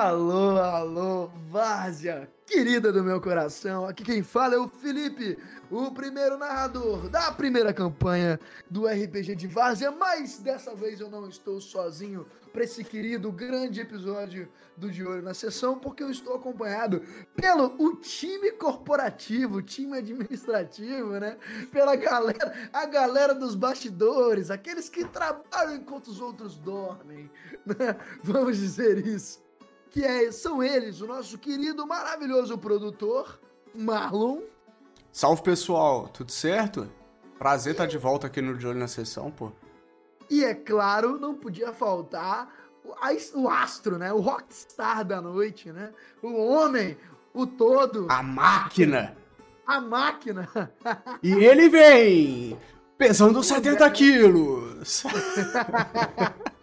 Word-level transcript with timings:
Alô, 0.00 0.56
alô, 0.56 1.30
Várzea, 1.50 2.26
querida 2.46 2.90
do 2.90 3.04
meu 3.04 3.20
coração. 3.20 3.84
Aqui 3.84 4.02
quem 4.02 4.22
fala 4.22 4.54
é 4.54 4.58
o 4.58 4.66
Felipe, 4.66 5.36
o 5.70 5.90
primeiro 5.90 6.38
narrador 6.38 7.06
da 7.10 7.30
primeira 7.30 7.70
campanha 7.70 8.40
do 8.70 8.86
RPG 8.86 9.34
de 9.36 9.46
Várzea, 9.46 9.90
mas 9.90 10.38
dessa 10.38 10.74
vez 10.74 11.00
eu 11.00 11.10
não 11.10 11.28
estou 11.28 11.60
sozinho 11.60 12.26
para 12.50 12.64
esse 12.64 12.82
querido 12.82 13.30
grande 13.30 13.82
episódio 13.82 14.48
do 14.74 14.90
De 14.90 15.04
Olho 15.04 15.20
na 15.20 15.34
Sessão, 15.34 15.78
porque 15.78 16.02
eu 16.02 16.10
estou 16.10 16.34
acompanhado 16.34 17.02
pelo 17.36 17.74
o 17.78 17.96
time 17.96 18.52
corporativo, 18.52 19.58
o 19.58 19.62
time 19.62 19.98
administrativo, 19.98 21.10
né? 21.20 21.36
Pela 21.70 21.94
galera, 21.94 22.70
a 22.72 22.86
galera 22.86 23.34
dos 23.34 23.54
bastidores, 23.54 24.50
aqueles 24.50 24.88
que 24.88 25.04
trabalham 25.04 25.74
enquanto 25.74 26.06
os 26.06 26.22
outros 26.22 26.56
dormem, 26.56 27.30
né? 27.66 27.94
Vamos 28.24 28.56
dizer 28.56 29.06
isso 29.06 29.49
que 29.90 30.04
é, 30.04 30.30
são 30.30 30.62
eles, 30.62 31.00
o 31.00 31.06
nosso 31.06 31.36
querido, 31.36 31.86
maravilhoso 31.86 32.56
produtor, 32.56 33.40
Marlon. 33.74 34.40
Salve 35.12 35.42
pessoal, 35.42 36.08
tudo 36.08 36.30
certo? 36.30 36.90
Prazer 37.38 37.72
estar 37.72 37.84
tá 37.84 37.90
de 37.90 37.98
volta 37.98 38.28
aqui 38.28 38.40
no 38.40 38.56
De 38.56 38.66
Olho 38.66 38.78
na 38.78 38.86
Sessão, 38.86 39.30
pô. 39.30 39.50
E 40.28 40.44
é 40.44 40.54
claro, 40.54 41.18
não 41.18 41.34
podia 41.34 41.72
faltar 41.72 42.48
o, 43.34 43.48
astro, 43.48 43.98
né? 43.98 44.12
O 44.12 44.20
rockstar 44.20 45.04
da 45.04 45.20
noite, 45.20 45.72
né? 45.72 45.92
O 46.22 46.32
homem, 46.46 46.96
o 47.34 47.46
todo. 47.46 48.06
A 48.08 48.22
máquina. 48.22 49.16
A 49.66 49.80
máquina. 49.80 50.48
e 51.22 51.32
ele 51.32 51.68
vem 51.68 52.58
pesando 52.96 53.42
70 53.42 53.90
quilos. 53.90 55.02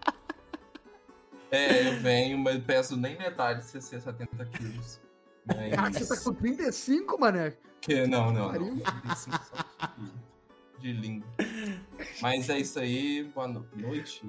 É, 1.51 1.87
eu 1.87 1.99
venho, 1.99 2.37
mas 2.37 2.61
peso 2.63 2.97
nem 2.97 3.17
metade 3.17 3.59
de 3.61 3.65
60, 3.67 4.01
70 4.01 4.45
quilos. 4.45 4.99
Mas... 5.45 5.73
Ah, 5.77 5.89
você 5.89 6.07
tá 6.07 6.21
com 6.21 6.33
35, 6.33 7.19
mané? 7.19 7.53
Que, 7.79 8.05
não, 8.05 8.31
não, 8.31 8.51
não. 8.51 8.77
35 8.77 9.37
só 9.45 9.85
de, 9.97 10.81
de 10.81 10.93
língua. 10.93 11.27
Mas 12.21 12.49
é 12.49 12.59
isso 12.59 12.79
aí, 12.79 13.23
boa 13.23 13.47
noite. 13.47 14.21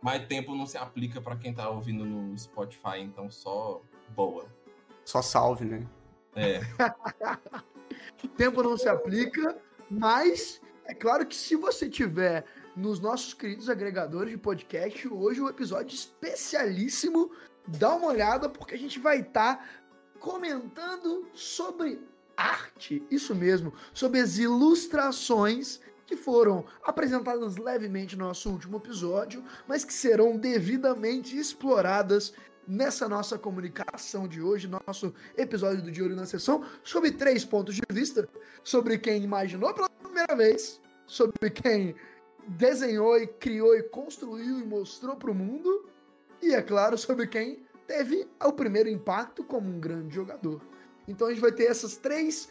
Mais 0.00 0.26
tempo 0.26 0.54
não 0.54 0.66
se 0.66 0.78
aplica 0.78 1.20
para 1.20 1.36
quem 1.36 1.52
tá 1.52 1.68
ouvindo 1.68 2.04
no 2.04 2.36
Spotify, 2.38 3.00
então 3.00 3.28
só 3.30 3.82
boa. 4.10 4.46
Só 5.04 5.22
salve, 5.22 5.64
né? 5.64 5.86
É. 6.36 6.60
tempo 8.36 8.62
não 8.62 8.76
se 8.76 8.88
aplica, 8.88 9.56
mas 9.90 10.60
é 10.84 10.94
claro 10.94 11.26
que 11.26 11.34
se 11.34 11.56
você 11.56 11.88
tiver 11.88 12.44
nos 12.76 13.00
nossos 13.00 13.34
queridos 13.34 13.68
agregadores 13.68 14.32
de 14.32 14.38
podcast. 14.38 15.08
Hoje 15.08 15.40
um 15.40 15.48
episódio 15.48 15.94
especialíssimo. 15.94 17.30
Dá 17.66 17.94
uma 17.94 18.08
olhada 18.08 18.48
porque 18.48 18.74
a 18.74 18.78
gente 18.78 18.98
vai 18.98 19.20
estar 19.20 19.56
tá 19.56 19.64
comentando 20.18 21.26
sobre 21.32 22.00
arte, 22.36 23.02
isso 23.10 23.34
mesmo, 23.34 23.72
sobre 23.92 24.20
as 24.20 24.38
ilustrações 24.38 25.80
que 26.06 26.16
foram 26.16 26.64
apresentadas 26.82 27.56
levemente 27.56 28.16
no 28.16 28.26
nosso 28.26 28.50
último 28.50 28.78
episódio, 28.78 29.44
mas 29.68 29.84
que 29.84 29.92
serão 29.92 30.36
devidamente 30.36 31.38
exploradas 31.38 32.32
nessa 32.66 33.08
nossa 33.08 33.38
comunicação 33.38 34.26
de 34.26 34.40
hoje, 34.40 34.68
nosso 34.68 35.14
episódio 35.36 35.82
do 35.82 35.90
De 35.90 36.02
Olho 36.02 36.16
na 36.16 36.26
Sessão, 36.26 36.64
sobre 36.82 37.12
três 37.12 37.44
pontos 37.44 37.74
de 37.74 37.82
vista: 37.90 38.28
sobre 38.64 38.98
quem 38.98 39.22
imaginou 39.22 39.72
pela 39.74 39.88
primeira 39.88 40.34
vez, 40.34 40.80
sobre 41.06 41.50
quem 41.50 41.94
desenhou 42.46 43.18
e 43.18 43.26
criou 43.26 43.74
e 43.74 43.82
construiu 43.82 44.60
e 44.60 44.64
mostrou 44.64 45.16
para 45.16 45.30
o 45.30 45.34
mundo. 45.34 45.88
E 46.42 46.54
é 46.54 46.62
claro, 46.62 46.96
sobre 46.96 47.26
quem 47.26 47.62
teve 47.86 48.26
o 48.44 48.52
primeiro 48.52 48.88
impacto 48.88 49.44
como 49.44 49.68
um 49.68 49.80
grande 49.80 50.14
jogador. 50.14 50.60
Então 51.06 51.26
a 51.26 51.30
gente 51.30 51.40
vai 51.40 51.52
ter 51.52 51.64
essas 51.64 51.96
três 51.96 52.48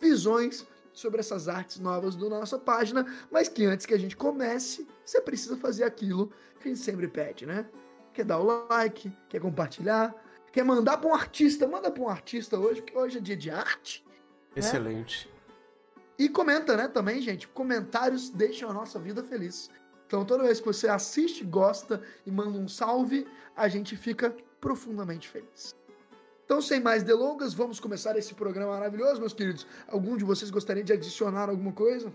visões 0.00 0.66
sobre 0.92 1.20
essas 1.20 1.48
artes 1.48 1.78
novas 1.78 2.14
da 2.14 2.28
nossa 2.28 2.58
página, 2.58 3.06
mas 3.30 3.48
que 3.48 3.64
antes 3.64 3.86
que 3.86 3.94
a 3.94 3.98
gente 3.98 4.16
comece, 4.16 4.86
você 5.04 5.20
precisa 5.20 5.56
fazer 5.56 5.84
aquilo 5.84 6.30
que 6.60 6.68
a 6.68 6.74
gente 6.74 6.84
sempre 6.84 7.08
pede, 7.08 7.46
né? 7.46 7.66
Quer 8.12 8.24
dar 8.24 8.38
o 8.38 8.68
like, 8.68 9.10
quer 9.28 9.40
compartilhar, 9.40 10.14
quer 10.52 10.64
mandar 10.64 10.98
para 10.98 11.08
um 11.08 11.14
artista, 11.14 11.66
manda 11.66 11.90
para 11.90 12.02
um 12.02 12.08
artista 12.08 12.58
hoje, 12.58 12.82
porque 12.82 12.96
hoje 12.96 13.18
é 13.18 13.20
dia 13.20 13.36
de 13.36 13.50
arte. 13.50 14.04
Né? 14.54 14.56
Excelente. 14.56 15.26
Né? 15.26 15.32
E 16.22 16.28
comenta, 16.28 16.76
né, 16.76 16.86
também, 16.86 17.20
gente. 17.20 17.48
Comentários 17.48 18.30
deixam 18.30 18.70
a 18.70 18.72
nossa 18.72 18.96
vida 18.96 19.24
feliz. 19.24 19.68
Então, 20.06 20.24
toda 20.24 20.44
vez 20.44 20.60
que 20.60 20.66
você 20.66 20.86
assiste, 20.86 21.42
gosta 21.42 22.00
e 22.24 22.30
manda 22.30 22.56
um 22.56 22.68
salve, 22.68 23.26
a 23.56 23.66
gente 23.66 23.96
fica 23.96 24.32
profundamente 24.60 25.28
feliz. 25.28 25.74
Então, 26.44 26.62
sem 26.62 26.78
mais 26.78 27.02
delongas, 27.02 27.54
vamos 27.54 27.80
começar 27.80 28.16
esse 28.16 28.34
programa 28.34 28.70
maravilhoso, 28.70 29.18
meus 29.18 29.32
queridos. 29.32 29.66
Algum 29.88 30.16
de 30.16 30.22
vocês 30.22 30.48
gostaria 30.48 30.84
de 30.84 30.92
adicionar 30.92 31.48
alguma 31.48 31.72
coisa? 31.72 32.14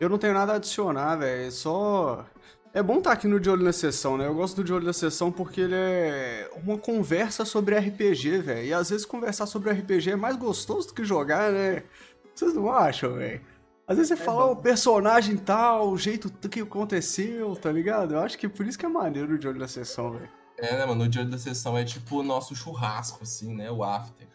Eu 0.00 0.08
não 0.08 0.18
tenho 0.18 0.34
nada 0.34 0.54
a 0.54 0.56
adicionar, 0.56 1.14
velho. 1.14 1.46
É 1.46 1.50
só 1.52 2.26
é 2.72 2.82
bom 2.82 2.98
estar 2.98 3.10
tá 3.10 3.14
aqui 3.14 3.26
no 3.26 3.40
De 3.40 3.48
Olho 3.48 3.64
na 3.64 3.72
Sessão, 3.72 4.16
né? 4.16 4.26
Eu 4.26 4.34
gosto 4.34 4.56
do 4.56 4.64
De 4.64 4.72
Olho 4.72 4.84
na 4.84 4.92
Sessão 4.92 5.32
porque 5.32 5.62
ele 5.62 5.74
é 5.74 6.50
uma 6.62 6.78
conversa 6.78 7.44
sobre 7.44 7.78
RPG, 7.78 8.38
velho. 8.38 8.66
E 8.66 8.72
às 8.72 8.90
vezes 8.90 9.06
conversar 9.06 9.46
sobre 9.46 9.70
RPG 9.72 10.10
é 10.10 10.16
mais 10.16 10.36
gostoso 10.36 10.88
do 10.88 10.94
que 10.94 11.04
jogar, 11.04 11.50
né? 11.52 11.82
Vocês 12.34 12.54
não 12.54 12.70
acham, 12.70 13.14
velho? 13.14 13.40
Às 13.86 13.96
vezes 13.96 14.08
você 14.14 14.22
é 14.22 14.24
fala 14.24 14.44
o 14.44 14.56
personagem 14.56 15.34
tal, 15.38 15.88
o 15.88 15.96
jeito 15.96 16.30
que 16.48 16.60
aconteceu, 16.60 17.56
tá 17.56 17.72
ligado? 17.72 18.14
Eu 18.14 18.20
acho 18.20 18.36
que 18.36 18.46
por 18.46 18.66
isso 18.66 18.78
que 18.78 18.84
é 18.84 18.88
maneiro 18.88 19.34
o 19.34 19.38
De 19.38 19.48
Olho 19.48 19.58
na 19.58 19.66
Sessão, 19.66 20.12
velho. 20.12 20.28
É, 20.58 20.76
né, 20.76 20.84
mano? 20.84 21.04
O 21.04 21.08
De 21.08 21.18
Olho 21.18 21.30
na 21.30 21.38
Sessão 21.38 21.76
é 21.76 21.84
tipo 21.84 22.18
o 22.18 22.22
nosso 22.22 22.54
churrasco, 22.54 23.20
assim, 23.22 23.54
né? 23.54 23.70
O 23.70 23.82
after. 23.82 24.28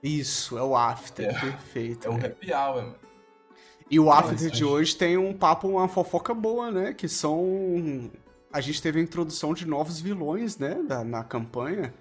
Isso, 0.00 0.56
é 0.56 0.62
o 0.62 0.76
after, 0.76 1.26
é, 1.26 1.40
perfeito. 1.40 2.06
É 2.06 2.10
um 2.10 2.16
happy 2.16 2.52
hour, 2.52 2.82
mano. 2.82 3.03
E 3.90 4.00
o 4.00 4.10
After 4.10 4.50
de 4.50 4.64
hoje 4.64 4.96
tem 4.96 5.16
um 5.16 5.32
papo, 5.32 5.68
uma 5.68 5.88
fofoca 5.88 6.32
boa, 6.32 6.70
né? 6.70 6.92
Que 6.94 7.08
são. 7.08 8.10
A 8.52 8.60
gente 8.60 8.80
teve 8.80 8.98
a 8.98 9.02
introdução 9.02 9.52
de 9.52 9.66
novos 9.66 10.00
vilões, 10.00 10.56
né? 10.58 10.82
Da, 10.86 11.04
na 11.04 11.22
campanha. 11.22 11.92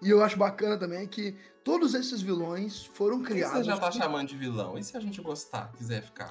E 0.00 0.10
eu 0.10 0.22
acho 0.22 0.36
bacana 0.36 0.76
também 0.76 1.06
que 1.06 1.34
todos 1.64 1.94
esses 1.94 2.20
vilões 2.20 2.86
foram 2.94 3.22
criados. 3.22 3.60
E 3.60 3.64
você 3.64 3.70
já 3.70 3.76
tá 3.76 3.90
chamando 3.90 4.28
de 4.28 4.36
vilão? 4.36 4.78
E 4.78 4.84
se 4.84 4.96
a 4.96 5.00
gente 5.00 5.20
gostar, 5.20 5.72
quiser 5.76 6.02
ficar? 6.02 6.28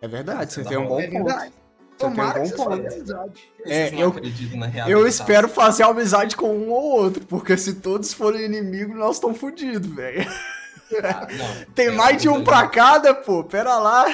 É 0.00 0.08
verdade, 0.08 0.52
você, 0.52 0.62
tem 0.64 0.76
um 0.76 0.86
bom 0.86 1.00
é 1.00 1.08
ponto. 1.08 1.32
Você 1.32 1.50
Tomara 1.98 2.42
tem 2.42 2.52
um 2.52 2.56
bom 2.56 2.64
ponto. 2.64 3.42
É, 3.64 3.88
eu, 3.94 4.14
eu 4.86 5.06
espero 5.06 5.48
fazer 5.48 5.82
amizade 5.82 6.36
com 6.36 6.54
um 6.54 6.70
ou 6.70 6.82
outro, 6.82 7.24
porque 7.24 7.56
se 7.56 7.76
todos 7.76 8.12
forem 8.12 8.44
inimigos, 8.44 8.94
nós 8.96 9.16
estamos 9.16 9.38
fodidos, 9.38 9.88
velho. 9.88 10.26
Ah, 11.02 11.26
tem 11.74 11.90
mais 11.90 12.20
de 12.20 12.28
um 12.28 12.44
pra 12.44 12.68
cada, 12.68 13.14
pô. 13.14 13.42
Pera 13.42 13.76
lá. 13.78 14.04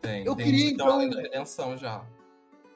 Tem, 0.00 0.24
eu 0.24 0.34
tem 0.34 0.46
queria 0.46 0.70
então 0.70 0.98
redenção 0.98 1.76
já. 1.76 2.02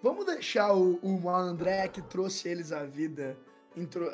Vamos 0.03 0.25
deixar 0.27 0.75
o, 0.75 0.99
o 1.03 1.29
André 1.29 1.89
que 1.89 2.03
trouxe 2.03 2.49
eles 2.49 2.73
à 2.73 2.85
vida 2.85 3.37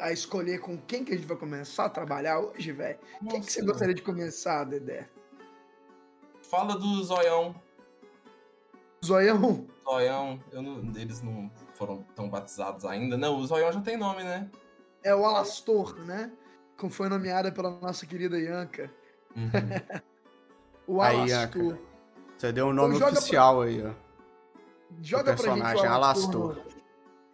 a 0.01 0.13
escolher 0.13 0.61
com 0.61 0.77
quem 0.77 1.05
que 1.05 1.13
a 1.13 1.17
gente 1.17 1.27
vai 1.27 1.37
começar 1.37 1.87
a 1.87 1.89
trabalhar 1.89 2.41
hoje, 2.41 2.73
velho. 2.73 2.99
Quem 3.29 3.41
que 3.41 3.51
você 3.51 3.63
gostaria 3.63 3.95
de 3.95 4.03
começar, 4.03 4.65
Dedé? 4.65 5.09
Fala 6.43 6.77
do 6.77 7.03
Zoião. 7.03 7.55
Zoião? 9.05 9.67
Zoião, 9.85 10.41
eu 10.53 10.63
não, 10.63 10.79
eles 10.97 11.23
não 11.23 11.51
foram 11.75 12.05
tão 12.15 12.29
batizados 12.29 12.85
ainda. 12.85 13.17
Não, 13.17 13.39
o 13.39 13.47
Zoião 13.47 13.73
já 13.73 13.81
tem 13.81 13.97
nome, 13.97 14.23
né? 14.23 14.49
É 15.03 15.15
o 15.15 15.25
Alastor, 15.25 15.99
né? 16.05 16.31
Como 16.77 16.93
foi 16.93 17.09
nomeada 17.09 17.51
pela 17.51 17.71
nossa 17.81 18.07
querida 18.07 18.39
Yanka. 18.39 18.91
Uhum. 19.35 19.51
o 20.97 21.03
aí, 21.03 21.31
Yanka. 21.31 21.79
Você 22.37 22.53
deu 22.53 22.67
um 22.67 22.73
então 22.73 22.85
nome 22.85 22.97
então, 22.97 23.09
oficial 23.09 23.57
pra... 23.59 23.67
aí, 23.67 23.87
ó. 23.87 23.91
Joga 25.03 25.23
o 25.23 25.37
personagem, 25.37 25.83
pra 25.83 25.93
Alastor. 25.93 26.59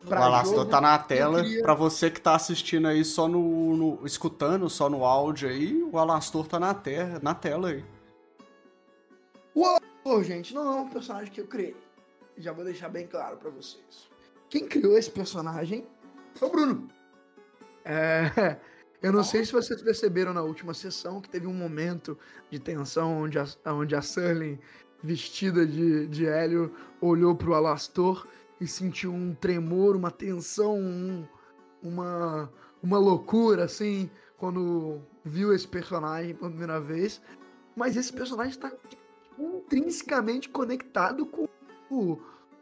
O 0.05 0.15
Alastor 0.15 0.67
tá 0.67 0.81
na 0.81 0.99
tela. 0.99 1.43
Queria... 1.43 1.62
Pra 1.62 1.75
você 1.75 2.11
que 2.11 2.21
tá 2.21 2.35
assistindo 2.35 2.89
aí 2.89 3.05
só 3.05 3.29
no, 3.29 3.77
no, 3.77 4.06
escutando, 4.06 4.69
só 4.69 4.89
no 4.89 5.05
áudio 5.05 5.49
aí, 5.49 5.83
o 5.83 5.99
Alastor 5.99 6.47
tá 6.47 6.59
na, 6.59 6.75
terra, 6.75 7.21
na 7.23 7.35
tela 7.35 7.69
aí. 7.69 7.85
O 9.55 9.65
Alastor, 9.65 10.25
gente, 10.25 10.55
não 10.55 10.79
é 10.79 10.81
um 10.81 10.89
personagem 10.89 11.31
que 11.31 11.41
eu 11.41 11.47
criei. 11.47 11.77
Já 12.37 12.53
vou 12.53 12.65
deixar 12.65 12.89
bem 12.89 13.06
claro 13.06 13.37
para 13.37 13.50
vocês. 13.50 14.11
Quem 14.49 14.67
criou 14.67 14.97
esse 14.99 15.11
personagem 15.11 15.87
foi 16.35 16.49
o 16.49 16.50
Bruno. 16.50 16.89
É, 17.85 18.56
eu 19.03 19.13
não 19.13 19.25
sei 19.25 19.45
se 19.45 19.53
vocês 19.53 19.83
perceberam 19.83 20.33
na 20.33 20.43
última 20.43 20.73
sessão 20.73 21.21
que 21.21 21.29
teve 21.29 21.47
um 21.47 21.55
momento 21.55 22.17
de 22.51 22.59
tensão 22.61 23.23
onde 23.23 23.39
a, 23.39 23.47
onde 23.67 23.97
a 23.97 23.99
Sterling, 23.99 24.59
vestida 25.03 25.67
de, 25.67 26.07
de 26.07 26.27
Hélio, 26.27 26.73
olhou 27.01 27.35
pro 27.35 27.55
Alastor 27.55 28.27
e 28.61 28.67
sentiu 28.67 29.13
um 29.13 29.35
tremor, 29.35 29.97
uma 29.97 30.11
tensão, 30.13 30.79
um, 30.79 31.27
uma, 31.83 32.49
uma 32.81 32.99
loucura, 32.99 33.65
assim, 33.65 34.09
quando 34.39 35.01
viu 35.25 35.53
esse 35.53 35.67
personagem 35.67 36.37
pela 36.37 36.51
primeira 36.51 36.81
vez. 36.81 37.21
Mas 37.75 37.97
esse 37.97 38.13
personagem 38.13 38.53
está 38.53 38.73
intrinsecamente 39.37 40.49
conectado 40.49 41.27
com 41.27 41.49
o, 41.91 42.19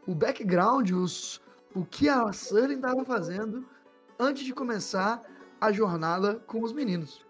o 0.07 0.15
background, 0.15 0.89
os, 0.89 1.39
o 1.75 1.85
que 1.85 2.09
a 2.09 2.33
Sully 2.33 2.75
estava 2.75 3.05
fazendo 3.05 3.63
antes 4.17 4.43
de 4.43 4.53
começar 4.53 5.21
a 5.61 5.71
jornada 5.71 6.35
com 6.47 6.63
os 6.63 6.73
meninos. 6.73 7.23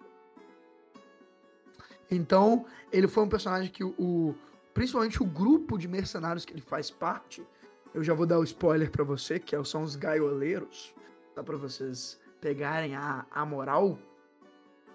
Então, 2.10 2.66
ele 2.92 3.07
foi 3.07 3.24
um 3.24 3.30
personagem 3.30 3.69
que 3.69 3.83
o, 3.83 4.33
principalmente 4.74 5.22
o 5.22 5.25
grupo 5.25 5.78
de 5.78 5.88
mercenários 5.88 6.45
que 6.45 6.54
ele 6.54 6.62
faz 6.62 6.89
parte, 6.89 7.45
eu 7.94 8.04
já 8.04 8.13
vou 8.13 8.25
dar 8.25 8.39
o 8.39 8.44
spoiler 8.44 8.89
para 8.89 9.04
você, 9.04 9.38
que 9.38 9.54
é 9.54 9.63
são 9.66 9.83
os 9.83 9.98
gaioleiros, 9.98 10.95
dá 11.36 11.44
para 11.44 11.57
vocês 11.57 12.19
pegarem 12.39 12.95
a, 12.95 13.25
a 13.30 13.45
moral, 13.45 14.00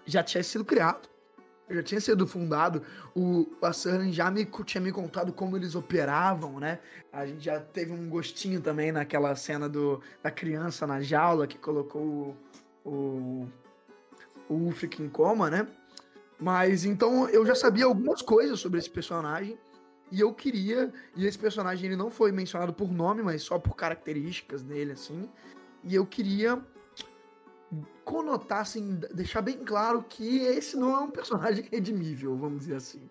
já 0.05 0.23
tinha 0.23 0.43
sido 0.43 0.65
criado. 0.65 1.07
Já 1.69 1.83
tinha 1.83 1.99
sido 1.99 2.25
fundado. 2.25 2.81
O, 3.13 3.45
a 3.61 3.73
Surling 3.73 4.13
já 4.13 4.31
me, 4.31 4.45
tinha 4.45 4.79
me 4.79 4.89
contado 4.89 5.33
como 5.33 5.57
eles 5.57 5.75
operavam, 5.75 6.61
né? 6.61 6.79
A 7.11 7.25
gente 7.25 7.43
já 7.43 7.59
teve 7.59 7.91
um 7.91 8.07
gostinho 8.09 8.61
também 8.61 8.89
naquela 8.89 9.35
cena 9.35 9.67
do, 9.67 10.01
da 10.23 10.31
criança 10.31 10.87
na 10.87 11.01
jaula 11.01 11.45
que 11.45 11.57
colocou 11.57 12.37
o, 12.87 13.47
o, 14.49 14.53
Ulfric 14.53 15.01
em 15.01 15.09
coma, 15.09 15.49
né? 15.49 15.67
Mas 16.39 16.85
então 16.85 17.27
eu 17.29 17.45
já 17.45 17.55
sabia 17.55 17.85
algumas 17.85 18.21
coisas 18.21 18.59
sobre 18.59 18.79
esse 18.79 18.89
personagem. 18.89 19.57
E 20.11 20.21
eu 20.21 20.33
queria. 20.33 20.93
E 21.15 21.25
esse 21.25 21.37
personagem 21.37 21.87
ele 21.87 21.95
não 21.95 22.09
foi 22.09 22.31
mencionado 22.31 22.73
por 22.73 22.91
nome, 22.91 23.21
mas 23.21 23.41
só 23.41 23.59
por 23.59 23.75
características 23.75 24.63
dele, 24.63 24.93
assim. 24.93 25.29
E 25.83 25.93
eu 25.93 26.05
queria 26.05 26.61
conotar, 28.05 28.61
assim, 28.61 28.95
deixar 29.13 29.41
bem 29.41 29.57
claro 29.57 30.01
que 30.07 30.39
esse 30.39 30.77
não 30.77 30.95
é 30.95 30.99
um 30.99 31.11
personagem 31.11 31.67
redimível, 31.71 32.35
vamos 32.37 32.59
dizer 32.59 32.75
assim. 32.75 33.09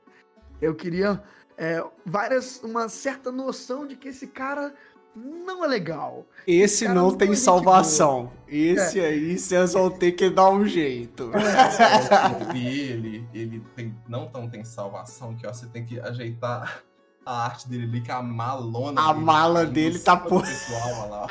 Eu 0.61 0.75
queria 0.75 1.22
é, 1.58 1.84
várias, 2.05 2.62
uma 2.62 2.88
certa 2.88 3.31
noção 3.31 3.87
de 3.87 3.96
que 3.96 4.08
esse 4.08 4.26
cara 4.26 4.75
não 5.16 5.64
é 5.64 5.68
legal. 5.68 6.26
Esse, 6.46 6.86
não, 6.86 6.94
não 6.94 7.16
tem 7.16 7.34
salvação. 7.34 8.30
Esse 8.46 9.00
é. 9.00 9.06
aí 9.06 9.38
vocês 9.38 9.72
vão 9.72 9.90
ter 9.90 10.12
que 10.12 10.28
dar 10.28 10.50
um 10.50 10.66
jeito. 10.66 11.32
É. 11.34 12.56
ele, 12.56 13.26
ele 13.32 13.62
tem, 13.74 13.96
não 14.06 14.28
tão 14.28 14.48
tem 14.48 14.62
salvação 14.64 15.34
que 15.34 15.46
ó, 15.46 15.52
você 15.52 15.66
tem 15.66 15.84
que 15.84 15.98
ajeitar 15.98 16.82
a 17.24 17.44
arte 17.44 17.68
dele 17.68 17.84
ali, 17.84 18.00
que 18.02 18.12
a 18.12 18.22
malona. 18.22 19.00
A 19.00 19.12
dele, 19.12 19.24
mala 19.24 19.64
dele 19.64 19.98
tá 19.98 20.16
por. 20.16 20.42
Pessoal, 20.42 21.08
lá. 21.08 21.26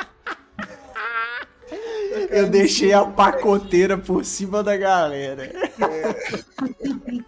Eu 2.29 2.49
deixei 2.49 2.93
a 2.93 3.05
pacoteira 3.05 3.97
por 3.97 4.25
cima 4.25 4.63
da 4.63 4.75
galera. 4.75 5.51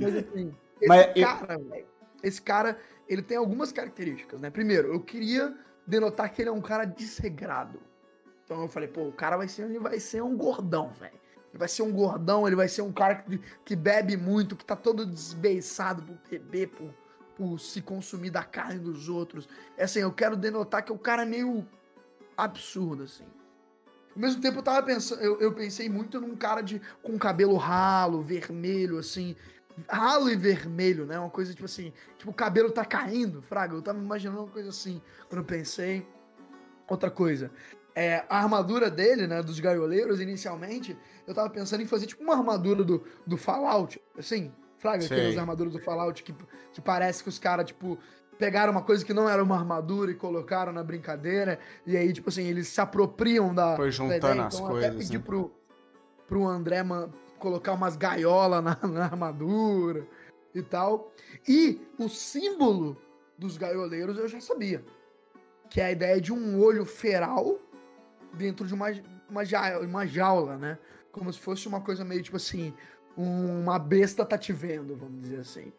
Mas 0.00 0.16
assim, 0.16 0.54
esse 0.80 0.88
Mas 0.88 1.06
cara, 1.14 1.54
eu... 1.54 1.86
esse 2.22 2.42
cara, 2.42 2.78
ele 3.08 3.22
tem 3.22 3.36
algumas 3.36 3.72
características, 3.72 4.40
né? 4.40 4.50
Primeiro, 4.50 4.92
eu 4.92 5.00
queria 5.00 5.54
denotar 5.86 6.32
que 6.32 6.42
ele 6.42 6.48
é 6.48 6.52
um 6.52 6.60
cara 6.60 6.84
desregrado. 6.84 7.80
Então 8.44 8.62
eu 8.62 8.68
falei, 8.68 8.88
pô, 8.88 9.08
o 9.08 9.12
cara 9.12 9.36
vai 9.36 9.48
ser, 9.48 9.62
ele 9.62 9.78
vai 9.78 9.98
ser 9.98 10.22
um 10.22 10.36
gordão, 10.36 10.92
velho. 10.92 11.18
Ele 11.50 11.58
vai 11.58 11.68
ser 11.68 11.82
um 11.82 11.92
gordão, 11.92 12.46
ele 12.46 12.56
vai 12.56 12.68
ser 12.68 12.82
um 12.82 12.92
cara 12.92 13.16
que, 13.16 13.38
que 13.64 13.76
bebe 13.76 14.16
muito, 14.16 14.56
que 14.56 14.64
tá 14.64 14.74
todo 14.74 15.06
desbeiçado 15.06 16.02
por 16.02 16.18
beber, 16.28 16.68
por, 16.68 16.92
por 17.36 17.58
se 17.58 17.80
consumir 17.80 18.30
da 18.30 18.42
carne 18.42 18.80
dos 18.80 19.08
outros. 19.08 19.48
É 19.76 19.84
assim, 19.84 20.00
eu 20.00 20.12
quero 20.12 20.36
denotar 20.36 20.84
que 20.84 20.92
o 20.92 20.98
cara 20.98 21.22
é 21.22 21.26
meio 21.26 21.66
absurdo, 22.36 23.04
assim. 23.04 23.24
Ao 24.14 24.20
mesmo 24.20 24.40
tempo, 24.40 24.58
eu 24.58 24.62
tava 24.62 24.84
pensando, 24.84 25.20
eu, 25.22 25.40
eu 25.40 25.52
pensei 25.52 25.88
muito 25.88 26.20
num 26.20 26.36
cara 26.36 26.60
de 26.60 26.80
com 27.02 27.18
cabelo 27.18 27.56
ralo, 27.56 28.22
vermelho, 28.22 28.98
assim. 28.98 29.34
Ralo 29.88 30.30
e 30.30 30.36
vermelho, 30.36 31.04
né? 31.04 31.18
Uma 31.18 31.30
coisa 31.30 31.52
tipo 31.52 31.64
assim, 31.64 31.92
tipo, 32.16 32.30
o 32.30 32.34
cabelo 32.34 32.70
tá 32.70 32.84
caindo, 32.84 33.42
fraga. 33.42 33.74
Eu 33.74 33.82
tava 33.82 33.98
imaginando 33.98 34.40
uma 34.40 34.50
coisa 34.50 34.68
assim 34.68 35.00
quando 35.28 35.40
eu 35.40 35.44
pensei. 35.44 36.06
Outra 36.86 37.10
coisa, 37.10 37.50
é, 37.94 38.24
a 38.28 38.38
armadura 38.38 38.90
dele, 38.90 39.26
né, 39.26 39.42
dos 39.42 39.58
gaioleiros, 39.58 40.20
inicialmente, 40.20 40.96
eu 41.26 41.32
tava 41.32 41.48
pensando 41.48 41.82
em 41.82 41.86
fazer 41.86 42.06
tipo 42.06 42.22
uma 42.22 42.36
armadura 42.36 42.84
do, 42.84 43.02
do 43.26 43.38
Fallout, 43.38 44.02
assim, 44.18 44.52
fraga, 44.78 45.00
Sei. 45.02 45.16
aquelas 45.16 45.38
armaduras 45.38 45.72
do 45.72 45.78
Fallout 45.78 46.22
que, 46.22 46.34
que 46.72 46.80
parece 46.82 47.22
que 47.22 47.28
os 47.30 47.38
caras, 47.38 47.66
tipo, 47.66 47.98
pegaram 48.38 48.72
uma 48.72 48.82
coisa 48.82 49.04
que 49.04 49.14
não 49.14 49.28
era 49.28 49.42
uma 49.42 49.56
armadura 49.56 50.10
e 50.10 50.14
colocaram 50.14 50.72
na 50.72 50.82
brincadeira. 50.82 51.58
E 51.86 51.96
aí, 51.96 52.12
tipo 52.12 52.28
assim, 52.28 52.44
eles 52.44 52.68
se 52.68 52.80
apropriam 52.80 53.54
da. 53.54 53.76
Foi 53.76 53.90
juntando 53.90 54.20
da 54.20 54.30
ideia, 54.30 54.46
as 54.46 54.54
então, 54.54 54.68
coisas. 54.68 54.90
Até 54.90 54.98
pedi 54.98 55.18
né? 55.18 55.24
pro, 55.24 55.54
pro 56.26 56.46
André 56.46 56.82
man, 56.82 57.10
colocar 57.44 57.74
umas 57.74 57.94
gaiolas 57.94 58.64
na, 58.64 58.78
na, 58.88 59.04
armadura 59.04 60.08
e 60.54 60.62
tal. 60.62 61.12
E 61.46 61.78
o 61.98 62.08
símbolo 62.08 62.96
dos 63.36 63.58
gaioleiros 63.58 64.16
eu 64.16 64.26
já 64.26 64.40
sabia. 64.40 64.82
Que 65.68 65.80
é 65.80 65.86
a 65.86 65.92
ideia 65.92 66.20
de 66.20 66.32
um 66.32 66.58
olho 66.58 66.86
feral 66.86 67.58
dentro 68.32 68.66
de 68.66 68.72
uma, 68.72 68.86
uma, 69.28 69.44
jaula, 69.44 69.86
uma 69.86 70.06
jaula, 70.06 70.56
né? 70.56 70.78
Como 71.12 71.30
se 71.30 71.38
fosse 71.38 71.68
uma 71.68 71.82
coisa 71.82 72.02
meio 72.02 72.22
tipo 72.22 72.38
assim. 72.38 72.72
Uma 73.16 73.78
besta 73.78 74.24
tá 74.24 74.38
te 74.38 74.52
vendo, 74.52 74.96
vamos 74.96 75.20
dizer 75.20 75.40
assim. 75.40 75.72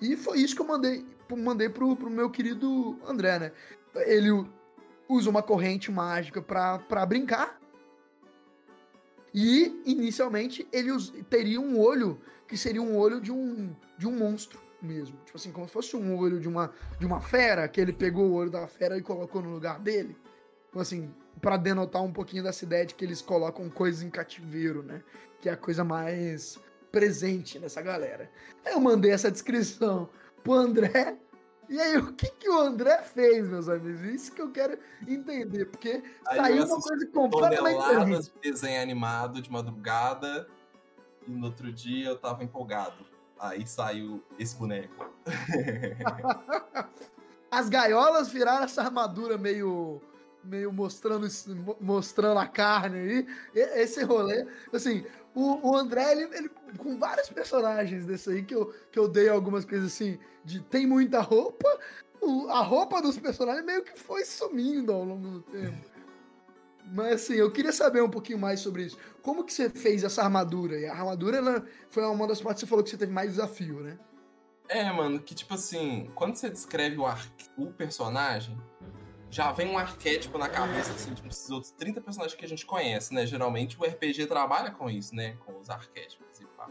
E 0.00 0.16
foi 0.16 0.38
isso 0.38 0.54
que 0.54 0.62
eu 0.62 0.66
mandei, 0.66 1.04
mandei 1.36 1.68
pro, 1.68 1.96
pro 1.96 2.08
meu 2.08 2.30
querido 2.30 2.98
André, 3.06 3.38
né? 3.38 3.52
Ele 4.06 4.30
usa 5.08 5.28
uma 5.28 5.42
corrente 5.42 5.90
mágica 5.90 6.40
para 6.40 7.06
brincar. 7.06 7.60
E, 9.34 9.82
inicialmente, 9.86 10.66
ele 10.72 10.90
teria 11.30 11.60
um 11.60 11.78
olho 11.78 12.20
que 12.46 12.56
seria 12.56 12.82
um 12.82 12.96
olho 12.96 13.20
de 13.20 13.32
um, 13.32 13.74
de 13.96 14.06
um 14.06 14.12
monstro 14.12 14.60
mesmo. 14.80 15.16
Tipo 15.24 15.38
assim, 15.38 15.52
como 15.52 15.66
se 15.66 15.72
fosse 15.72 15.96
um 15.96 16.16
olho 16.18 16.38
de 16.38 16.48
uma, 16.48 16.72
de 16.98 17.06
uma 17.06 17.20
fera, 17.20 17.66
que 17.68 17.80
ele 17.80 17.92
pegou 17.92 18.26
o 18.28 18.34
olho 18.34 18.50
da 18.50 18.66
fera 18.66 18.98
e 18.98 19.02
colocou 19.02 19.40
no 19.40 19.50
lugar 19.50 19.78
dele. 19.80 20.16
Então, 20.68 20.82
assim, 20.82 21.10
para 21.40 21.56
denotar 21.56 22.02
um 22.02 22.12
pouquinho 22.12 22.42
dessa 22.42 22.64
ideia 22.64 22.84
de 22.84 22.94
que 22.94 23.04
eles 23.04 23.22
colocam 23.22 23.70
coisas 23.70 24.02
em 24.02 24.10
cativeiro, 24.10 24.82
né? 24.82 25.02
Que 25.40 25.48
é 25.48 25.52
a 25.52 25.56
coisa 25.56 25.82
mais 25.82 26.58
presente 26.90 27.58
nessa 27.58 27.80
galera. 27.80 28.30
Eu 28.66 28.80
mandei 28.80 29.12
essa 29.12 29.30
descrição 29.30 30.08
pro 30.44 30.52
André. 30.52 31.16
E 31.68 31.80
aí, 31.80 31.96
o 31.96 32.12
que, 32.12 32.28
que 32.30 32.48
o 32.48 32.58
André 32.58 33.02
fez, 33.02 33.48
meus 33.48 33.68
amigos? 33.68 34.02
Isso 34.02 34.32
que 34.32 34.42
eu 34.42 34.50
quero 34.50 34.78
entender, 35.06 35.66
porque 35.66 36.02
aí 36.26 36.36
saiu 36.36 36.66
uma 36.66 36.80
coisa 36.80 37.06
completamente 37.06 37.78
diferente. 37.78 38.32
de 38.42 38.50
desenho 38.50 38.82
animado 38.82 39.40
de 39.40 39.50
madrugada, 39.50 40.48
e 41.26 41.30
no 41.30 41.46
outro 41.46 41.72
dia 41.72 42.08
eu 42.08 42.18
tava 42.18 42.42
empolgado. 42.44 43.06
Aí 43.38 43.66
saiu 43.66 44.22
esse 44.38 44.56
boneco. 44.56 45.10
As 47.50 47.68
gaiolas 47.68 48.28
viraram 48.28 48.64
essa 48.64 48.82
armadura 48.82 49.36
meio 49.36 50.00
meio 50.44 50.72
mostrando 50.72 51.26
mostrando 51.80 52.38
a 52.38 52.46
carne 52.46 52.98
aí. 52.98 53.26
Esse 53.54 54.02
rolê, 54.02 54.46
assim, 54.72 55.04
o, 55.34 55.70
o 55.70 55.76
André, 55.76 56.12
ele, 56.12 56.36
ele, 56.36 56.48
com 56.76 56.98
vários 56.98 57.28
personagens 57.28 58.04
desse 58.04 58.30
aí, 58.30 58.42
que 58.42 58.54
eu, 58.54 58.74
que 58.90 58.98
eu 58.98 59.08
dei 59.08 59.28
algumas 59.28 59.64
coisas 59.64 59.92
assim, 59.92 60.18
de 60.44 60.60
tem 60.60 60.86
muita 60.86 61.20
roupa, 61.20 61.68
o, 62.20 62.48
a 62.48 62.60
roupa 62.60 63.00
dos 63.00 63.18
personagens 63.18 63.64
meio 63.64 63.82
que 63.82 63.98
foi 63.98 64.24
sumindo 64.24 64.92
ao 64.92 65.04
longo 65.04 65.28
do 65.28 65.42
tempo. 65.42 65.92
Mas 66.84 67.14
assim, 67.14 67.34
eu 67.34 67.50
queria 67.50 67.72
saber 67.72 68.02
um 68.02 68.10
pouquinho 68.10 68.38
mais 68.38 68.60
sobre 68.60 68.84
isso. 68.84 68.98
Como 69.22 69.44
que 69.44 69.52
você 69.52 69.70
fez 69.70 70.04
essa 70.04 70.22
armadura? 70.22 70.78
E 70.78 70.86
a 70.86 70.92
armadura 70.92 71.38
ela 71.38 71.64
foi 71.88 72.04
uma 72.04 72.26
das 72.26 72.40
partes 72.40 72.62
que 72.62 72.66
você 72.66 72.70
falou 72.70 72.84
que 72.84 72.90
você 72.90 72.98
teve 72.98 73.12
mais 73.12 73.30
desafio, 73.30 73.80
né? 73.80 73.98
É, 74.68 74.92
mano, 74.92 75.20
que 75.20 75.34
tipo 75.34 75.54
assim, 75.54 76.10
quando 76.14 76.36
você 76.36 76.50
descreve 76.50 76.98
o, 76.98 77.04
o 77.56 77.72
personagem, 77.72 78.58
já 79.32 79.50
vem 79.50 79.70
um 79.70 79.78
arquétipo 79.78 80.36
na 80.36 80.46
cabeça, 80.46 80.92
assim, 80.92 81.14
tipo, 81.14 81.26
esses 81.26 81.48
outros 81.48 81.72
30 81.72 82.02
personagens 82.02 82.38
que 82.38 82.44
a 82.44 82.48
gente 82.48 82.66
conhece, 82.66 83.14
né? 83.14 83.26
Geralmente 83.26 83.80
o 83.80 83.84
RPG 83.84 84.26
trabalha 84.26 84.70
com 84.70 84.90
isso, 84.90 85.14
né? 85.14 85.38
Com 85.46 85.58
os 85.58 85.70
arquétipos 85.70 86.38
e 86.38 86.44
pá. 86.44 86.68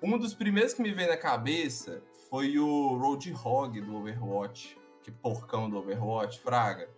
Um 0.00 0.16
dos 0.16 0.32
primeiros 0.32 0.72
que 0.72 0.80
me 0.80 0.92
veio 0.92 1.08
na 1.08 1.16
cabeça 1.16 2.00
foi 2.30 2.60
o 2.60 2.96
Roadhog 2.96 3.80
do 3.80 3.96
Overwatch. 3.96 4.78
Que 5.02 5.10
porcão 5.10 5.68
do 5.68 5.78
Overwatch, 5.78 6.38
fraga. 6.38 6.88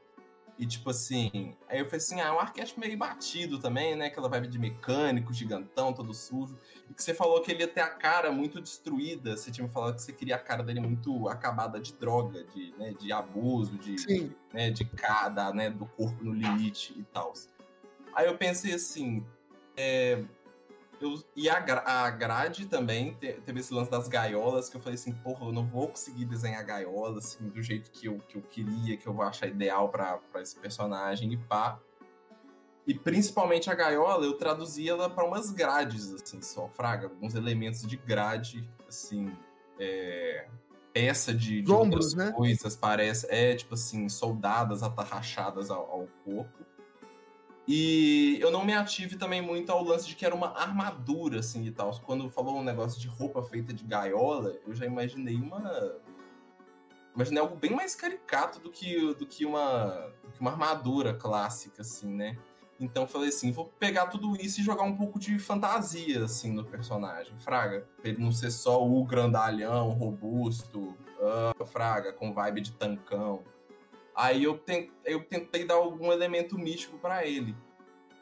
E 0.61 0.67
tipo 0.67 0.91
assim, 0.91 1.57
aí 1.67 1.79
eu 1.79 1.87
falei 1.87 1.97
assim, 1.97 2.21
ah, 2.21 2.27
é 2.27 2.33
um 2.33 2.39
arquétipo 2.39 2.79
meio 2.81 2.95
batido 2.99 3.59
também, 3.59 3.97
né? 3.97 4.09
Aquela 4.09 4.29
vibe 4.29 4.47
de 4.47 4.59
mecânico, 4.59 5.33
gigantão, 5.33 5.91
todo 5.91 6.13
sujo. 6.13 6.55
E 6.91 6.93
que 6.93 7.03
você 7.03 7.15
falou 7.15 7.41
que 7.41 7.51
ele 7.51 7.63
ia 7.63 7.67
ter 7.67 7.81
a 7.81 7.89
cara 7.89 8.31
muito 8.31 8.61
destruída. 8.61 9.39
Você 9.39 9.51
tinha 9.51 9.67
me 9.67 9.73
falado 9.73 9.95
que 9.95 10.03
você 10.03 10.13
queria 10.13 10.37
a 10.37 10.39
cara 10.39 10.63
dele 10.63 10.81
muito 10.81 11.31
acabada 11.31 11.81
de 11.81 11.95
droga, 11.95 12.45
de, 12.45 12.75
né, 12.77 12.93
de 12.93 13.11
abuso, 13.11 13.79
de, 13.79 13.97
Sim. 13.97 14.35
né, 14.53 14.71
de 14.71 14.85
cada, 14.85 15.51
né, 15.51 15.71
do 15.71 15.87
corpo 15.87 16.23
no 16.23 16.35
limite 16.35 16.93
e 16.95 17.05
tal. 17.05 17.33
Aí 18.15 18.27
eu 18.27 18.37
pensei 18.37 18.75
assim, 18.75 19.25
é, 19.79 20.23
eu, 21.01 21.23
e 21.35 21.49
a, 21.49 21.57
a 21.57 22.11
grade 22.11 22.67
também 22.67 23.15
teve 23.15 23.61
esse 23.61 23.73
lance 23.73 23.91
das 23.91 24.07
gaiolas, 24.07 24.69
que 24.69 24.77
eu 24.77 24.81
falei 24.81 24.95
assim, 24.95 25.13
porra, 25.13 25.47
eu 25.47 25.53
não 25.53 25.67
vou 25.67 25.89
conseguir 25.89 26.27
desenhar 26.27 26.65
gaiolas 26.65 27.25
assim, 27.25 27.49
do 27.49 27.63
jeito 27.63 27.91
que 27.91 28.07
eu, 28.07 28.19
que 28.19 28.37
eu 28.37 28.43
queria, 28.43 28.97
que 28.97 29.07
eu 29.07 29.15
vou 29.15 29.25
achar 29.25 29.47
ideal 29.47 29.89
para 29.89 30.21
esse 30.37 30.57
personagem 30.59 31.33
e 31.33 31.37
pá. 31.37 31.81
E 32.87 32.95
principalmente 32.95 33.71
a 33.71 33.75
gaiola, 33.75 34.25
eu 34.25 34.35
traduzi 34.35 34.89
ela 34.89 35.09
para 35.09 35.25
umas 35.25 35.51
grades, 35.51 36.13
assim, 36.13 36.43
só, 36.43 36.69
fraga, 36.69 37.07
alguns 37.07 37.35
elementos 37.35 37.83
de 37.83 37.97
grade, 37.97 38.69
assim, 38.89 39.33
é, 39.79 40.47
peça 40.93 41.33
de, 41.33 41.63
de 41.63 41.73
Ombros, 41.73 42.07
outras 42.07 42.15
né? 42.15 42.33
coisas, 42.33 42.77
parece. 42.77 43.27
É, 43.31 43.55
tipo 43.55 43.75
assim, 43.75 44.09
soldadas 44.09 44.83
atarrachadas 44.83 45.71
ao, 45.71 45.91
ao 45.91 46.09
corpo. 46.25 46.67
E 47.73 48.37
eu 48.41 48.51
não 48.51 48.65
me 48.65 48.75
ative 48.75 49.15
também 49.15 49.41
muito 49.41 49.71
ao 49.71 49.85
lance 49.85 50.05
de 50.05 50.17
que 50.17 50.27
era 50.27 50.35
uma 50.35 50.59
armadura, 50.59 51.39
assim, 51.39 51.65
e 51.65 51.71
tal. 51.71 51.97
Quando 52.01 52.29
falou 52.29 52.57
um 52.57 52.65
negócio 52.65 53.01
de 53.01 53.07
roupa 53.07 53.45
feita 53.45 53.73
de 53.73 53.85
gaiola, 53.85 54.57
eu 54.67 54.75
já 54.75 54.85
imaginei 54.85 55.37
uma... 55.37 55.95
Imaginei 57.15 57.41
algo 57.41 57.55
bem 57.55 57.71
mais 57.71 57.95
caricato 57.95 58.59
do 58.59 58.73
que, 58.73 59.15
do 59.15 59.25
que, 59.25 59.47
uma, 59.47 60.13
do 60.25 60.33
que 60.33 60.41
uma 60.41 60.51
armadura 60.51 61.15
clássica, 61.15 61.83
assim, 61.83 62.13
né? 62.13 62.37
Então 62.81 63.07
falei 63.07 63.29
assim, 63.29 63.53
vou 63.53 63.67
pegar 63.79 64.09
tudo 64.09 64.35
isso 64.35 64.61
e 64.61 64.65
jogar 64.65 64.83
um 64.83 64.97
pouco 64.97 65.21
de 65.21 65.39
fantasia, 65.39 66.25
assim, 66.25 66.51
no 66.51 66.65
personagem, 66.65 67.39
Fraga. 67.39 67.87
Pra 68.01 68.11
ele 68.11 68.21
não 68.21 68.33
ser 68.33 68.51
só 68.51 68.85
o 68.85 69.05
grandalhão, 69.05 69.91
robusto, 69.91 70.97
ah, 71.21 71.65
Fraga, 71.67 72.13
com 72.13 72.33
vibe 72.33 72.63
de 72.63 72.73
tancão. 72.73 73.45
Aí 74.21 74.45
eu, 74.45 74.59
ten- 74.59 74.91
eu 75.03 75.25
tentei 75.25 75.65
dar 75.65 75.77
algum 75.77 76.13
elemento 76.13 76.59
místico 76.59 76.99
pra 76.99 77.27
ele. 77.27 77.57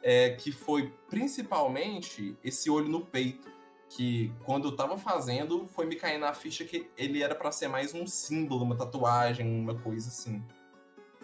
É, 0.01 0.29
que 0.29 0.49
foi 0.49 0.93
principalmente 1.09 2.37
esse 2.41 2.69
olho 2.69 2.87
no 2.87 3.05
peito. 3.05 3.49
Que 3.89 4.31
quando 4.45 4.69
eu 4.69 4.75
tava 4.77 4.97
fazendo, 4.97 5.67
foi 5.67 5.85
me 5.85 5.97
cair 5.97 6.17
na 6.17 6.33
ficha 6.33 6.63
que 6.63 6.89
ele 6.95 7.21
era 7.21 7.35
pra 7.35 7.51
ser 7.51 7.67
mais 7.67 7.93
um 7.93 8.07
símbolo, 8.07 8.63
uma 8.63 8.77
tatuagem, 8.77 9.45
uma 9.45 9.75
coisa 9.75 10.07
assim. 10.07 10.41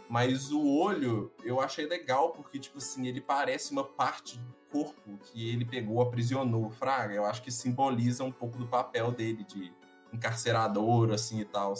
Mas 0.09 0.51
o 0.51 0.67
olho 0.67 1.31
eu 1.43 1.61
achei 1.61 1.85
legal, 1.85 2.31
porque, 2.31 2.59
tipo 2.59 2.79
assim, 2.79 3.07
ele 3.07 3.21
parece 3.21 3.71
uma 3.71 3.83
parte 3.83 4.37
do 4.37 4.53
corpo 4.71 5.17
que 5.23 5.47
ele 5.49 5.63
pegou, 5.63 6.01
aprisionou, 6.01 6.69
Fraga. 6.69 7.13
Eu 7.13 7.23
acho 7.25 7.41
que 7.41 7.51
simboliza 7.51 8.23
um 8.25 8.31
pouco 8.31 8.57
do 8.57 8.67
papel 8.67 9.11
dele 9.11 9.45
de 9.45 9.71
encarcerador, 10.11 11.11
assim 11.11 11.39
e 11.39 11.45
tal. 11.45 11.73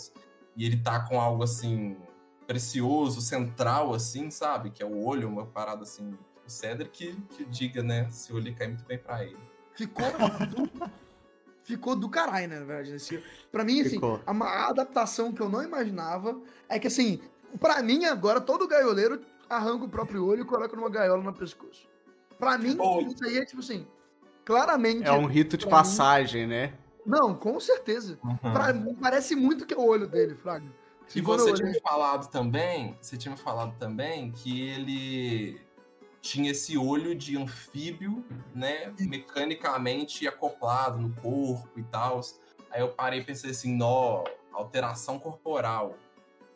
E 0.55 0.65
ele 0.65 0.77
tá 0.77 1.01
com 1.01 1.19
algo 1.19 1.43
assim, 1.43 1.97
precioso, 2.45 3.21
central, 3.21 3.93
assim, 3.93 4.29
sabe? 4.29 4.69
Que 4.69 4.83
é 4.83 4.85
o 4.85 5.03
olho, 5.03 5.27
uma 5.27 5.45
parada 5.45 5.83
assim. 5.83 6.17
O 6.45 6.49
Cedric 6.49 6.91
que, 6.91 7.21
que 7.35 7.45
diga, 7.45 7.81
né? 7.81 8.07
Se 8.11 8.31
o 8.31 8.35
olho 8.35 8.55
cai 8.55 8.67
muito 8.67 8.85
bem 8.85 8.97
pra 8.97 9.23
ele. 9.23 9.37
Ficou 9.73 10.05
do, 10.11 10.71
ficou 11.63 11.95
do 11.95 12.07
caralho, 12.07 12.47
né, 12.47 12.59
na 12.59 12.65
verdade. 12.65 12.95
Esse, 12.95 13.23
pra 13.51 13.63
mim, 13.63 13.81
assim, 13.81 13.91
Ficou. 13.91 14.21
a, 14.25 14.69
adaptação 14.69 15.31
que 15.31 15.41
eu 15.41 15.49
não 15.49 15.63
imaginava 15.63 16.39
é 16.69 16.77
que, 16.77 16.87
assim, 16.87 17.19
pra 17.59 17.81
mim 17.81 18.05
agora, 18.05 18.39
todo 18.39 18.67
gaioleiro 18.67 19.21
arranca 19.49 19.85
o 19.85 19.89
próprio 19.89 20.25
olho 20.25 20.41
e 20.41 20.45
coloca 20.45 20.75
numa 20.75 20.89
gaiola 20.89 21.23
no 21.23 21.33
pescoço. 21.33 21.87
Pra 22.37 22.57
mim, 22.57 22.77
isso 23.09 23.23
aí 23.25 23.37
é 23.37 23.45
tipo 23.45 23.61
assim, 23.61 23.87
claramente... 24.43 25.07
É 25.07 25.11
um 25.13 25.25
rito 25.25 25.57
de 25.57 25.65
pra 25.65 25.77
mim- 25.77 25.83
passagem, 25.83 26.45
né? 26.45 26.73
Não, 27.05 27.35
com 27.35 27.59
certeza. 27.59 28.17
Pra 28.41 28.73
mim, 28.73 28.95
parece 28.95 29.35
muito 29.35 29.65
que 29.65 29.73
é 29.73 29.77
o 29.77 29.85
olho 29.85 30.07
dele, 30.07 30.35
Fraga. 30.35 30.65
E 31.13 31.21
você 31.21 31.53
tinha 31.53 31.69
me 31.69 31.79
falado 31.79 32.29
também, 32.29 32.97
você 33.01 33.17
tinha 33.17 33.31
me 33.31 33.37
falado 33.37 33.77
também 33.77 34.31
que 34.31 34.69
ele 34.69 35.61
tinha 36.21 36.51
esse 36.51 36.77
olho 36.77 37.13
de 37.13 37.37
anfíbio, 37.37 38.25
né, 38.53 38.91
mecanicamente 38.99 40.27
acoplado 40.27 40.97
no 40.97 41.13
corpo 41.21 41.79
e 41.79 41.83
tal. 41.83 42.21
Aí 42.71 42.81
eu 42.81 42.89
parei 42.89 43.19
e 43.19 43.23
pensei 43.23 43.51
assim, 43.51 43.75
nó, 43.75 44.23
alteração 44.51 45.19
corporal. 45.19 45.95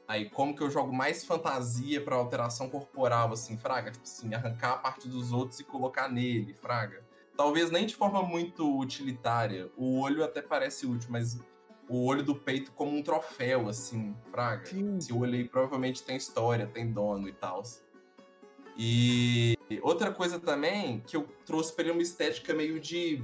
Aí 0.07 0.27
como 0.27 0.55
que 0.55 0.63
eu 0.63 0.71
jogo 0.71 0.91
mais 0.91 1.23
fantasia 1.23 2.01
pra 2.01 2.15
alteração 2.15 2.67
corporal, 2.67 3.31
assim, 3.31 3.57
fraga? 3.57 3.91
Tipo 3.91 4.03
assim, 4.03 4.33
arrancar 4.33 4.71
a 4.71 4.77
parte 4.77 5.07
dos 5.07 5.31
outros 5.31 5.59
e 5.59 5.63
colocar 5.63 6.09
nele, 6.09 6.55
fraga. 6.55 7.05
Talvez 7.37 7.69
nem 7.69 7.85
de 7.85 7.95
forma 7.95 8.23
muito 8.23 8.77
utilitária. 8.77 9.69
O 9.77 9.99
olho 9.99 10.23
até 10.23 10.41
parece 10.41 10.87
útil, 10.87 11.09
mas 11.11 11.39
o 11.89 12.05
olho 12.05 12.23
do 12.23 12.35
peito 12.35 12.71
como 12.71 12.95
um 12.95 13.01
troféu, 13.01 13.67
assim, 13.67 14.15
fraga. 14.31 14.65
Sim. 14.65 14.97
Esse 14.97 15.11
olho 15.11 15.33
aí 15.33 15.43
provavelmente 15.43 16.03
tem 16.03 16.15
história, 16.15 16.67
tem 16.67 16.91
dono 16.91 17.27
e 17.27 17.33
tal. 17.33 17.63
E 18.77 19.57
outra 19.81 20.11
coisa 20.11 20.39
também, 20.39 21.01
que 21.05 21.17
eu 21.17 21.27
trouxe 21.45 21.73
pra 21.73 21.83
ele 21.83 21.93
uma 21.93 22.01
estética 22.01 22.53
meio 22.53 22.79
de 22.79 23.21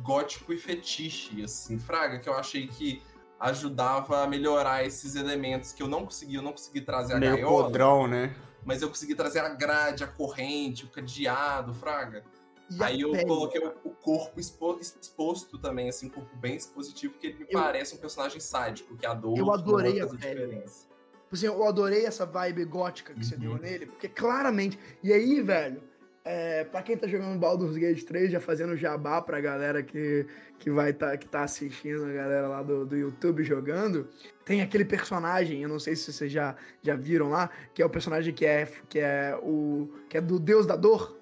gótico 0.00 0.52
e 0.52 0.58
fetiche, 0.58 1.44
assim, 1.44 1.78
fraga, 1.78 2.18
que 2.18 2.28
eu 2.28 2.34
achei 2.34 2.66
que 2.66 3.02
ajudava 3.38 4.24
a 4.24 4.26
melhorar 4.26 4.84
esses 4.84 5.14
elementos 5.14 5.72
que 5.72 5.82
eu 5.82 5.88
não 5.88 6.04
consegui, 6.04 6.36
eu 6.36 6.42
não 6.42 6.52
consegui 6.52 6.80
trazer 6.80 7.14
a 7.14 7.18
Meio 7.18 7.36
gaiola, 7.36 7.64
podrão, 7.64 8.08
né? 8.08 8.34
mas 8.64 8.82
eu 8.82 8.88
consegui 8.88 9.14
trazer 9.14 9.40
a 9.40 9.50
grade, 9.50 10.02
a 10.02 10.06
corrente, 10.06 10.84
o 10.84 10.88
cadeado, 10.88 11.72
fraga. 11.72 12.24
E 12.68 12.82
Aí 12.82 13.00
eu 13.00 13.12
pele. 13.12 13.26
coloquei 13.26 13.60
o, 13.64 13.72
o 13.84 13.90
corpo 13.90 14.40
expo- 14.40 14.78
exposto 14.80 15.56
também, 15.58 15.88
assim, 15.88 16.06
um 16.06 16.10
corpo 16.10 16.36
bem 16.36 16.56
expositivo, 16.56 17.14
que 17.14 17.28
ele 17.28 17.38
me 17.38 17.46
Eu- 17.48 17.60
parece 17.60 17.94
um 17.94 17.98
personagem 17.98 18.40
sádico, 18.40 18.96
que 18.96 19.06
adora. 19.06 19.38
Eu 19.38 19.52
adorei 19.52 20.00
a 20.00 20.06
pele. 20.08 20.56
Tipo 20.64 21.34
assim, 21.34 21.46
eu 21.46 21.64
adorei 21.64 22.04
essa 22.06 22.24
vibe 22.26 22.64
gótica 22.64 23.12
que 23.14 23.24
você 23.24 23.34
Uhum. 23.34 23.40
deu 23.40 23.56
nele, 23.58 23.86
porque 23.86 24.08
claramente. 24.08 24.78
E 25.02 25.12
aí, 25.12 25.40
velho, 25.40 25.82
é, 26.24 26.64
pra 26.64 26.82
quem 26.82 26.96
tá 26.96 27.06
jogando 27.06 27.38
Baldur's 27.38 27.76
Gate 27.76 28.02
3, 28.04 28.30
já 28.32 28.40
fazendo 28.40 28.76
jabá 28.76 29.22
pra 29.22 29.40
galera 29.40 29.80
que, 29.82 30.26
que 30.58 30.68
vai 30.70 30.92
tá, 30.92 31.16
que 31.16 31.28
tá 31.28 31.42
assistindo, 31.44 32.04
a 32.04 32.12
galera 32.12 32.48
lá 32.48 32.62
do, 32.64 32.84
do 32.84 32.96
YouTube 32.96 33.44
jogando, 33.44 34.08
tem 34.44 34.60
aquele 34.60 34.84
personagem, 34.84 35.62
eu 35.62 35.68
não 35.68 35.78
sei 35.78 35.94
se 35.94 36.12
vocês 36.12 36.30
já, 36.32 36.56
já 36.82 36.96
viram 36.96 37.30
lá, 37.30 37.48
que 37.72 37.80
é 37.80 37.86
o 37.86 37.90
personagem 37.90 38.34
que 38.34 38.44
é, 38.44 38.68
que 38.88 38.98
é 38.98 39.38
o. 39.40 39.88
que 40.08 40.16
é 40.16 40.20
do 40.20 40.38
Deus 40.40 40.66
da 40.66 40.74
Dor. 40.74 41.15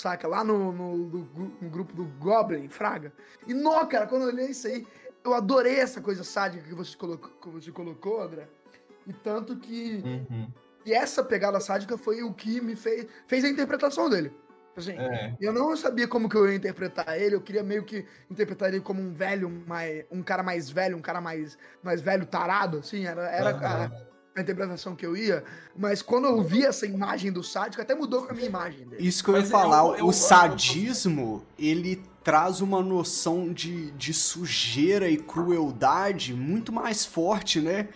Saca? 0.00 0.26
Lá 0.26 0.42
no, 0.42 0.72
no, 0.72 0.96
no 0.96 1.52
no 1.60 1.70
grupo 1.70 1.94
do 1.94 2.04
Goblin, 2.18 2.68
Fraga. 2.68 3.12
E, 3.46 3.54
nó, 3.54 3.84
cara, 3.86 4.06
quando 4.06 4.22
eu 4.22 4.28
olhei 4.28 4.46
isso 4.46 4.66
aí, 4.66 4.86
eu 5.22 5.34
adorei 5.34 5.78
essa 5.78 6.00
coisa 6.00 6.24
sádica 6.24 6.64
que 6.66 6.74
você 6.74 6.96
colocou, 6.96 7.30
que 7.30 7.48
você 7.48 7.70
colocou 7.70 8.22
André. 8.22 8.48
E 9.06 9.12
tanto 9.12 9.56
que. 9.56 10.02
Uhum. 10.04 10.48
E 10.84 10.92
essa 10.94 11.22
pegada 11.22 11.60
sádica 11.60 11.98
foi 11.98 12.22
o 12.22 12.32
que 12.32 12.60
me 12.60 12.74
fez, 12.74 13.06
fez 13.26 13.44
a 13.44 13.48
interpretação 13.48 14.08
dele. 14.08 14.32
Assim, 14.76 14.92
É. 14.92 15.36
eu 15.40 15.52
não 15.52 15.76
sabia 15.76 16.08
como 16.08 16.28
que 16.28 16.36
eu 16.36 16.48
ia 16.48 16.56
interpretar 16.56 17.20
ele, 17.20 17.34
eu 17.34 17.40
queria 17.40 17.62
meio 17.62 17.84
que 17.84 18.06
interpretar 18.30 18.68
ele 18.68 18.80
como 18.80 19.02
um 19.02 19.12
velho, 19.12 19.50
mais, 19.66 20.04
um 20.10 20.22
cara 20.22 20.42
mais 20.42 20.70
velho, 20.70 20.96
um 20.96 21.02
cara 21.02 21.20
mais, 21.20 21.58
mais 21.82 22.00
velho 22.00 22.24
tarado, 22.24 22.78
assim, 22.78 23.04
era, 23.04 23.28
era 23.30 23.50
a, 23.50 23.84
Aham. 23.84 24.06
A 24.40 24.42
interpretação 24.42 24.96
que 24.96 25.06
eu 25.06 25.16
ia. 25.16 25.44
Mas 25.76 26.02
quando 26.02 26.26
eu 26.26 26.42
vi 26.42 26.64
essa 26.64 26.86
imagem 26.86 27.30
do 27.32 27.42
sádico, 27.42 27.80
até 27.82 27.94
mudou 27.94 28.22
com 28.26 28.32
a 28.32 28.34
minha 28.34 28.46
imagem 28.48 28.86
dele. 28.86 29.06
Isso 29.06 29.22
que 29.22 29.30
eu 29.30 29.34
ia 29.34 29.40
Mas 29.42 29.50
falar, 29.50 29.78
eu- 29.86 29.96
eu- 29.96 30.06
o 30.06 30.12
sadismo, 30.12 31.44
ele 31.58 32.02
traz 32.22 32.60
uma 32.60 32.82
noção 32.82 33.52
de, 33.52 33.90
de 33.92 34.12
sujeira 34.12 35.08
e 35.08 35.16
crueldade 35.16 36.34
muito 36.34 36.72
mais 36.72 37.04
forte, 37.06 37.60
né? 37.60 37.88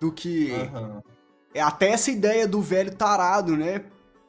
Do 0.00 0.10
que. 0.12 0.50
Aham. 0.52 1.02
É 1.54 1.60
até 1.62 1.88
essa 1.88 2.10
ideia 2.10 2.46
do 2.46 2.60
velho 2.60 2.94
tarado, 2.94 3.56
né? 3.56 3.82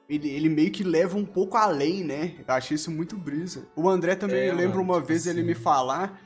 Ele, 0.08 0.28
ele 0.30 0.50
meio 0.50 0.72
que 0.72 0.84
leva 0.84 1.18
um 1.18 1.26
pouco 1.26 1.58
além, 1.58 2.04
né? 2.04 2.34
Eu 2.48 2.54
achei 2.56 2.74
isso 2.76 2.90
muito 2.90 3.16
brisa. 3.16 3.68
O 3.76 3.88
André 3.88 4.16
também, 4.16 4.48
É, 4.48 4.54
mano, 4.54 4.82
uma 4.82 4.96
tipo 4.96 5.08
vez 5.08 5.28
ele 5.28 5.40
assim. 5.42 5.48
me 5.50 5.54
falar 5.54 6.20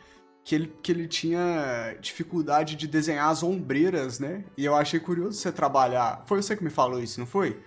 que 0.43 0.55
ele, 0.55 0.73
que 0.81 0.91
ele 0.91 1.07
tinha 1.07 1.95
dificuldade 2.01 2.75
de 2.75 2.87
desenhar 2.87 3.29
as 3.29 3.43
ombreiras, 3.43 4.19
né? 4.19 4.43
E 4.57 4.65
eu 4.65 4.75
achei 4.75 4.99
curioso 4.99 5.37
você 5.39 5.51
trabalhar. 5.51 6.23
Foi 6.25 6.41
você 6.41 6.55
que 6.55 6.63
me 6.63 6.69
falou 6.69 7.01
isso, 7.01 7.19
não 7.19 7.27
foi? 7.27 7.61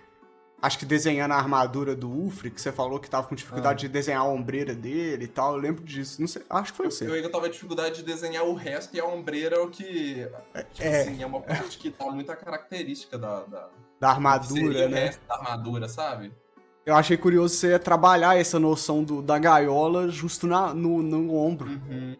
Acho 0.61 0.78
que 0.78 0.87
desenhando 0.87 1.33
a 1.33 1.37
armadura 1.37 1.95
do 1.95 2.11
Ufre, 2.11 2.50
que 2.50 2.61
você 2.61 2.73
falou 2.73 2.99
que 2.99 3.11
tava 3.11 3.26
com 3.28 3.35
dificuldade 3.35 3.80
de 3.80 3.88
desenhar 3.88 4.23
a 4.23 4.25
ombreira 4.25 4.75
dele 4.75 5.25
e 5.25 5.28
tal. 5.28 5.52
Eu 5.54 5.61
lembro 5.61 5.85
disso. 5.85 6.18
Não 6.21 6.26
sei, 6.26 6.42
acho 6.49 6.73
que 6.73 6.76
foi 6.76 6.87
Eu, 6.87 6.90
você. 6.90 7.06
eu 7.06 7.12
ainda 7.12 7.28
tava 7.30 7.47
em 7.47 7.50
dificuldade 7.50 7.97
de 7.97 8.02
desenhar 8.02 8.42
o 8.45 8.54
resto 8.54 8.97
e 8.97 9.00
a 9.00 9.04
ombreira 9.04 9.56
é 9.56 9.61
o 9.61 9.68
que. 9.68 10.26
Tipo 10.73 10.88
É. 10.88 11.02
assim, 11.02 11.23
é 11.23 11.26
uma 11.26 11.40
parte 11.42 11.76
que 11.78 11.90
dá 11.90 12.06
muita 12.11 12.35
característica 12.35 13.18
da. 13.18 13.40
da 13.45 13.68
Da 14.00 14.11
armadura, 14.11 14.88
né? 14.88 15.14
da 15.28 15.35
armadura, 15.35 15.88
sabe? 15.88 16.33
Eu 16.87 16.95
achei 16.95 17.16
curioso 17.16 17.57
você 17.57 17.81
trabalhar 17.81 18.38
essa 18.38 18.61
noção 18.61 19.02
do, 19.02 19.21
da 19.21 19.37
gaiola 19.40 20.09
justo 20.09 20.47
na, 20.47 20.73
no, 20.73 21.02
no 21.02 21.35
ombro. 21.35 21.69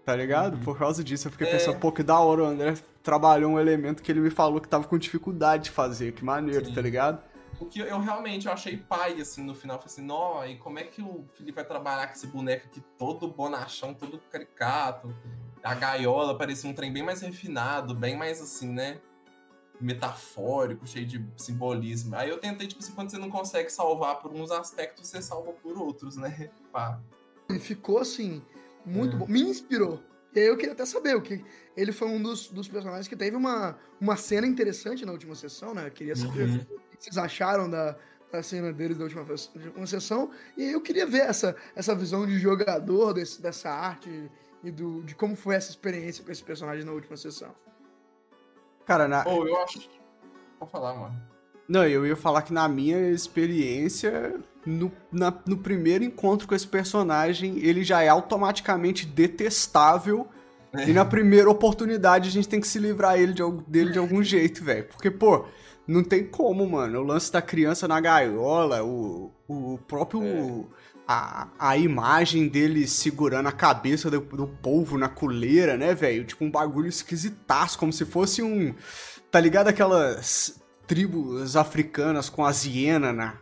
tá 0.04 0.16
ligado? 0.16 0.58
Por 0.58 0.76
causa 0.76 1.04
disso, 1.04 1.28
eu 1.28 1.32
fiquei 1.32 1.46
É. 1.46 1.52
pensando, 1.52 1.78
pô, 1.78 1.92
que 1.92 2.02
da 2.02 2.18
hora 2.18 2.42
o 2.42 2.46
André 2.46 2.75
trabalhou 3.00 3.52
um 3.52 3.61
elemento 3.61 4.02
que 4.02 4.11
ele 4.11 4.18
me 4.18 4.28
falou 4.28 4.61
que 4.61 4.66
tava 4.66 4.82
com 4.82 4.99
dificuldade 4.99 5.64
de 5.64 5.70
fazer, 5.70 6.12
que 6.14 6.25
maneiro, 6.25 6.66
Sim. 6.66 6.75
tá 6.75 6.80
ligado? 6.80 7.23
O 7.61 7.66
que 7.66 7.78
eu 7.78 8.00
realmente 8.00 8.49
eu 8.49 8.52
achei 8.52 8.76
pai, 8.76 9.20
assim, 9.20 9.44
no 9.44 9.54
final. 9.54 9.78
Falei 9.78 9.87
assim, 9.92 10.02
nó, 10.02 10.44
e 10.44 10.56
como 10.56 10.80
é 10.80 10.82
que 10.82 11.00
o 11.00 11.25
Felipe 11.38 11.54
vai 11.54 11.64
trabalhar 11.64 12.08
com 12.08 12.14
esse 12.14 12.26
boneco 12.26 12.66
aqui 12.66 12.82
todo 12.99 13.28
bonachão, 13.28 13.94
todo 13.94 14.20
caricato? 14.32 15.14
A 15.62 15.76
gaiola 15.76 16.37
parecia 16.37 16.68
um 16.68 16.75
trem 16.75 16.92
bem 16.92 17.04
mais 17.04 17.20
refinado, 17.20 17.94
bem 17.94 18.16
mais 18.16 18.42
assim, 18.42 18.68
né? 18.73 18.99
Metafórico, 19.80 20.87
cheio 20.87 21.06
de 21.06 21.25
simbolismo. 21.37 22.14
Aí 22.16 22.28
eu 22.30 22.38
tentei, 22.38 22.66
tipo 22.66 22.83
assim, 22.83 22.92
quando 22.92 23.11
você 23.11 23.18
não 23.18 23.30
consegue 23.30 23.71
salvar 23.71 24.21
por 24.21 24.33
uns 24.33 24.50
aspectos, 24.50 25.09
você 25.09 25.21
salva 25.23 25.52
por 25.52 25.76
outros, 25.78 26.16
né? 26.16 26.50
Pá. 26.73 27.00
Ele 27.49 27.59
ficou 27.59 27.99
assim, 27.99 28.42
muito 28.85 29.16
É. 29.16 29.18
bom. 29.18 29.26
Me 29.26 29.40
inspirou. 29.42 30.02
E 30.35 30.40
aí 30.40 30.47
eu 30.47 30.56
queria 30.56 30.73
até 30.75 30.85
saber 30.85 31.16
o 31.16 31.23
que. 31.23 31.42
Ele 31.76 31.92
foi 31.92 32.09
um 32.09 32.23
dos, 32.23 32.49
dos 32.49 32.68
personagens 32.68 33.09
que 33.09 33.16
teve 33.16 33.37
uma, 33.37 33.78
uma 34.00 34.16
cena 34.16 34.47
interessante 34.47 35.04
na 35.06 35.12
última 35.12 35.35
sessão, 35.35 35.73
né? 35.75 35.87
Eu 35.87 35.90
queria 35.90 36.14
saber 36.14 36.49
Uhum. 36.49 36.56
o 36.56 36.97
que 36.97 37.04
vocês 37.04 37.16
acharam 37.16 37.71
da, 37.71 37.97
da 38.30 38.42
cena 38.42 38.71
deles 38.73 38.99
da 38.99 39.04
última, 39.04 39.25
da 39.25 39.33
última 39.33 39.87
sessão. 39.87 40.30
E 40.56 40.62
aí 40.64 40.73
eu 40.73 40.80
queria 40.83 41.06
ver 41.06 41.23
essa, 41.23 41.56
essa 41.75 41.95
visão 41.95 42.26
de 42.26 42.38
jogador 42.38 43.14
desse, 43.14 43.40
dessa 43.40 43.71
arte 43.71 44.30
e 44.62 44.71
do, 44.71 45.02
de 45.04 45.14
como 45.14 45.35
foi 45.37 45.54
essa 45.54 45.71
experiência 45.71 46.23
com 46.23 46.30
esse 46.30 46.42
personagem 46.45 46.85
na 46.85 46.92
última 46.92 47.16
sessão. 47.16 47.54
Cara, 48.87 49.07
na... 49.09 49.25
Ou 49.26 49.47
eu 49.47 49.57
acho. 49.62 49.81
Vou 50.59 50.69
falar, 50.69 50.95
mano. 50.95 51.21
Não, 51.69 51.85
eu 51.85 52.07
ia 52.07 52.16
falar 52.16 52.43
que 52.43 52.52
na 52.52 52.69
minha 52.69 53.11
experiência, 53.11 54.38
no, 54.64 54.90
na- 55.11 55.35
no 55.47 55.57
primeiro 55.59 56.05
encontro 56.05 56.47
com 56.47 56.55
esse 56.55 56.66
personagem, 56.66 57.59
ele 57.59 57.83
já 57.83 58.02
é 58.02 58.09
automaticamente 58.09 59.05
detestável. 59.05 60.28
E 60.87 60.93
na 60.93 61.05
primeira 61.07 61.49
oportunidade 61.50 62.28
a 62.28 62.33
gente 62.33 62.49
tem 62.49 62.61
que 62.61 62.69
se 62.69 62.78
livrar 62.78 63.19
ele 63.19 63.33
de, 63.33 63.43
dele 63.66 63.93
de 63.93 63.99
algum 63.99 64.23
jeito, 64.23 64.62
velho. 64.62 64.85
Porque, 64.85 65.11
pô, 65.11 65.47
não 65.87 66.05
tem 66.05 66.25
como, 66.26 66.69
mano. 66.69 67.00
O 67.00 67.02
lance 67.02 67.33
da 67.33 67.40
criança 67.40 67.88
na 67.88 67.99
gaiola, 67.99 68.85
o, 68.85 69.33
o 69.49 69.78
próprio. 69.88 70.69
A, 71.08 71.48
a 71.58 71.76
imagem 71.76 72.48
dele 72.48 72.86
segurando 72.88 73.48
a 73.48 73.52
cabeça 73.52 74.10
do, 74.10 74.20
do 74.20 74.46
polvo 74.46 74.98
na 74.98 75.08
coleira, 75.08 75.76
né, 75.76 75.94
velho? 75.94 76.25
Tipo, 76.25 76.44
um 76.44 76.50
bagulho 76.50 76.88
esquisitaço, 76.88 77.78
como 77.78 77.92
se 77.92 78.04
fosse 78.04 78.42
um. 78.42 78.75
Tá 79.30 79.38
ligado 79.38 79.68
aquelas 79.68 80.60
tribos 80.86 81.56
africanas 81.56 82.28
com 82.28 82.44
as 82.44 82.64
hienas 82.64 83.14
na, 83.14 83.34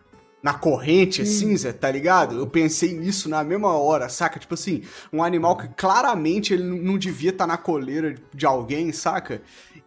na 0.45 0.53
corrente, 0.53 1.23
assim, 1.23 1.57
Zé, 1.57 1.73
tá 1.73 1.91
ligado? 1.91 2.37
Eu 2.37 2.47
pensei 2.47 2.93
nisso 2.93 3.31
na 3.31 3.43
mesma 3.43 3.79
hora, 3.79 4.11
saca? 4.11 4.39
Tipo 4.39 4.53
assim, 4.53 4.83
um 5.11 5.23
animal 5.23 5.57
que 5.57 5.69
claramente 5.69 6.53
ele 6.53 6.63
não 6.63 6.99
devia 6.99 7.31
estar 7.31 7.47
na 7.47 7.57
coleira 7.57 8.15
de 8.35 8.45
alguém, 8.45 8.93
saca? 8.93 9.41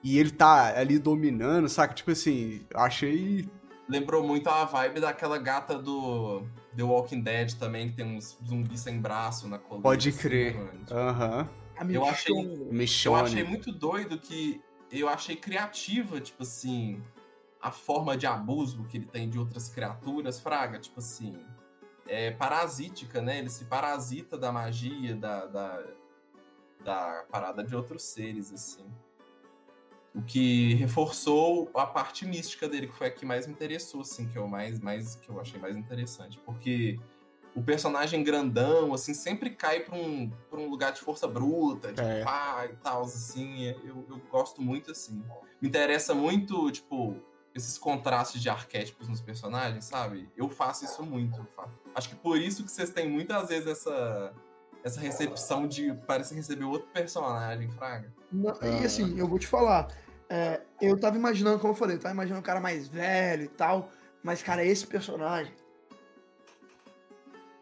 E 0.03 0.17
ele 0.17 0.31
tá 0.31 0.75
ali 0.75 0.97
dominando, 0.97 1.69
saca? 1.69 1.93
Tipo 1.93 2.09
assim, 2.09 2.61
achei. 2.73 3.47
Lembrou 3.87 4.23
muito 4.23 4.49
a 4.49 4.65
vibe 4.65 4.99
daquela 4.99 5.37
gata 5.37 5.77
do 5.77 6.43
The 6.75 6.83
Walking 6.83 7.21
Dead 7.21 7.53
também, 7.53 7.89
que 7.89 7.95
tem 7.95 8.05
uns 8.05 8.37
zumbis 8.45 8.81
sem 8.81 8.99
braço 8.99 9.47
na 9.47 9.57
coluna. 9.57 9.83
Pode 9.83 10.09
assim, 10.09 10.17
crer. 10.17 10.53
Tipo, 10.53 10.93
Aham. 10.93 11.49
A 11.77 11.85
Eu 11.85 12.05
achei-. 12.05 12.33
Eu 13.05 13.15
achei 13.15 13.43
muito 13.43 13.71
doido 13.71 14.19
que 14.19 14.61
eu 14.91 15.07
achei 15.07 15.35
criativa, 15.35 16.19
tipo 16.19 16.43
assim, 16.43 17.01
a 17.61 17.71
forma 17.71 18.17
de 18.17 18.25
abuso 18.25 18.83
que 18.85 18.97
ele 18.97 19.05
tem 19.05 19.29
de 19.29 19.37
outras 19.37 19.69
criaturas, 19.69 20.39
fraga, 20.39 20.79
tipo 20.79 20.99
assim, 20.99 21.37
é 22.07 22.31
parasítica, 22.31 23.21
né? 23.21 23.39
Ele 23.39 23.49
se 23.49 23.65
parasita 23.65 24.37
da 24.37 24.51
magia, 24.51 25.15
da, 25.15 25.45
da, 25.45 25.83
da 26.83 27.25
parada 27.29 27.63
de 27.63 27.75
outros 27.75 28.03
seres, 28.03 28.51
assim. 28.51 28.85
O 30.17 30.21
que 30.23 30.73
reforçou 30.73 31.69
a 31.75 31.85
parte 31.85 32.25
mística 32.25 32.67
dele, 32.67 32.87
que 32.87 32.95
foi 32.95 33.07
a 33.07 33.11
que 33.11 33.23
mais 33.23 33.45
me 33.45 33.53
interessou, 33.53 34.01
assim, 34.01 34.27
que 34.27 34.35
eu 34.37 34.47
mais, 34.47 34.79
mais 34.79 35.15
que 35.15 35.29
eu 35.29 35.39
achei 35.39 35.59
mais 35.59 35.75
interessante, 35.77 36.39
porque 36.43 36.99
o 37.55 37.61
personagem 37.61 38.23
grandão, 38.23 38.93
assim, 38.95 39.13
sempre 39.13 39.51
cai 39.51 39.81
pra 39.81 39.95
um, 39.95 40.29
pra 40.49 40.59
um 40.59 40.69
lugar 40.69 40.91
de 40.91 41.01
força 41.01 41.27
bruta, 41.27 41.93
de 41.93 42.01
É. 42.01 42.23
pá 42.23 42.67
e 42.71 42.75
tal, 42.77 43.03
assim. 43.03 43.65
Eu, 43.83 44.05
eu 44.09 44.21
gosto 44.31 44.61
muito, 44.61 44.91
assim. 44.91 45.23
Me 45.61 45.67
interessa 45.67 46.13
muito, 46.15 46.69
tipo, 46.71 47.15
esses 47.53 47.77
contrastes 47.77 48.41
de 48.41 48.49
arquétipos 48.49 49.07
nos 49.07 49.21
personagens, 49.21 49.85
sabe? 49.85 50.29
Eu 50.35 50.49
faço 50.49 50.85
isso 50.85 51.03
muito. 51.03 51.43
faço. 51.55 51.71
Acho 51.95 52.09
que 52.09 52.15
por 52.15 52.37
isso 52.39 52.63
que 52.63 52.71
vocês 52.71 52.91
têm 52.91 53.09
muitas 53.09 53.49
vezes 53.49 53.67
essa, 53.67 54.33
essa 54.83 54.99
recepção 54.99 55.67
de 55.67 55.93
parece 56.05 56.33
receber 56.33 56.65
outro 56.65 56.87
personagem, 56.89 57.69
Fraga. 57.71 58.11
Não, 58.31 58.51
Ah. 58.61 58.67
E 58.81 58.85
assim, 58.85 59.17
eu 59.17 59.27
vou 59.27 59.39
te 59.39 59.47
falar. 59.47 59.87
é, 60.29 60.61
eu 60.81 60.99
tava 60.99 61.15
imaginando, 61.17 61.59
como 61.59 61.73
eu 61.73 61.77
falei, 61.77 61.95
eu 61.95 61.99
tava 61.99 62.13
imaginando 62.13 62.39
um 62.39 62.43
cara 62.43 62.59
mais 62.59 62.87
velho 62.87 63.43
e 63.43 63.47
tal. 63.47 63.89
Mas, 64.23 64.41
cara, 64.43 64.63
esse 64.65 64.85
personagem. 64.85 65.53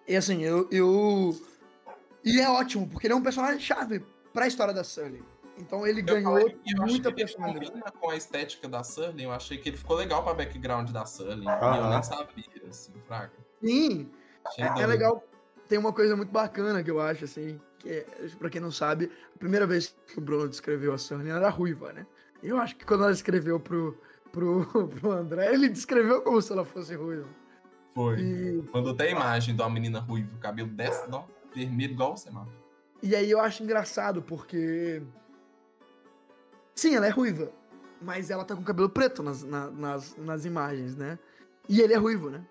E 0.07 0.15
assim, 0.15 0.41
eu. 0.43 0.67
eu... 0.71 1.35
E 2.23 2.39
é 2.39 2.49
ótimo, 2.49 2.87
porque 2.87 3.05
ele 3.07 3.13
é 3.13 3.17
um 3.17 3.21
personagem 3.23 3.59
chave 3.59 4.03
pra 4.33 4.47
história 4.47 4.73
da 4.73 4.83
Sully. 4.83 5.23
Então 5.57 5.85
ele 5.85 6.01
Eu 6.01 6.05
ganhou 6.05 6.33
falei 6.39 6.53
que 6.63 6.73
eu 6.73 6.77
muita 6.77 6.83
achei 6.83 6.99
que 6.99 7.07
ele 7.07 7.15
personalidade. 7.15 7.91
com 7.99 8.09
a 8.09 8.15
estética 8.15 8.67
da 8.67 8.83
Sully, 8.83 9.23
eu 9.23 9.31
achei 9.31 9.57
que 9.57 9.69
ele 9.69 9.77
ficou 9.77 9.95
legal 9.95 10.23
pra 10.23 10.33
background 10.33 10.89
da 10.89 11.05
Sully. 11.05 11.45
E 11.45 11.77
eu 11.77 11.89
nem 11.89 12.03
sabia, 12.03 12.45
assim, 12.69 12.93
Fraga. 13.07 13.31
Sim, 13.63 14.11
Achei 14.45 14.63
É, 14.63 14.81
é 14.81 14.87
legal. 14.87 15.23
Tem 15.67 15.77
uma 15.77 15.91
coisa 15.93 16.15
muito 16.15 16.31
bacana 16.31 16.83
que 16.83 16.91
eu 16.91 16.99
acho, 16.99 17.25
assim, 17.25 17.59
que 17.79 17.89
é, 17.89 18.05
pra 18.37 18.49
quem 18.49 18.61
não 18.61 18.71
sabe, 18.71 19.11
a 19.35 19.39
primeira 19.39 19.65
vez 19.65 19.95
que 20.07 20.17
o 20.19 20.21
Bruno 20.21 20.47
descreveu 20.47 20.93
a 20.93 20.97
ela 21.13 21.37
era 21.39 21.49
ruiva, 21.49 21.91
né? 21.91 22.05
Eu 22.43 22.57
acho 22.57 22.75
que 22.75 22.85
quando 22.85 23.03
ela 23.03 23.11
escreveu 23.11 23.59
pro, 23.59 23.97
pro, 24.31 24.65
pro 24.99 25.11
André, 25.11 25.53
ele 25.53 25.67
descreveu 25.69 26.21
como 26.21 26.41
se 26.41 26.51
ela 26.51 26.63
fosse 26.65 26.93
ruiva. 26.95 27.27
Foi. 27.95 28.19
E, 28.19 28.63
Mandou 28.73 28.93
até 28.93 29.07
a 29.07 29.11
imagem 29.11 29.55
de 29.55 29.61
uma 29.61 29.69
menina 29.69 29.99
ruiva, 29.99 30.29
o 30.35 30.39
cabelo 30.39 30.69
desce, 30.69 31.09
não, 31.09 31.25
vermelho 31.55 31.93
igual 31.93 32.13
o 32.13 32.17
semáforo. 32.17 32.55
e 33.01 33.15
aí 33.15 33.31
eu 33.31 33.39
acho 33.39 33.63
engraçado, 33.63 34.21
porque. 34.21 35.01
Sim, 36.75 36.95
ela 36.95 37.07
é 37.07 37.09
ruiva, 37.09 37.51
mas 38.01 38.29
ela 38.29 38.43
tá 38.43 38.55
com 38.55 38.63
cabelo 38.63 38.89
preto 38.89 39.23
nas, 39.23 39.43
na- 39.43 39.71
nas, 39.71 40.15
nas 40.17 40.43
imagens, 40.45 40.95
né? 40.95 41.17
E 41.69 41.79
ele 41.81 41.93
é 41.93 41.97
ruivo, 41.97 42.29
né? 42.29 42.45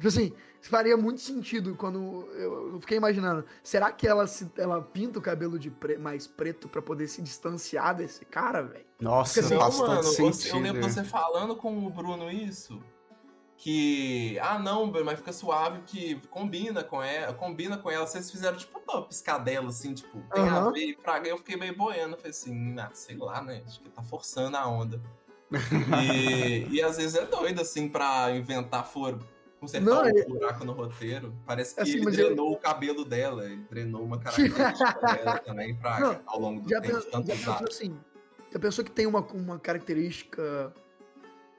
Tipo 0.00 0.08
assim, 0.08 0.32
faria 0.62 0.96
muito 0.96 1.20
sentido 1.20 1.74
quando 1.76 2.26
eu, 2.32 2.72
eu 2.74 2.80
fiquei 2.80 2.96
imaginando, 2.96 3.44
será 3.62 3.92
que 3.92 4.06
ela 4.08 4.26
se 4.26 4.50
ela 4.56 4.80
pinta 4.80 5.18
o 5.18 5.22
cabelo 5.22 5.58
de 5.58 5.70
pre- 5.70 5.98
mais 5.98 6.26
preto 6.26 6.70
pra 6.70 6.80
poder 6.80 7.06
se 7.06 7.20
distanciar 7.20 7.94
desse 7.94 8.24
cara, 8.24 8.62
velho? 8.62 8.86
Nossa, 8.98 9.34
Porque, 9.34 9.46
assim, 9.54 9.58
faz 9.62 9.76
tanto 9.76 9.88
mano, 9.88 10.02
você- 10.02 10.32
sentido. 10.32 10.56
eu 10.56 10.60
lembro 10.62 10.82
você 10.82 11.04
falando 11.04 11.54
com 11.54 11.86
o 11.86 11.90
Bruno 11.90 12.30
isso. 12.30 12.80
Que, 13.58 14.38
ah 14.40 14.58
não, 14.58 14.90
mas 15.04 15.18
fica 15.18 15.34
suave 15.34 15.82
que 15.84 16.14
combina 16.30 16.82
com 16.82 17.02
ela, 17.02 17.34
combina 17.34 17.76
com 17.76 17.90
ela. 17.90 18.06
Vocês 18.06 18.30
fizeram 18.30 18.56
tipo 18.56 18.80
uma 18.88 19.02
piscadela, 19.02 19.68
assim, 19.68 19.92
tipo, 19.92 20.18
tem 20.32 20.48
a 20.48 20.60
Aham. 20.60 20.72
ver, 20.72 20.96
praga. 21.02 21.28
Eu 21.28 21.36
fiquei 21.36 21.56
meio 21.58 21.76
boiando, 21.76 22.16
falei 22.16 22.30
assim, 22.30 22.78
ah, 22.80 22.88
sei 22.94 23.18
lá, 23.18 23.42
né? 23.42 23.62
Acho 23.66 23.80
que 23.80 23.90
tá 23.90 24.02
forçando 24.02 24.56
a 24.56 24.66
onda. 24.66 24.98
e, 26.02 26.68
e 26.70 26.82
às 26.82 26.96
vezes 26.96 27.14
é 27.16 27.26
doido, 27.26 27.60
assim, 27.60 27.86
pra 27.86 28.34
inventar 28.34 28.86
furo, 28.86 29.18
consertar 29.60 29.84
Não, 29.84 30.02
um 30.02 30.06
é- 30.06 30.24
buraco 30.24 30.64
no 30.64 30.72
roteiro. 30.72 31.34
Parece 31.46 31.74
que 31.74 31.80
Assim, 31.82 31.92
ele 31.92 32.04
mas 32.04 32.18
eu- 32.18 32.26
drenou 32.28 32.52
o 32.52 32.56
cabelo 32.56 33.04
dela, 33.04 33.44
ele 33.44 33.62
drenou 33.70 34.02
uma 34.02 34.18
característica 34.18 34.58
dela 35.22 35.38
também, 35.38 35.74
praga, 35.76 36.04
Não, 36.06 36.20
ao 36.26 36.40
longo 36.40 36.62
do 36.62 36.68
Já, 36.68 36.80
tempo, 36.80 36.94
pensou, 36.94 37.10
tanto 37.10 37.26
já 37.28 37.34
usar. 37.34 37.52
pensou 37.58 37.68
assim? 37.68 37.96
Já 38.52 38.58
pensou 38.58 38.84
que 38.84 38.90
tem 38.90 39.06
uma, 39.06 39.20
uma 39.20 39.58
característica 39.58 40.72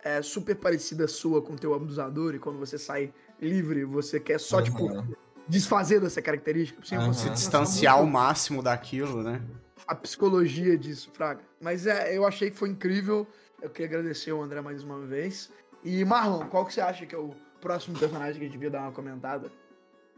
é, 0.04 0.22
super 0.22 0.56
parecida 0.56 1.08
sua 1.08 1.42
com 1.42 1.54
o 1.54 1.56
teu 1.56 1.74
abusador 1.74 2.34
e 2.36 2.40
quando 2.40 2.58
você 2.60 2.78
sai 2.78 3.14
livre, 3.40 3.86
você 3.86 4.20
quer 4.20 4.40
só, 4.40 4.62
tipo, 4.62 4.90
Aham. 4.90 5.08
desfazer 5.48 6.02
dessa 6.02 6.22
característica? 6.22 6.82
Assim, 6.82 6.98
você 6.98 7.28
Se 7.28 7.34
distanciar 7.34 7.96
ao 7.96 8.06
máximo 8.06 8.62
daquilo, 8.64 9.22
né? 9.24 9.42
a 9.88 9.96
psicologia 9.96 10.78
disso, 10.78 11.10
Fraga. 11.14 11.42
Mas 11.60 11.86
é, 11.88 12.16
eu 12.16 12.26
achei 12.26 12.50
que 12.52 12.58
foi 12.58 12.70
incrível. 12.70 13.28
Eu 13.62 13.70
queria 13.70 13.88
agradecer 13.88 14.32
o 14.32 14.42
André 14.42 14.62
mais 14.62 14.84
uma 14.84 15.00
vez. 15.06 15.52
E 15.84 16.06
Marlon, 16.06 16.46
qual 16.48 16.66
que 16.66 16.74
você 16.74 16.80
acha 16.82 17.06
que 17.06 17.14
é 17.14 17.18
o 17.18 17.32
próximo 17.62 17.98
personagem 17.98 18.34
que 18.34 18.40
a 18.40 18.44
gente 18.44 18.52
devia 18.54 18.70
dar 18.70 18.82
uma 18.82 18.92
comentada? 18.92 19.52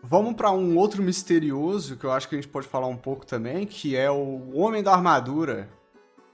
Vamos 0.01 0.33
pra 0.33 0.51
um 0.51 0.75
outro 0.77 1.01
misterioso 1.03 1.95
que 1.97 2.03
eu 2.05 2.11
acho 2.11 2.27
que 2.27 2.35
a 2.35 2.37
gente 2.41 2.49
pode 2.49 2.67
falar 2.67 2.87
um 2.87 2.97
pouco 2.97 3.25
também, 3.25 3.65
que 3.65 3.95
é 3.95 4.09
o 4.11 4.51
Homem 4.57 4.81
da 4.83 4.91
Armadura. 4.93 5.69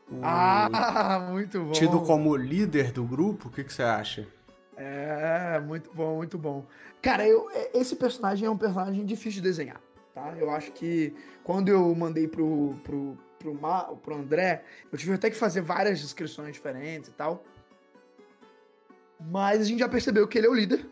O- 0.10 0.22
Ah, 0.24 1.28
muito 1.32 1.64
bom. 1.64 1.72
Tido 1.72 2.02
como 2.02 2.36
líder 2.36 2.92
do 2.92 3.04
grupo, 3.04 3.48
o 3.48 3.52
que, 3.52 3.64
que 3.64 3.72
você 3.74 3.84
acha? 3.84 4.28
É, 4.76 5.60
muito 5.60 5.92
bom, 5.94 6.16
muito 6.18 6.38
bom. 6.38 6.66
Cara, 7.02 7.28
eu, 7.28 7.50
é- 7.52 7.78
esse 7.78 7.96
personagem 7.96 8.48
é 8.48 8.50
um 8.50 8.58
personagem 8.58 9.06
difícil 9.06 9.34
de 9.42 9.42
desenhar, 9.42 9.80
tá? 10.16 10.34
Eu 10.38 10.50
acho 10.50 10.72
que 10.72 11.14
quando 11.44 11.68
eu 11.70 11.94
mandei 11.94 12.28
pro, 12.28 12.76
pro, 12.84 13.16
pro, 13.38 13.54
Ma, 13.54 13.84
pro 13.84 14.16
André, 14.16 14.64
eu 14.92 14.98
tive 14.98 15.14
até 15.14 15.30
que 15.30 15.36
fazer 15.36 15.62
várias 15.62 16.00
descrições 16.00 16.54
diferentes 16.54 17.10
e 17.10 17.14
tal. 17.14 17.44
Mas 19.20 19.62
a 19.62 19.64
gente 19.66 19.80
já 19.80 19.90
percebeu 19.90 20.28
que 20.28 20.38
ele 20.38 20.48
é 20.48 20.50
o 20.50 20.54
líder. 20.56 20.88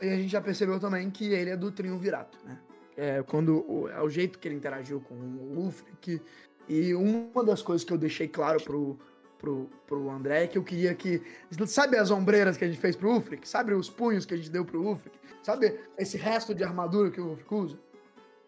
E 0.00 0.08
a 0.08 0.16
gente 0.16 0.28
já 0.28 0.40
percebeu 0.40 0.78
também 0.78 1.10
que 1.10 1.32
ele 1.32 1.50
é 1.50 1.56
do 1.56 1.70
Triunvirato, 1.70 2.38
né? 2.44 2.58
É, 2.96 3.22
quando 3.22 3.64
o, 3.68 3.88
é 3.88 4.00
o 4.00 4.08
jeito 4.08 4.38
que 4.38 4.46
ele 4.46 4.54
interagiu 4.54 5.00
com 5.00 5.14
o 5.14 5.58
Ulfric. 5.58 6.20
E 6.68 6.94
uma 6.94 7.44
das 7.44 7.60
coisas 7.60 7.84
que 7.84 7.92
eu 7.92 7.98
deixei 7.98 8.28
claro 8.28 8.62
pro, 8.62 8.98
pro, 9.38 9.68
pro 9.86 10.10
André 10.10 10.44
é 10.44 10.46
que 10.46 10.56
eu 10.56 10.62
queria 10.62 10.94
que. 10.94 11.22
Sabe 11.66 11.96
as 11.96 12.10
ombreiras 12.10 12.56
que 12.56 12.64
a 12.64 12.68
gente 12.68 12.80
fez 12.80 12.94
pro 12.96 13.10
Ulfric? 13.10 13.48
Sabe 13.48 13.74
os 13.74 13.90
punhos 13.90 14.24
que 14.24 14.34
a 14.34 14.36
gente 14.36 14.50
deu 14.50 14.64
pro 14.64 14.82
Ulfric? 14.82 15.18
Sabe 15.42 15.78
esse 15.98 16.16
resto 16.16 16.54
de 16.54 16.62
armadura 16.64 17.10
que 17.10 17.20
o 17.20 17.30
Ulfric 17.30 17.52
usa? 17.52 17.78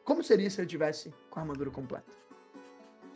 Como 0.04 0.22
seria 0.22 0.48
se 0.48 0.61
ele 0.61 0.68
tivesse 0.68 1.12
com 1.28 1.40
a 1.40 1.42
armadura 1.42 1.70
completa? 1.70 2.16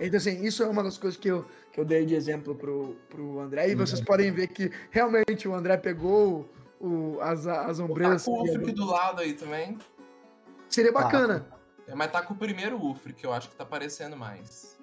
Então, 0.01 0.16
assim, 0.16 0.45
isso 0.45 0.62
é 0.62 0.66
uma 0.66 0.83
das 0.83 0.97
coisas 0.97 1.19
que 1.19 1.29
eu, 1.29 1.45
que 1.71 1.79
eu 1.79 1.85
dei 1.85 2.07
de 2.07 2.14
exemplo 2.14 2.55
pro, 2.55 2.97
pro 3.11 3.38
André. 3.38 3.69
E 3.69 3.75
vocês 3.75 4.01
podem 4.01 4.33
ver 4.33 4.49
que 4.49 4.73
realmente 4.90 5.47
o 5.47 5.55
André 5.55 5.77
pegou 5.77 6.49
o, 6.81 7.21
as, 7.21 7.47
as 7.47 7.79
Tá 7.79 7.85
ombreiras. 7.85 8.25
com 8.25 8.33
o 8.33 8.43
Ufric 8.43 8.73
do 8.73 8.87
lado 8.87 9.21
aí 9.21 9.35
também. 9.35 9.79
Seria 10.69 10.90
bacana. 10.93 11.47
É, 11.87 11.95
Mas 11.95 12.11
tá 12.11 12.23
com 12.23 12.33
o 12.33 12.37
primeiro 12.37 12.83
Ufric, 12.83 13.21
que 13.21 13.27
eu 13.27 13.33
acho 13.33 13.51
que 13.51 13.57
tá 13.57 13.64
aparecendo 13.64 14.16
mais. 14.16 14.79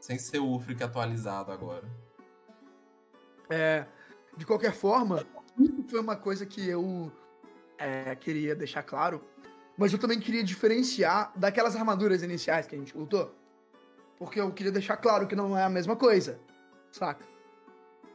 Sem 0.00 0.18
ser 0.18 0.38
o 0.38 0.54
Ufric 0.54 0.82
atualizado 0.82 1.50
agora. 1.50 1.84
É, 3.50 3.86
de 4.36 4.46
qualquer 4.46 4.72
forma, 4.72 5.26
isso 5.58 5.84
foi 5.88 6.00
uma 6.00 6.14
coisa 6.16 6.46
que 6.46 6.66
eu 6.68 7.10
é, 7.78 8.14
queria 8.14 8.54
deixar 8.54 8.82
claro. 8.82 9.22
Mas 9.76 9.92
eu 9.92 9.98
também 9.98 10.20
queria 10.20 10.42
diferenciar 10.44 11.32
daquelas 11.36 11.74
armaduras 11.74 12.22
iniciais 12.22 12.66
que 12.66 12.74
a 12.74 12.78
gente 12.78 12.96
lutou. 12.96 13.34
Porque 14.18 14.40
eu 14.40 14.52
queria 14.52 14.72
deixar 14.72 14.96
claro 14.96 15.26
que 15.26 15.36
não 15.36 15.56
é 15.56 15.62
a 15.62 15.68
mesma 15.68 15.96
coisa. 15.96 16.40
Saca? 16.90 17.24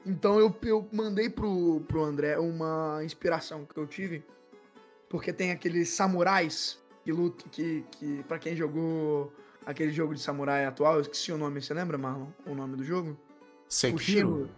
Então 0.05 0.39
eu, 0.39 0.53
eu 0.63 0.87
mandei 0.91 1.29
pro, 1.29 1.81
pro 1.87 2.03
André 2.03 2.37
uma 2.37 3.01
inspiração 3.03 3.65
que 3.65 3.77
eu 3.77 3.87
tive. 3.87 4.23
Porque 5.09 5.31
tem 5.31 5.51
aqueles 5.51 5.89
samurais 5.89 6.81
que 7.03 7.11
lutam, 7.11 7.47
que, 7.49 7.85
que 7.91 8.23
para 8.23 8.39
quem 8.39 8.55
jogou 8.55 9.31
aquele 9.65 9.91
jogo 9.91 10.13
de 10.13 10.21
samurai 10.21 10.65
atual, 10.65 10.95
eu 10.95 11.01
esqueci 11.01 11.31
o 11.31 11.37
nome, 11.37 11.61
você 11.61 11.73
lembra, 11.73 11.97
Marlon? 11.97 12.27
O 12.45 12.53
nome 12.53 12.75
do 12.75 12.83
jogo? 12.83 13.17
Sekiro? 13.67 14.49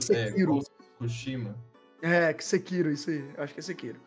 Sekiro. 0.00 0.58
É, 0.58 0.98
Kushima. 0.98 1.56
É, 2.00 2.32
que 2.32 2.44
Sekiro, 2.44 2.90
isso 2.90 3.10
aí. 3.10 3.24
Eu 3.36 3.44
acho 3.44 3.54
que 3.54 3.60
é 3.60 3.62
Sekiro. 3.62 4.00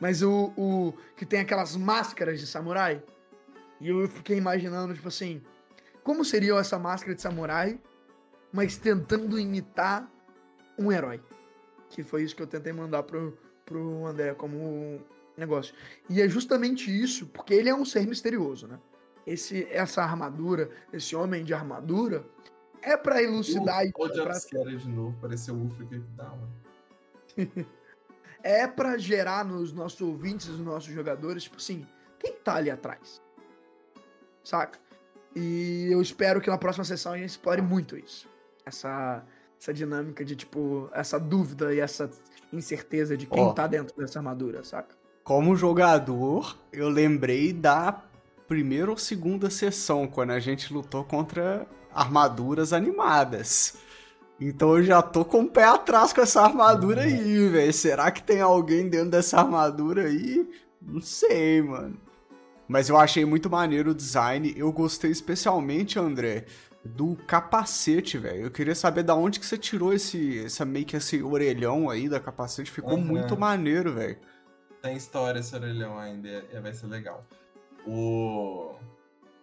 Mas 0.00 0.22
o, 0.22 0.52
o 0.56 0.94
que 1.16 1.24
tem 1.24 1.40
aquelas 1.40 1.76
máscaras 1.76 2.40
de 2.40 2.46
samurai. 2.46 3.02
E 3.80 3.88
eu 3.88 4.08
fiquei 4.08 4.36
imaginando, 4.36 4.94
tipo 4.94 5.08
assim, 5.08 5.42
como 6.02 6.24
seria 6.24 6.54
essa 6.54 6.78
máscara 6.78 7.14
de 7.14 7.22
samurai, 7.22 7.80
mas 8.52 8.76
tentando 8.76 9.38
imitar 9.38 10.11
um 10.82 10.92
herói. 10.92 11.20
Que 11.88 12.02
foi 12.02 12.22
isso 12.22 12.34
que 12.34 12.42
eu 12.42 12.46
tentei 12.46 12.72
mandar 12.72 13.02
pro, 13.02 13.36
pro 13.64 14.06
André 14.06 14.34
como 14.34 15.00
negócio. 15.36 15.74
E 16.08 16.20
é 16.20 16.28
justamente 16.28 16.90
isso, 16.90 17.26
porque 17.26 17.54
ele 17.54 17.68
é 17.68 17.74
um 17.74 17.84
ser 17.84 18.06
misterioso, 18.06 18.66
né? 18.66 18.78
Esse, 19.26 19.66
essa 19.70 20.02
armadura, 20.02 20.70
esse 20.92 21.14
homem 21.14 21.44
de 21.44 21.54
armadura, 21.54 22.24
é 22.80 22.96
para 22.96 23.22
elucidar... 23.22 23.78
Olha 23.78 23.88
e 23.88 24.22
pra... 24.22 24.38
de 24.64 24.88
novo, 24.88 25.16
pareceu 25.20 25.54
o 25.54 25.68
que 25.86 25.98
dá, 26.16 26.24
mano. 26.24 26.52
é 28.42 28.66
para 28.66 28.98
gerar 28.98 29.44
nos 29.44 29.72
nossos 29.72 30.00
ouvintes, 30.00 30.48
nos 30.48 30.60
nossos 30.60 30.92
jogadores, 30.92 31.44
tipo 31.44 31.56
assim, 31.56 31.86
quem 32.18 32.34
tá 32.34 32.56
ali 32.56 32.70
atrás? 32.70 33.22
Saca? 34.42 34.78
E 35.34 35.88
eu 35.90 36.02
espero 36.02 36.40
que 36.40 36.50
na 36.50 36.58
próxima 36.58 36.84
sessão 36.84 37.12
a 37.12 37.18
gente 37.18 37.30
explore 37.30 37.62
muito 37.62 37.96
isso. 37.96 38.28
Essa, 38.66 39.24
essa 39.62 39.72
dinâmica 39.72 40.24
de, 40.24 40.34
tipo, 40.34 40.90
essa 40.92 41.20
dúvida 41.20 41.72
e 41.72 41.78
essa 41.78 42.10
incerteza 42.52 43.16
de 43.16 43.26
quem 43.26 43.44
oh, 43.44 43.52
tá 43.52 43.68
dentro 43.68 43.96
dessa 43.96 44.18
armadura, 44.18 44.64
saca? 44.64 44.96
Como 45.22 45.54
jogador, 45.54 46.58
eu 46.72 46.88
lembrei 46.88 47.52
da 47.52 48.02
primeira 48.48 48.90
ou 48.90 48.96
segunda 48.96 49.48
sessão, 49.48 50.08
quando 50.08 50.30
a 50.30 50.40
gente 50.40 50.72
lutou 50.72 51.04
contra 51.04 51.64
armaduras 51.94 52.72
animadas. 52.72 53.76
Então 54.40 54.76
eu 54.76 54.82
já 54.82 55.00
tô 55.00 55.24
com 55.24 55.42
o 55.42 55.48
pé 55.48 55.62
atrás 55.62 56.12
com 56.12 56.20
essa 56.20 56.42
armadura 56.42 57.02
aí, 57.02 57.48
velho. 57.48 57.72
Será 57.72 58.10
que 58.10 58.20
tem 58.20 58.40
alguém 58.40 58.88
dentro 58.88 59.10
dessa 59.10 59.38
armadura 59.38 60.06
aí? 60.06 60.44
Não 60.80 61.00
sei, 61.00 61.62
mano. 61.62 61.96
Mas 62.66 62.88
eu 62.88 62.96
achei 62.96 63.24
muito 63.24 63.48
maneiro 63.48 63.92
o 63.92 63.94
design. 63.94 64.52
Eu 64.56 64.72
gostei 64.72 65.12
especialmente, 65.12 66.00
André, 66.00 66.46
do 66.84 67.16
capacete, 67.26 68.18
velho. 68.18 68.42
Eu 68.42 68.50
queria 68.50 68.74
saber 68.74 69.02
da 69.02 69.14
onde 69.14 69.38
que 69.38 69.46
você 69.46 69.56
tirou 69.56 69.92
esse, 69.92 70.44
essa 70.44 70.64
meio 70.64 70.84
que 70.84 70.96
esse 70.96 71.22
orelhão 71.22 71.88
aí 71.88 72.08
da 72.08 72.18
capacete. 72.18 72.70
Ficou 72.70 72.94
uhum. 72.94 73.04
muito 73.04 73.36
maneiro, 73.36 73.92
velho. 73.92 74.18
Tem 74.80 74.96
história 74.96 75.38
esse 75.38 75.54
orelhão 75.54 75.98
ainda, 75.98 76.28
e 76.28 76.60
vai 76.60 76.72
ser 76.72 76.86
legal. 76.86 77.24
O 77.86 78.74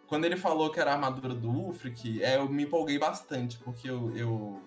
quando 0.07 0.25
ele 0.25 0.35
falou 0.35 0.71
que 0.71 0.79
era 0.79 0.89
a 0.89 0.93
armadura 0.95 1.35
do 1.35 1.49
Ulfric, 1.51 2.23
é, 2.23 2.37
eu 2.37 2.49
me 2.49 2.63
empolguei 2.63 2.97
bastante, 2.97 3.59
porque 3.59 3.87
eu, 3.87 4.11
eu 4.17 4.59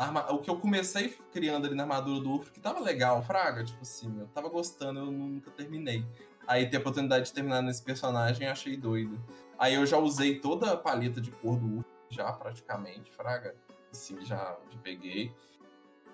Arma... 0.00 0.32
O 0.32 0.38
que 0.38 0.48
eu 0.48 0.56
comecei 0.56 1.14
criando 1.30 1.66
ali 1.66 1.74
na 1.74 1.82
armadura 1.82 2.20
do 2.20 2.30
Ulfric 2.30 2.58
tava 2.60 2.80
legal, 2.80 3.22
Fraga, 3.22 3.62
tipo 3.62 3.82
assim, 3.82 4.18
eu 4.18 4.26
tava 4.28 4.48
gostando, 4.48 5.00
eu 5.00 5.06
nunca 5.06 5.50
terminei. 5.50 6.06
Aí 6.46 6.66
ter 6.66 6.78
a 6.78 6.80
oportunidade 6.80 7.26
de 7.26 7.32
terminar 7.34 7.60
nesse 7.62 7.82
personagem, 7.82 8.48
achei 8.48 8.76
doido. 8.76 9.20
Aí 9.60 9.74
eu 9.74 9.84
já 9.84 9.98
usei 9.98 10.40
toda 10.40 10.72
a 10.72 10.76
paleta 10.76 11.20
de 11.20 11.30
cor 11.30 11.58
do 11.58 11.66
Ulfric, 11.66 11.90
já 12.08 12.32
praticamente, 12.32 13.12
Fraga. 13.12 13.54
Assim, 13.92 14.24
já, 14.24 14.56
já 14.70 14.78
peguei. 14.82 15.30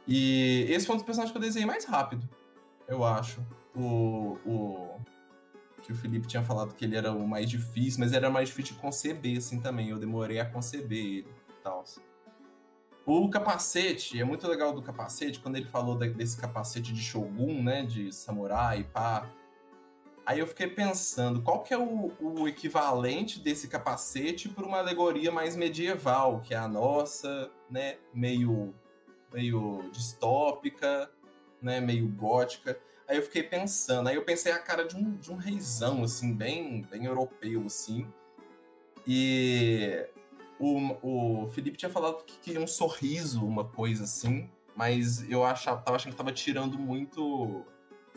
E 0.05 0.67
esse 0.69 0.85
foi 0.85 0.97
um 0.97 0.99
dos 0.99 1.07
personagens 1.07 1.31
que 1.31 1.39
eu 1.39 1.43
desenhei 1.43 1.67
mais 1.67 1.85
rápido, 1.85 2.29
eu 2.89 3.05
acho. 3.05 3.41
O, 3.73 4.37
o 4.45 5.01
que 5.81 5.93
o 5.93 5.95
Felipe 5.95 6.27
tinha 6.27 6.43
falado 6.43 6.75
que 6.75 6.85
ele 6.85 6.97
era 6.97 7.13
o 7.13 7.29
mais 7.29 7.49
difícil, 7.49 8.01
mas 8.01 8.13
era 8.13 8.29
mais 8.29 8.49
difícil 8.49 8.75
de 8.75 8.81
conceber, 8.81 9.39
assim, 9.39 9.61
também. 9.61 9.91
Eu 9.91 9.99
demorei 9.99 10.41
a 10.41 10.45
conceber 10.45 10.99
ele 10.99 11.29
e 11.49 11.63
tal. 11.63 11.85
O 13.05 13.31
capacete, 13.31 14.21
é 14.21 14.25
muito 14.25 14.49
legal 14.49 14.73
do 14.73 14.83
capacete, 14.83 15.39
quando 15.39 15.55
ele 15.55 15.67
falou 15.67 15.97
desse 15.97 16.37
capacete 16.37 16.93
de 16.93 17.01
Shogun, 17.01 17.63
né, 17.63 17.85
de 17.85 18.13
samurai, 18.13 18.83
pá. 18.83 19.31
Aí 20.27 20.41
eu 20.41 20.47
fiquei 20.49 20.67
pensando, 20.67 21.41
qual 21.41 21.63
que 21.63 21.73
é 21.73 21.79
o, 21.79 22.13
o 22.21 22.49
equivalente 22.49 23.39
desse 23.39 23.69
capacete 23.69 24.49
para 24.49 24.67
uma 24.67 24.79
alegoria 24.79 25.31
mais 25.31 25.55
medieval, 25.55 26.41
que 26.41 26.53
é 26.53 26.57
a 26.57 26.67
nossa, 26.67 27.49
né, 27.71 27.99
meio, 28.13 28.75
meio 29.33 29.89
distópica, 29.93 31.09
né, 31.63 31.81
meio 31.81 32.09
gótica. 32.09 32.77
Aí 33.07 33.19
eu 33.19 33.23
fiquei 33.23 33.45
pensando, 33.45 34.09
aí 34.09 34.17
eu 34.17 34.25
pensei 34.25 34.51
a 34.51 34.59
cara 34.59 34.85
de 34.85 34.97
um, 34.97 35.17
de 35.17 35.31
um 35.31 35.37
reizão, 35.37 36.03
assim, 36.03 36.35
bem, 36.35 36.83
bem 36.91 37.05
europeu, 37.05 37.63
assim. 37.65 38.13
E 39.07 40.09
o, 40.59 41.45
o 41.45 41.47
Felipe 41.53 41.79
tinha 41.79 41.91
falado 41.91 42.25
que 42.25 42.37
queria 42.41 42.61
um 42.61 42.67
sorriso, 42.67 43.47
uma 43.47 43.65
coisa 43.65 44.03
assim, 44.03 44.51
mas 44.75 45.31
eu 45.31 45.45
achava, 45.45 45.81
tava 45.83 45.97
achando 45.97 46.13
que 46.15 46.19
tava 46.19 46.33
tirando 46.33 46.77
muito 46.77 47.65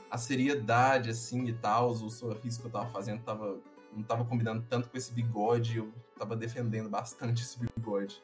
a 0.09 0.17
seriedade, 0.17 1.09
assim, 1.09 1.45
e 1.47 1.53
tal. 1.53 1.91
O 1.91 2.09
sorriso 2.09 2.59
que 2.61 2.67
eu 2.67 2.71
tava 2.71 2.89
fazendo 2.89 3.21
tava, 3.21 3.57
não 3.95 4.03
tava 4.03 4.25
combinando 4.25 4.63
tanto 4.69 4.89
com 4.89 4.97
esse 4.97 5.13
bigode, 5.13 5.77
eu 5.77 5.91
tava 6.17 6.35
defendendo 6.35 6.89
bastante 6.89 7.43
esse 7.43 7.57
bigode. 7.59 8.21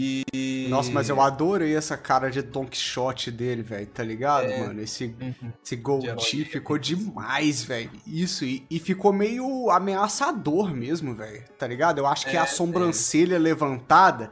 E... 0.00 0.68
Nossa, 0.70 0.92
mas 0.92 1.08
eu 1.08 1.20
adorei 1.20 1.74
essa 1.74 1.96
cara 1.96 2.30
de 2.30 2.40
Don 2.40 2.64
Quixote 2.64 3.32
dele, 3.32 3.62
velho, 3.62 3.86
tá 3.88 4.04
ligado, 4.04 4.44
é... 4.44 4.60
mano? 4.60 4.80
Esse, 4.80 5.06
uhum. 5.20 5.52
esse 5.64 5.74
goatee 5.74 6.44
ficou 6.44 6.78
demais, 6.78 7.64
velho. 7.64 7.90
Isso, 8.06 8.44
e, 8.44 8.64
e, 8.70 8.78
ficou 8.78 9.12
meio 9.12 9.70
ameaçador 9.70 10.72
mesmo, 10.72 11.16
velho, 11.16 11.42
tá 11.58 11.66
ligado? 11.66 11.98
Eu 11.98 12.06
acho 12.06 12.26
que 12.26 12.36
é, 12.36 12.38
a 12.38 12.46
sobrancelha 12.46 13.34
é. 13.34 13.38
levantada 13.40 14.30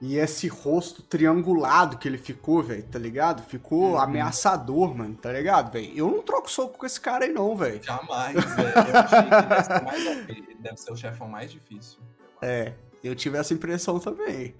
e 0.00 0.16
esse 0.16 0.48
rosto 0.48 1.02
triangulado 1.02 1.98
que 1.98 2.08
ele 2.08 2.16
ficou, 2.16 2.62
velho, 2.62 2.82
tá 2.84 2.98
ligado? 2.98 3.42
Ficou 3.42 3.92
uhum. 3.92 3.98
ameaçador, 3.98 4.96
mano, 4.96 5.14
tá 5.14 5.30
ligado, 5.30 5.72
velho? 5.72 5.92
Eu 5.94 6.10
não 6.10 6.22
troco 6.22 6.50
soco 6.50 6.78
com 6.78 6.86
esse 6.86 6.98
cara 6.98 7.26
aí, 7.26 7.32
não, 7.32 7.54
velho. 7.54 7.82
Jamais, 7.82 8.34
velho. 8.34 8.68
Eu 8.68 8.98
achei 8.98 9.22
que 9.22 9.30
deve 9.30 9.62
ser, 9.62 9.82
mais, 9.82 10.58
deve 10.58 10.76
ser 10.78 10.92
o 10.92 10.96
chefão 10.96 11.28
mais 11.28 11.52
difícil. 11.52 11.98
É, 12.40 12.72
eu 13.04 13.14
tive 13.14 13.36
essa 13.36 13.52
impressão 13.52 14.00
também. 14.00 14.54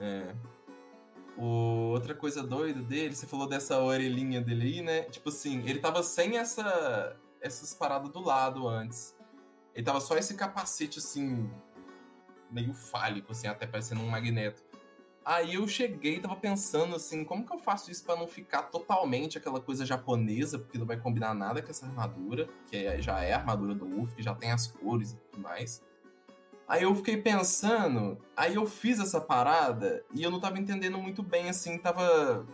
É. 0.00 0.34
O, 1.38 1.92
outra 1.92 2.14
coisa 2.14 2.42
doida 2.42 2.82
dele, 2.82 3.14
você 3.14 3.26
falou 3.26 3.48
dessa 3.48 3.78
orelhinha 3.78 4.40
dele 4.40 4.62
aí, 4.62 4.82
né? 4.82 5.02
Tipo 5.02 5.28
assim, 5.28 5.62
ele 5.68 5.78
tava 5.78 6.02
sem 6.02 6.38
essa 6.38 7.16
essas 7.40 7.72
paradas 7.72 8.10
do 8.10 8.20
lado 8.20 8.66
antes. 8.66 9.14
Ele 9.74 9.84
tava 9.84 10.00
só 10.00 10.16
esse 10.16 10.34
capacete 10.34 10.98
assim, 10.98 11.48
meio 12.50 12.74
fálico, 12.74 13.32
assim, 13.32 13.46
até 13.46 13.66
parecendo 13.66 14.00
um 14.00 14.08
magneto. 14.08 14.62
Aí 15.24 15.54
eu 15.54 15.66
cheguei 15.66 16.16
e 16.16 16.20
tava 16.20 16.36
pensando 16.36 16.94
assim, 16.94 17.24
como 17.24 17.44
que 17.44 17.52
eu 17.52 17.58
faço 17.58 17.90
isso 17.90 18.04
para 18.04 18.14
não 18.14 18.28
ficar 18.28 18.62
totalmente 18.62 19.36
aquela 19.36 19.60
coisa 19.60 19.84
japonesa, 19.84 20.56
porque 20.56 20.78
não 20.78 20.86
vai 20.86 20.96
combinar 20.96 21.34
nada 21.34 21.60
com 21.60 21.68
essa 21.68 21.84
armadura, 21.84 22.48
que 22.70 22.76
é, 22.76 23.02
já 23.02 23.20
é 23.20 23.32
a 23.32 23.38
armadura 23.38 23.74
do 23.74 23.84
Luffy, 23.84 24.14
que 24.14 24.22
já 24.22 24.34
tem 24.36 24.52
as 24.52 24.68
cores 24.68 25.12
e 25.12 25.16
tudo 25.16 25.42
mais. 25.42 25.82
Aí 26.68 26.84
eu 26.84 26.94
fiquei 26.94 27.16
pensando, 27.16 28.18
aí 28.36 28.54
eu 28.54 28.66
fiz 28.66 29.00
essa 29.00 29.20
parada 29.20 30.04
e 30.14 30.22
eu 30.22 30.30
não 30.30 30.38
tava 30.38 30.60
entendendo 30.60 30.96
muito 30.98 31.24
bem, 31.24 31.48
assim, 31.48 31.76
tava. 31.76 32.46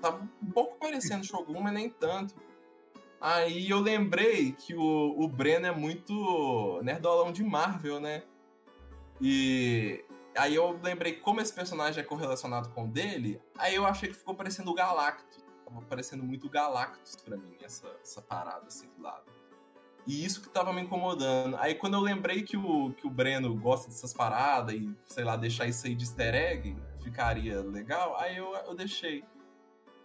Tava 0.00 0.28
um 0.42 0.50
pouco 0.50 0.76
parecendo 0.78 1.24
Shogun, 1.26 1.60
mas 1.60 1.72
nem 1.72 1.88
tanto. 1.88 2.34
Aí 3.20 3.68
eu 3.68 3.80
lembrei 3.80 4.52
que 4.52 4.74
o, 4.74 5.14
o 5.18 5.26
Breno 5.26 5.66
é 5.66 5.74
muito 5.74 6.80
nerdolão 6.82 7.32
de 7.32 7.42
Marvel, 7.42 7.98
né? 8.00 8.22
E 9.20 10.04
aí 10.36 10.54
eu 10.54 10.78
lembrei 10.82 11.14
como 11.14 11.40
esse 11.40 11.52
personagem 11.52 12.00
é 12.00 12.06
correlacionado 12.06 12.68
com 12.70 12.84
o 12.84 12.88
dele, 12.88 13.40
aí 13.56 13.74
eu 13.74 13.84
achei 13.86 14.08
que 14.08 14.14
ficou 14.14 14.34
parecendo 14.34 14.70
o 14.70 14.74
Galactus. 14.74 15.44
Tava 15.64 15.82
parecendo 15.82 16.22
muito 16.22 16.48
Galactus 16.48 17.16
pra 17.16 17.36
mim, 17.36 17.56
essa, 17.62 17.88
essa 18.02 18.22
parada 18.22 18.66
assim 18.66 18.88
do 18.96 19.02
lado. 19.02 19.24
E 20.06 20.24
isso 20.24 20.40
que 20.40 20.48
tava 20.48 20.72
me 20.72 20.80
incomodando. 20.80 21.56
Aí 21.58 21.74
quando 21.74 21.94
eu 21.94 22.00
lembrei 22.00 22.42
que 22.42 22.56
o, 22.56 22.92
que 22.94 23.06
o 23.06 23.10
Breno 23.10 23.54
gosta 23.54 23.88
dessas 23.88 24.14
paradas 24.14 24.74
e, 24.74 24.96
sei 25.06 25.24
lá, 25.24 25.36
deixar 25.36 25.66
isso 25.66 25.86
aí 25.86 25.94
de 25.94 26.04
easter 26.04 26.34
egg 26.34 26.74
ficaria 27.02 27.60
legal, 27.60 28.16
aí 28.18 28.36
eu, 28.38 28.54
eu 28.54 28.74
deixei. 28.74 29.22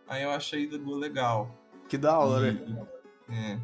Aí 0.07 0.23
eu 0.23 0.31
achei 0.31 0.67
legal. 0.69 1.49
Que 1.87 1.97
da 1.97 2.19
hora. 2.19 2.49
E, 2.49 3.33
é. 3.33 3.59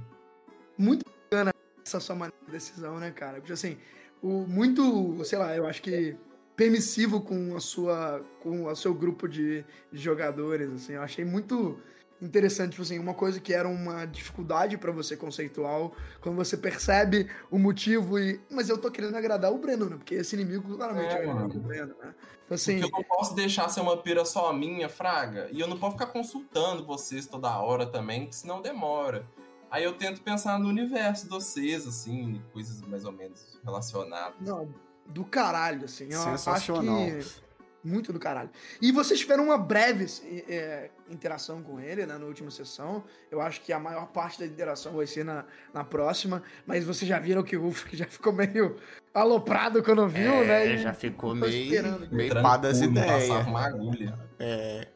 Muito 0.78 1.06
bacana 1.06 1.54
essa 1.86 2.00
sua 2.00 2.32
decisão, 2.48 3.00
né, 3.00 3.12
cara? 3.12 3.40
Porque 3.40 3.52
assim, 3.52 3.78
o, 4.22 4.46
muito, 4.48 5.24
sei 5.24 5.40
lá, 5.40 5.56
eu 5.56 5.66
acho 5.66 5.82
que 5.82 6.16
permissivo 6.56 7.22
com 7.22 7.56
a 7.56 7.60
sua 7.60 8.22
com 8.42 8.66
o 8.66 8.76
seu 8.76 8.94
grupo 8.94 9.28
de, 9.28 9.64
de 9.92 10.00
jogadores, 10.02 10.70
assim, 10.72 10.94
eu 10.94 11.02
achei 11.02 11.24
muito 11.24 11.80
interessante, 12.22 12.72
tipo 12.72 12.82
assim, 12.82 13.00
uma 13.00 13.14
coisa 13.14 13.40
que 13.40 13.54
era 13.54 13.68
uma 13.68 14.06
dificuldade 14.06 14.78
pra 14.78 14.92
você 14.92 15.16
conceitual, 15.16 15.94
quando 16.22 16.36
você 16.36 16.58
percebe 16.58 17.30
o 17.50 17.58
motivo 17.58 18.20
e. 18.20 18.40
Mas 18.50 18.70
eu 18.70 18.78
tô 18.78 18.92
querendo 18.92 19.16
agradar 19.16 19.52
o 19.52 19.58
Breno, 19.58 19.90
né? 19.90 19.96
Porque 19.96 20.16
esse 20.16 20.36
inimigo 20.36 20.76
claramente 20.76 21.16
É, 21.16 21.26
é, 21.26 21.34
o. 21.34 21.48
Breno, 21.48 21.96
né? 22.02 22.14
Então, 22.46 22.56
assim, 22.56 22.80
Porque 22.80 22.96
eu 22.96 22.98
não 22.98 23.04
posso 23.04 23.36
deixar 23.36 23.70
ser 23.70 23.82
uma 23.82 23.98
pira 23.98 24.26
só 24.26 24.52
minha, 24.52 24.90
Fraga. 24.90 25.48
E 25.52 25.60
eu 25.60 25.68
não 25.68 25.78
posso 25.78 25.94
ficar 25.94 26.08
consultando 26.08 26.86
vocês 26.86 27.26
toda 27.26 27.58
hora 27.60 27.86
também, 27.86 28.28
que 28.28 28.36
senão 28.36 28.62
demora. 28.62 29.26
Aí 29.72 29.84
eu 29.84 29.94
tento 29.94 30.22
pensar 30.22 30.58
no 30.60 30.68
universo 30.68 31.24
de 31.26 31.30
vocês, 31.30 31.86
assim, 31.88 32.42
coisas 32.52 32.82
mais 32.82 33.06
ou 33.06 33.12
menos 33.12 33.60
relacionadas. 33.64 34.36
não, 34.42 34.74
do 35.06 35.26
caralho, 35.26 35.86
assim. 35.86 36.08
Eu 36.12 36.20
Sensacional. 36.22 37.04
Acho 37.04 37.42
que 37.42 37.50
muito 37.84 38.12
do 38.12 38.20
caralho. 38.20 38.50
E 38.82 38.92
vocês 38.92 39.20
tiveram 39.20 39.46
uma 39.46 39.58
breve 39.58 40.06
é, 40.50 40.90
interação 41.10 41.64
com 41.64 41.80
ele, 41.80 42.06
né, 42.06 42.18
na 42.18 42.26
última 42.26 42.52
sessão. 42.52 43.04
Eu 43.32 43.42
acho 43.42 43.62
que 43.62 43.72
a 43.72 43.80
maior 43.80 44.08
parte 44.08 44.40
da 44.40 44.46
interação 44.46 44.94
vai 44.94 45.08
ser 45.08 45.24
na, 45.24 45.46
na 45.74 45.84
próxima, 45.84 46.44
mas 46.66 46.84
vocês 46.84 47.08
já 47.08 47.20
viram 47.20 47.42
que 47.42 47.56
o 47.56 47.68
Uf 47.68 47.88
já 47.96 48.06
ficou 48.06 48.34
meio 48.34 48.76
aloprado 49.14 49.82
quando 49.82 50.08
viu, 50.08 50.46
né? 50.46 50.68
É, 50.68 50.74
e- 50.76 50.78
já 50.80 50.94
ficou 50.94 51.34
meio, 51.34 52.10
meio 52.12 52.42
pá 52.42 52.58
das 52.58 52.82
ideias. 52.82 53.28
Passava 53.28 53.50
uma 53.50 53.66
agulha. 53.66 54.20
É, 54.38 54.88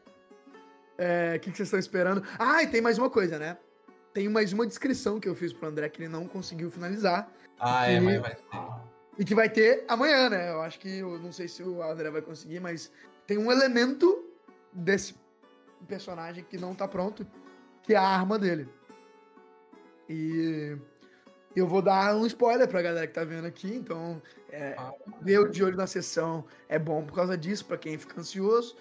É, 0.96 1.34
o 1.36 1.40
que, 1.40 1.50
que 1.50 1.56
vocês 1.56 1.66
estão 1.68 1.80
esperando? 1.80 2.22
Ah, 2.38 2.62
e 2.62 2.66
tem 2.66 2.80
mais 2.80 2.98
uma 2.98 3.10
coisa, 3.10 3.38
né? 3.38 3.56
Tem 4.14 4.28
mais 4.28 4.52
uma 4.52 4.64
descrição 4.66 5.18
que 5.18 5.28
eu 5.28 5.34
fiz 5.34 5.52
pro 5.52 5.68
André 5.68 5.88
que 5.88 6.00
ele 6.00 6.08
não 6.08 6.26
conseguiu 6.28 6.70
finalizar. 6.70 7.28
Ah, 7.58 7.90
é, 7.90 7.96
E- 7.96 8.00
mas 8.00 8.20
vai 8.20 8.34
ter. 8.36 8.44
E 9.18 9.24
que 9.24 9.34
vai 9.34 9.48
ter 9.48 9.84
amanhã, 9.88 10.30
né? 10.30 10.50
Eu 10.52 10.62
acho 10.62 10.78
que, 10.78 10.98
eu 10.98 11.18
não 11.18 11.32
sei 11.32 11.48
se 11.48 11.62
o 11.62 11.82
André 11.82 12.10
vai 12.10 12.22
conseguir, 12.22 12.60
mas 12.60 12.90
tem 13.26 13.36
um 13.38 13.50
elemento 13.50 14.24
desse 14.72 15.14
personagem 15.88 16.44
que 16.44 16.56
não 16.56 16.74
tá 16.74 16.86
pronto, 16.88 17.26
que 17.82 17.92
é 17.92 17.96
a 17.96 18.02
arma 18.02 18.38
dele. 18.38 18.68
E 20.08 20.76
eu 21.56 21.66
vou 21.66 21.82
dar 21.82 22.14
um 22.16 22.24
spoiler 22.26 22.68
pra 22.68 22.82
galera 22.82 23.06
que 23.06 23.12
tá 23.14 23.24
vendo 23.24 23.46
aqui, 23.46 23.72
então 23.74 24.20
é, 24.50 24.74
Ah. 24.78 24.92
ver 25.22 25.38
o 25.40 25.48
de 25.50 25.62
olho 25.64 25.76
na 25.76 25.86
sessão 25.88 26.44
é 26.68 26.78
bom 26.78 27.04
por 27.04 27.14
causa 27.14 27.36
disso, 27.36 27.64
pra 27.66 27.76
quem 27.76 27.98
fica 27.98 28.20
ansioso, 28.20 28.76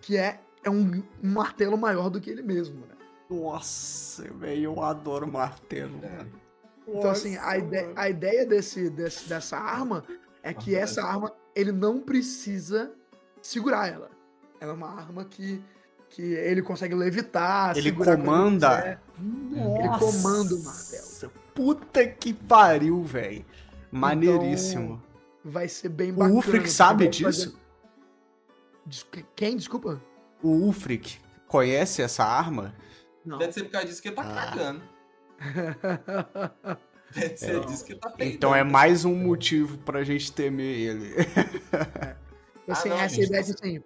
que 0.00 0.16
é, 0.16 0.40
é 0.64 0.70
um, 0.70 1.02
um 1.22 1.30
martelo 1.32 1.76
maior 1.76 2.08
do 2.10 2.20
que 2.20 2.30
ele 2.30 2.42
mesmo, 2.42 2.86
né? 2.86 2.94
Nossa, 3.30 4.24
velho, 4.34 4.64
eu 4.64 4.82
adoro 4.82 5.26
martelo, 5.30 6.00
É. 6.02 6.26
Então, 6.88 7.10
assim, 7.10 7.36
a, 7.36 7.56
ide 7.56 7.86
a 7.94 8.08
ideia 8.10 8.44
desse, 8.44 8.90
desse- 8.90 9.28
dessa 9.28 9.56
arma 9.56 10.02
é 10.42 10.52
que 10.52 10.72
Nossa, 10.72 10.82
essa 10.82 11.02
arma, 11.04 11.32
ele 11.54 11.70
não 11.70 12.00
precisa 12.00 12.90
segurar 13.40 13.86
ela. 13.86 14.10
Ela 14.60 14.72
é 14.72 14.74
uma 14.74 14.88
arma 14.88 15.24
que, 15.24 15.62
que 16.08 16.20
ele 16.22 16.62
consegue 16.62 16.94
levitar, 16.96 17.76
Ele 17.78 17.92
comanda? 17.92 18.98
Nossa, 19.16 19.78
Ele 19.78 19.88
comanda 20.00 20.54
o 20.56 20.62
martelo. 20.64 21.32
Puta 21.54 22.06
que 22.08 22.34
pariu, 22.34 23.04
velho. 23.04 23.44
Maneiríssimo. 23.92 25.00
Vai 25.44 25.68
ser 25.68 25.90
bem 25.90 26.10
o 26.10 26.14
bacana. 26.14 26.34
Ulfric 26.34 26.56
porque 26.58 26.70
sabe 26.70 27.06
disso? 27.08 27.50
fazer- 27.52 27.56
Des- 28.86 29.06
Quem? 29.36 29.56
Desculpa? 29.56 30.00
O 30.42 30.48
Ulfric 30.48 31.18
conhece 31.46 32.02
essa 32.02 32.24
arma? 32.24 32.74
Não. 33.24 33.38
Deve 33.38 33.52
ser 33.52 33.64
por 33.64 33.70
causa 33.72 33.86
disso 33.86 34.00
que 34.02 34.08
ele 34.08 34.16
tá 34.16 34.22
Ah. 34.22 34.46
cagando. 34.50 34.82
Deve 37.14 37.36
ser 37.36 37.60
disso 37.66 37.84
que 37.84 37.92
ele 37.92 38.00
tá 38.00 38.10
peidando. 38.10 38.36
Então 38.36 38.54
é 38.54 38.62
mais 38.62 39.04
um 39.04 39.14
motivo 39.14 39.78
pra 39.78 40.04
gente 40.04 40.32
temer 40.32 40.78
ele. 40.78 41.14
assim, 42.68 42.88
Ah, 42.88 42.94
não, 42.94 43.00
essa 43.00 43.14
gente, 43.16 43.26
ideia 43.26 43.44
tá- 43.44 43.50
assim, 43.52 43.82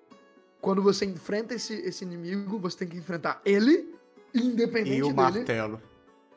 quando 0.61 0.83
você 0.83 1.05
enfrenta 1.07 1.55
esse, 1.55 1.75
esse 1.75 2.05
inimigo, 2.05 2.59
você 2.59 2.79
tem 2.79 2.89
que 2.89 2.97
enfrentar 2.99 3.41
ele, 3.45 3.95
independente 4.35 4.97
e 4.99 5.03
o 5.03 5.07
dele. 5.07 5.17
martelo. 5.17 5.81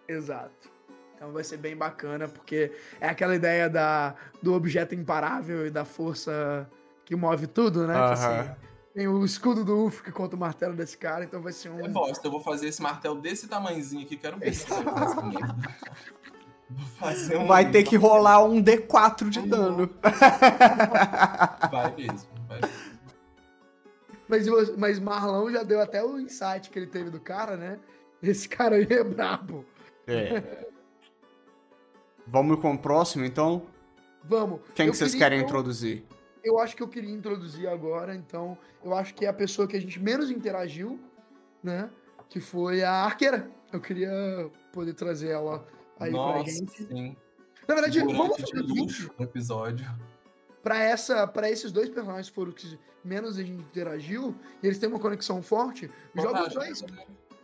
Exato. 0.07 0.69
Então 1.15 1.31
vai 1.31 1.43
ser 1.43 1.57
bem 1.57 1.75
bacana, 1.75 2.27
porque 2.27 2.71
é 3.01 3.09
aquela 3.09 3.35
ideia 3.35 3.67
da, 3.69 4.15
do 4.41 4.53
objeto 4.53 4.93
imparável 4.95 5.65
e 5.65 5.69
da 5.71 5.83
força 5.83 6.69
que 7.03 7.15
move 7.15 7.47
tudo, 7.47 7.87
né? 7.87 7.93
Que, 7.93 7.99
Aham. 7.99 8.13
assim, 8.41 8.51
tem 8.97 9.07
o 9.07 9.23
escudo 9.23 9.63
do 9.63 9.85
Ufo 9.85 10.11
contra 10.11 10.35
o 10.35 10.39
martelo 10.39 10.73
desse 10.73 10.97
cara, 10.97 11.23
então 11.23 11.39
vai 11.39 11.53
ser 11.53 11.69
um. 11.69 11.85
É 11.85 11.87
bosta, 11.87 12.25
eu 12.25 12.31
vou 12.31 12.41
fazer 12.41 12.69
esse 12.69 12.81
martelo 12.81 13.21
desse 13.21 13.47
tamanhozinho 13.47 14.03
aqui, 14.03 14.17
quero 14.17 14.39
ver 14.39 14.51
fazer 16.97 17.37
um... 17.37 17.45
Vai 17.45 17.69
ter 17.69 17.83
que 17.83 17.95
rolar 17.95 18.43
um 18.43 18.59
D4 18.59 19.29
de 19.29 19.43
dano. 19.43 19.87
Vai 21.69 21.95
mesmo, 21.95 22.27
vai. 22.47 22.59
Mas, 24.27 24.47
você- 24.47 24.73
mas 24.75 24.99
Marlon 24.99 25.51
já 25.51 25.61
deu 25.61 25.79
até 25.79 26.03
o 26.03 26.19
insight 26.19 26.71
que 26.71 26.79
ele 26.79 26.87
teve 26.87 27.11
do 27.11 27.19
cara, 27.19 27.55
né? 27.55 27.77
Esse 28.21 28.49
cara 28.49 28.77
aí 28.77 28.87
é 28.89 29.03
brabo. 29.03 29.63
É. 30.07 30.65
Vamos 32.25 32.59
com 32.59 32.73
o 32.73 32.77
próximo, 32.79 33.25
então? 33.25 33.67
Vamos. 34.23 34.61
Quem 34.73 34.87
Eu 34.87 34.91
que 34.91 34.97
vocês 34.97 35.13
querem 35.13 35.37
então, 35.37 35.49
introduzir? 35.49 36.03
Eu 36.47 36.59
acho 36.59 36.77
que 36.77 36.81
eu 36.81 36.87
queria 36.87 37.13
introduzir 37.13 37.67
agora, 37.67 38.15
então. 38.15 38.57
Eu 38.83 38.95
acho 38.95 39.13
que 39.13 39.25
é 39.25 39.27
a 39.27 39.33
pessoa 39.33 39.67
que 39.67 39.75
a 39.75 39.81
gente 39.81 39.99
menos 39.99 40.31
interagiu, 40.31 40.97
né? 41.61 41.89
Que 42.29 42.39
foi 42.39 42.83
a 42.83 43.03
arqueira. 43.03 43.51
Eu 43.71 43.81
queria 43.81 44.49
poder 44.71 44.93
trazer 44.93 45.31
ela 45.31 45.67
aí 45.99 46.11
pra 46.11 46.19
Nossa, 46.19 46.49
gente. 46.49 46.85
sim. 46.85 47.17
Na 47.67 47.75
verdade, 47.75 47.99
vamos 47.99 48.37
Figurante 48.37 48.95
fazer 48.95 49.11
o 49.11 49.13
no 49.19 49.25
episódio. 49.25 49.99
Pra, 50.63 50.79
essa, 50.79 51.27
pra 51.27 51.49
esses 51.49 51.69
dois 51.69 51.89
personagens 51.89 52.29
que 52.29 52.35
foram 52.35 52.53
que 52.53 52.79
menos 53.03 53.37
a 53.37 53.43
gente 53.43 53.61
interagiu, 53.61 54.33
e 54.63 54.67
eles 54.67 54.79
têm 54.79 54.87
uma 54.87 54.99
conexão 54.99 55.41
forte, 55.41 55.91
joga 56.15 56.47
os 56.47 56.53
dois. 56.53 56.83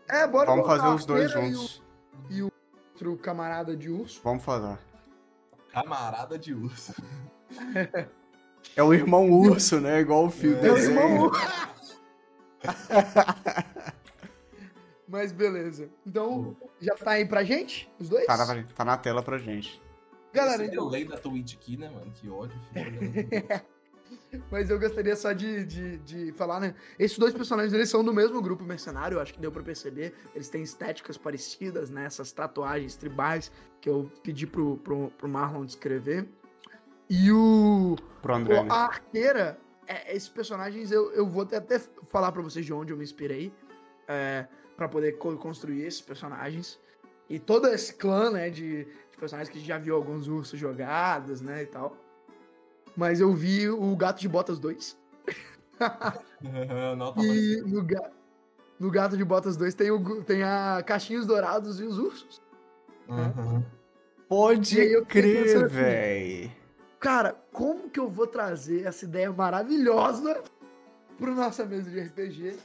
É, 0.08 0.26
bora 0.26 0.46
Vamos 0.46 0.66
fazer 0.66 0.88
os 0.88 1.06
dois 1.06 1.32
juntos. 1.32 1.84
E 2.30 2.42
o 2.42 2.52
outro 2.94 3.18
camarada 3.18 3.76
de 3.76 3.89
urso. 3.89 4.22
Vamos 4.24 4.44
fazer. 4.44 4.78
Camarada 5.74 6.39
de 6.39 6.54
urso. 6.54 6.94
É 8.76 8.84
o 8.84 8.93
irmão 8.93 9.30
urso, 9.32 9.80
né? 9.80 9.99
Igual 9.99 10.26
o 10.26 10.30
fio 10.30 10.58
É 10.58 10.67
É 10.67 10.71
o 10.71 10.78
irmão 10.78 11.17
urso. 11.28 12.02
Mas 15.08 15.32
beleza. 15.32 15.89
Então, 16.06 16.56
já 16.80 16.95
tá 16.95 17.12
aí 17.12 17.26
pra 17.26 17.43
gente? 17.43 17.91
Os 17.99 18.10
dois? 18.10 18.26
Tá 18.26 18.38
na, 18.38 18.63
tá 18.63 18.86
na 18.86 18.97
tela 18.97 19.21
pra 19.21 19.38
gente. 19.38 19.82
Galera, 20.34 20.65
então, 20.65 20.86
delay 20.86 21.06
da 21.06 21.17
Twitch 21.17 21.54
aqui, 21.54 21.78
né, 21.78 21.89
mano? 21.89 22.12
Que 22.12 22.28
ódio. 22.30 22.60
filho. 22.73 23.63
Mas 24.49 24.69
eu 24.69 24.80
gostaria 24.80 25.15
só 25.15 25.32
de, 25.32 25.63
de, 25.65 25.97
de 25.99 26.32
falar, 26.34 26.60
né? 26.60 26.76
Esses 26.97 27.17
dois 27.17 27.34
personagens, 27.34 27.71
eles 27.73 27.89
são 27.89 28.04
do 28.04 28.13
mesmo 28.13 28.41
grupo 28.41 28.63
mercenário, 28.63 29.15
eu 29.15 29.21
acho 29.21 29.34
que 29.34 29.39
deu 29.39 29.52
pra 29.52 29.62
perceber. 29.62 30.13
Eles 30.34 30.49
têm 30.49 30.63
estéticas 30.63 31.17
parecidas, 31.17 31.89
né? 31.89 32.06
Essas 32.06 32.32
tatuagens 32.32 32.95
tribais 32.95 33.52
que 33.80 33.89
eu 33.89 34.10
pedi 34.23 34.47
pro, 34.47 34.78
pro, 34.78 35.12
pro 35.12 35.30
Marlon 35.30 35.65
descrever. 35.65 36.28
E 37.15 37.32
o... 37.32 37.95
Pro 38.21 38.34
André, 38.36 38.60
o- 38.60 38.63
né? 38.63 38.69
a 38.71 38.86
arqueira, 38.86 39.60
é, 39.88 40.15
esses 40.15 40.30
personagens, 40.30 40.91
eu, 40.91 41.12
eu 41.12 41.28
vou 41.28 41.43
até, 41.43 41.58
até 41.58 41.78
falar 42.08 42.32
pra 42.32 42.41
vocês 42.41 42.65
de 42.65 42.73
onde 42.73 42.91
eu 42.91 42.97
me 42.97 43.04
inspirei. 43.04 43.54
É, 44.08 44.47
para 44.76 44.89
poder 44.89 45.13
co- 45.19 45.38
construir 45.38 45.84
esses 45.84 46.02
personagens. 46.02 46.80
E 47.30 47.38
todo 47.39 47.67
esse 47.67 47.93
clã, 47.93 48.32
né, 48.32 48.49
de, 48.49 48.86
de 48.86 49.17
personagens 49.19 49.49
que 49.49 49.58
a 49.58 49.60
gente 49.60 49.67
já 49.67 49.78
viu 49.78 49.95
alguns 49.95 50.28
ursos 50.28 50.60
jogados, 50.60 51.39
né, 51.41 51.62
e 51.63 51.65
tal. 51.67 51.95
Mas 52.97 53.19
eu 53.21 53.32
vi 53.34 53.69
o 53.69 53.95
Gato 53.95 54.19
de 54.19 54.28
Botas 54.28 54.58
2. 54.60 54.97
Não, 56.97 57.13
tá 57.13 57.21
E 57.23 57.62
no, 57.65 57.84
ga- 57.84 58.12
no 58.80 58.89
Gato 58.91 59.15
de 59.17 59.23
Botas 59.23 59.56
2 59.58 59.73
tem, 59.76 59.91
o, 59.91 60.23
tem 60.23 60.43
a 60.43 60.82
Caixinhos 60.86 61.26
Dourados 61.26 61.80
e 61.80 61.84
os 61.84 61.97
ursos. 61.99 62.41
Uhum. 63.08 63.58
Aí 63.58 63.63
Pode 64.28 65.06
crer, 65.06 65.58
assim, 65.58 65.67
véi. 65.67 66.52
Cara, 67.04 67.36
como 67.52 67.89
que 67.89 68.00
eu 68.00 68.10
vou 68.10 68.26
trazer 68.26 68.86
essa 68.86 69.04
ideia 69.04 69.30
maravilhosa 69.30 70.42
pro 71.18 71.36
nossa 71.36 71.66
mesa 71.66 71.92
de 71.92 72.00
RPG? 72.00 72.56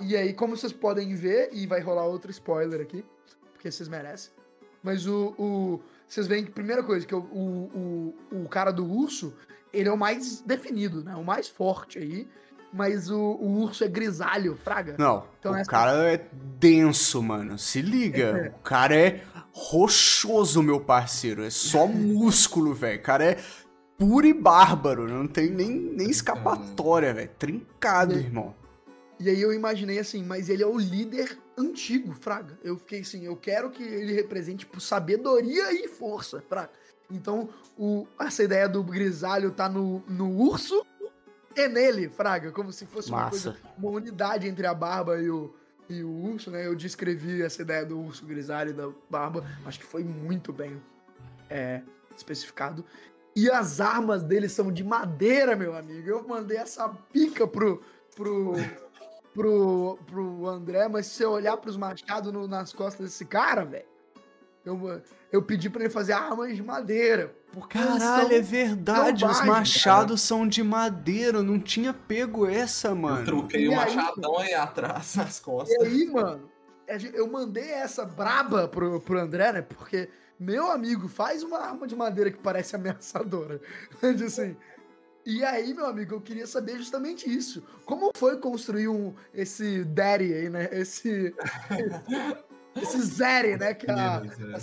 E 0.00 0.16
aí, 0.16 0.32
como 0.32 0.56
vocês 0.56 0.72
podem 0.72 1.14
ver, 1.14 1.50
e 1.52 1.66
vai 1.66 1.78
rolar 1.78 2.06
outro 2.06 2.30
spoiler 2.30 2.80
aqui, 2.80 3.04
porque 3.52 3.70
vocês 3.70 3.90
merecem. 3.90 4.32
Mas 4.82 5.06
o. 5.06 5.34
o 5.38 5.80
vocês 6.08 6.26
veem 6.26 6.46
que, 6.46 6.50
primeira 6.50 6.82
coisa, 6.82 7.06
que 7.06 7.14
o, 7.14 7.18
o, 7.18 8.14
o, 8.32 8.44
o 8.44 8.48
cara 8.48 8.70
do 8.70 8.90
urso, 8.90 9.34
ele 9.70 9.86
é 9.86 9.92
o 9.92 9.98
mais 9.98 10.40
definido, 10.40 11.04
né? 11.04 11.14
O 11.14 11.22
mais 11.22 11.46
forte 11.46 11.98
aí. 11.98 12.26
Mas 12.72 13.10
o, 13.10 13.18
o 13.18 13.60
urso 13.60 13.84
é 13.84 13.88
grisalho, 13.88 14.58
fraga. 14.64 14.96
Não, 14.98 15.26
Então 15.38 15.52
o 15.52 15.66
cara 15.66 16.10
é 16.12 16.26
denso, 16.58 17.22
mano. 17.22 17.58
Se 17.58 17.82
liga. 17.82 18.54
O 18.58 18.62
cara 18.62 18.96
é 18.96 19.22
rochoso, 19.52 20.62
meu 20.62 20.80
parceiro. 20.80 21.42
É 21.44 21.50
só 21.50 21.86
músculo, 21.88 22.72
velho. 22.74 22.98
O 22.98 23.02
cara 23.02 23.24
é 23.24 23.38
puro 23.98 24.26
e 24.26 24.32
bárbaro. 24.32 25.06
Não 25.08 25.26
tem 25.26 25.50
nem, 25.50 25.70
nem 25.70 26.08
escapatória, 26.10 27.12
velho. 27.12 27.30
Trincado, 27.38 28.14
E- 28.14 28.18
irmão. 28.18 28.54
E 29.20 29.28
aí 29.30 29.40
eu 29.40 29.52
imaginei 29.52 30.00
assim, 30.00 30.24
mas 30.24 30.48
ele 30.48 30.64
é 30.64 30.66
o 30.66 30.76
líder 30.76 31.38
antigo, 31.56 32.12
Fraga. 32.12 32.58
Eu 32.64 32.76
fiquei 32.76 33.02
assim, 33.02 33.24
eu 33.24 33.36
quero 33.36 33.70
que 33.70 33.82
ele 33.82 34.12
represente 34.12 34.60
tipo, 34.64 34.80
sabedoria 34.80 35.72
e 35.72 35.86
força, 35.86 36.42
Fraga. 36.48 36.70
Então, 37.08 37.48
o, 37.78 38.06
essa 38.18 38.42
ideia 38.42 38.68
do 38.68 38.82
grisalho 38.82 39.52
tá 39.52 39.68
no, 39.68 40.02
no 40.08 40.28
urso 40.40 40.84
e 41.56 41.68
nele, 41.68 42.08
Fraga. 42.08 42.52
Como 42.52 42.72
se 42.72 42.86
fosse 42.86 43.10
uma 43.10 43.30
coisa, 43.30 43.56
uma 43.78 43.90
unidade 43.90 44.48
entre 44.48 44.66
a 44.66 44.74
barba 44.74 45.20
e 45.20 45.30
o, 45.30 45.54
e 45.88 46.02
o 46.02 46.10
urso, 46.10 46.50
né? 46.50 46.66
Eu 46.66 46.74
descrevi 46.74 47.42
essa 47.42 47.62
ideia 47.62 47.84
do 47.84 47.98
urso 47.98 48.24
grisalho 48.24 48.70
e 48.70 48.72
da 48.72 48.88
barba, 49.10 49.44
acho 49.64 49.78
que 49.78 49.86
foi 49.86 50.04
muito 50.04 50.52
bem 50.52 50.80
é, 51.48 51.82
especificado. 52.16 52.84
E 53.34 53.50
as 53.50 53.80
armas 53.80 54.22
dele 54.22 54.48
são 54.48 54.70
de 54.70 54.84
madeira, 54.84 55.56
meu 55.56 55.74
amigo. 55.74 56.08
Eu 56.08 56.26
mandei 56.26 56.58
essa 56.58 56.88
pica 56.88 57.46
pro, 57.46 57.82
pro, 58.14 58.54
pro, 59.32 59.98
pro 60.06 60.46
André, 60.46 60.86
mas 60.88 61.06
se 61.06 61.14
você 61.16 61.24
olhar 61.24 61.56
pros 61.56 61.76
machados 61.76 62.32
no, 62.32 62.46
nas 62.46 62.72
costas 62.72 63.06
desse 63.06 63.24
cara, 63.24 63.64
velho, 63.64 63.86
eu, 64.64 65.02
eu 65.30 65.42
pedi 65.42 65.68
pra 65.68 65.82
ele 65.82 65.90
fazer 65.90 66.12
armas 66.12 66.54
de 66.54 66.62
madeira. 66.62 67.34
Porque 67.52 67.78
Caralho, 67.78 68.32
é 68.32 68.40
verdade. 68.40 69.24
Os 69.24 69.44
machados 69.44 70.20
cara. 70.22 70.40
são 70.40 70.48
de 70.48 70.62
madeira. 70.62 71.38
Eu 71.38 71.42
não 71.42 71.58
tinha 71.58 71.92
pego 71.92 72.46
essa, 72.46 72.94
mano. 72.94 73.20
Eu 73.20 73.24
troquei 73.24 73.68
o 73.68 73.74
machadão 73.74 74.38
aí 74.38 74.54
atrás 74.54 75.16
nas 75.16 75.40
costas. 75.40 75.76
E 75.82 75.86
aí, 75.86 76.06
mano, 76.06 76.48
eu 77.12 77.30
mandei 77.30 77.70
essa 77.70 78.04
braba 78.04 78.68
pro, 78.68 79.00
pro 79.00 79.18
André, 79.18 79.52
né? 79.52 79.62
Porque, 79.62 80.08
meu 80.38 80.70
amigo, 80.70 81.08
faz 81.08 81.42
uma 81.42 81.58
arma 81.58 81.86
de 81.86 81.96
madeira 81.96 82.30
que 82.30 82.38
parece 82.38 82.74
ameaçadora. 82.76 83.60
assim. 84.24 84.56
E 85.24 85.44
aí, 85.44 85.72
meu 85.72 85.86
amigo, 85.86 86.14
eu 86.14 86.20
queria 86.20 86.46
saber 86.46 86.78
justamente 86.78 87.32
isso. 87.32 87.62
Como 87.84 88.10
foi 88.16 88.38
construir 88.38 88.88
um, 88.88 89.14
esse 89.32 89.84
daddy 89.84 90.34
aí, 90.34 90.48
né? 90.48 90.68
Esse. 90.72 91.34
Esse 92.76 93.00
zere, 93.02 93.56
né? 93.56 93.74
Que 93.74 93.90
a, 93.90 94.22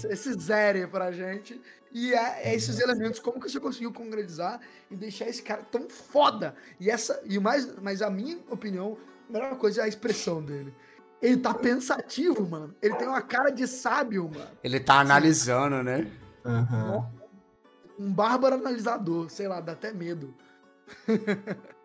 esse 0.09 0.33
zere 0.39 0.87
pra 0.87 1.11
gente. 1.11 1.59
E 1.91 2.13
é, 2.13 2.49
é, 2.49 2.55
esses 2.55 2.79
elementos, 2.79 3.19
como 3.19 3.39
que 3.39 3.49
você 3.49 3.59
conseguiu 3.59 3.91
concretizar 3.91 4.59
e 4.91 4.95
deixar 4.95 5.27
esse 5.27 5.41
cara 5.41 5.63
tão 5.63 5.89
foda? 5.89 6.55
E 6.79 6.89
essa, 6.89 7.19
e 7.25 7.39
mais, 7.39 7.75
mas 7.81 8.01
a 8.01 8.09
minha 8.09 8.37
opinião, 8.49 8.97
a 9.27 9.33
melhor 9.33 9.55
coisa 9.57 9.81
é 9.81 9.83
a 9.85 9.87
expressão 9.87 10.41
dele. 10.41 10.73
Ele 11.21 11.37
tá 11.37 11.53
pensativo, 11.53 12.47
mano. 12.47 12.73
Ele 12.81 12.95
tem 12.95 13.07
uma 13.07 13.21
cara 13.21 13.49
de 13.49 13.67
sábio, 13.67 14.29
mano. 14.33 14.51
Ele 14.63 14.79
tá 14.79 14.99
analisando, 14.99 15.77
Sim. 15.77 15.83
né? 15.83 16.11
Uhum. 16.45 17.05
Um 17.99 18.13
bárbaro 18.13 18.55
analisador, 18.55 19.29
sei 19.29 19.47
lá, 19.47 19.59
dá 19.59 19.73
até 19.73 19.91
medo. 19.91 20.33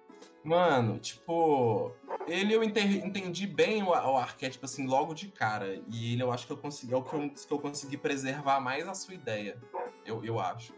Mano, 0.45 0.99
tipo, 0.99 1.91
ele 2.27 2.53
eu 2.53 2.63
entendi 2.63 3.47
bem 3.47 3.83
o, 3.83 3.89
o, 3.89 4.17
arquétipo, 4.19 4.67
assim, 4.67 4.87
logo 4.87 5.15
de 5.15 5.29
cara. 5.29 5.81
E 5.91 6.13
ele 6.13 6.23
eu 6.23 6.31
acho 6.31 6.47
que 6.47 6.53
eu 6.53 6.57
consegui, 6.59 6.93
é 6.93 6.97
o 6.97 7.03
que 7.03 7.15
eu, 7.15 7.31
que 7.31 7.53
eu 7.53 7.59
consegui 7.59 7.97
preservar 7.97 8.61
mais 8.61 8.87
a 8.87 8.93
sua 8.93 9.15
ideia. 9.15 9.59
Eu, 10.05 10.23
eu 10.23 10.39
acho. 10.39 10.75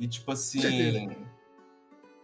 E, 0.00 0.08
tipo 0.08 0.32
assim. 0.32 1.16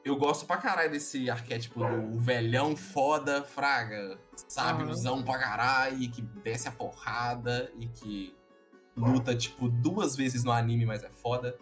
Eu 0.05 0.17
gosto 0.17 0.47
pra 0.47 0.57
caralho 0.57 0.91
desse 0.91 1.31
arquétipo 1.31 1.81
do 1.81 2.19
velhão 2.19 2.75
foda, 2.75 3.45
fraga, 3.45 4.19
sábiozão 4.49 5.17
uhum. 5.17 5.23
pra 5.23 5.39
caralho, 5.39 6.03
e 6.03 6.09
que 6.09 6.23
desce 6.23 6.67
a 6.67 6.73
porrada 6.73 7.71
e 7.79 7.87
que 7.87 8.35
luta, 8.97 9.37
tipo, 9.37 9.69
duas 9.69 10.17
vezes 10.17 10.43
no 10.43 10.51
anime, 10.51 10.87
mas 10.87 11.05
é 11.05 11.11
foda. 11.11 11.57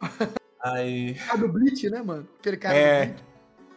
Aí. 0.60 1.16
Ah, 1.30 1.36
do 1.36 1.48
Bleach, 1.48 1.88
né, 1.88 2.02
mano? 2.02 2.28
Aquele 2.38 2.56
cara 2.56 2.76
é... 2.76 3.06
do 3.06 3.12
Bleach. 3.12 3.31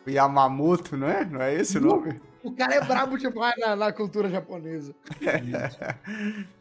Yamamoto, 0.08 0.96
não 0.98 1.08
é? 1.08 1.26
Não 1.26 1.42
é 1.42 1.54
esse 1.54 1.78
o 1.78 1.82
nome? 1.82 2.20
O 2.44 2.52
cara 2.52 2.76
é 2.76 2.82
brabo 2.84 3.18
demais 3.18 3.56
na, 3.58 3.76
na 3.76 3.92
cultura 3.92 4.30
japonesa. 4.30 4.96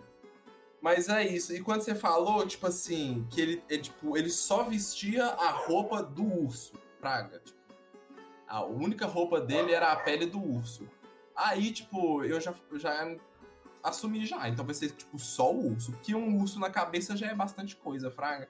Mas 0.81 1.09
é 1.09 1.27
isso. 1.27 1.55
E 1.55 1.61
quando 1.61 1.81
você 1.81 1.95
falou, 1.95 2.47
tipo 2.47 2.67
assim, 2.67 3.27
que 3.31 3.41
ele, 3.41 3.65
é, 3.71 3.79
tipo, 3.79 4.17
ele 4.19 4.29
só 4.29 4.65
vestia 4.65 5.25
a 5.25 5.51
roupa 5.51 6.03
do 6.03 6.23
urso, 6.23 6.75
praga. 7.01 7.39
Tipo, 7.39 7.59
a 8.47 8.65
única 8.65 9.07
roupa 9.07 9.41
dele 9.41 9.73
era 9.73 9.93
a 9.93 9.97
pele 9.97 10.27
do 10.27 10.39
urso. 10.43 10.87
Aí, 11.35 11.73
tipo, 11.73 12.23
eu 12.23 12.41
já, 12.41 12.55
já 12.75 13.17
assumi 13.83 14.27
já. 14.27 14.47
Então 14.49 14.65
vai 14.65 14.75
ser, 14.75 14.91
tipo, 14.91 15.19
só 15.19 15.53
o 15.53 15.73
urso. 15.73 15.93
Porque 15.93 16.15
um 16.15 16.39
urso 16.41 16.61
na 16.61 16.69
cabeça 16.69 17.17
já 17.17 17.29
é 17.29 17.35
bastante 17.35 17.77
coisa, 17.77 18.11
fraga. 18.11 18.49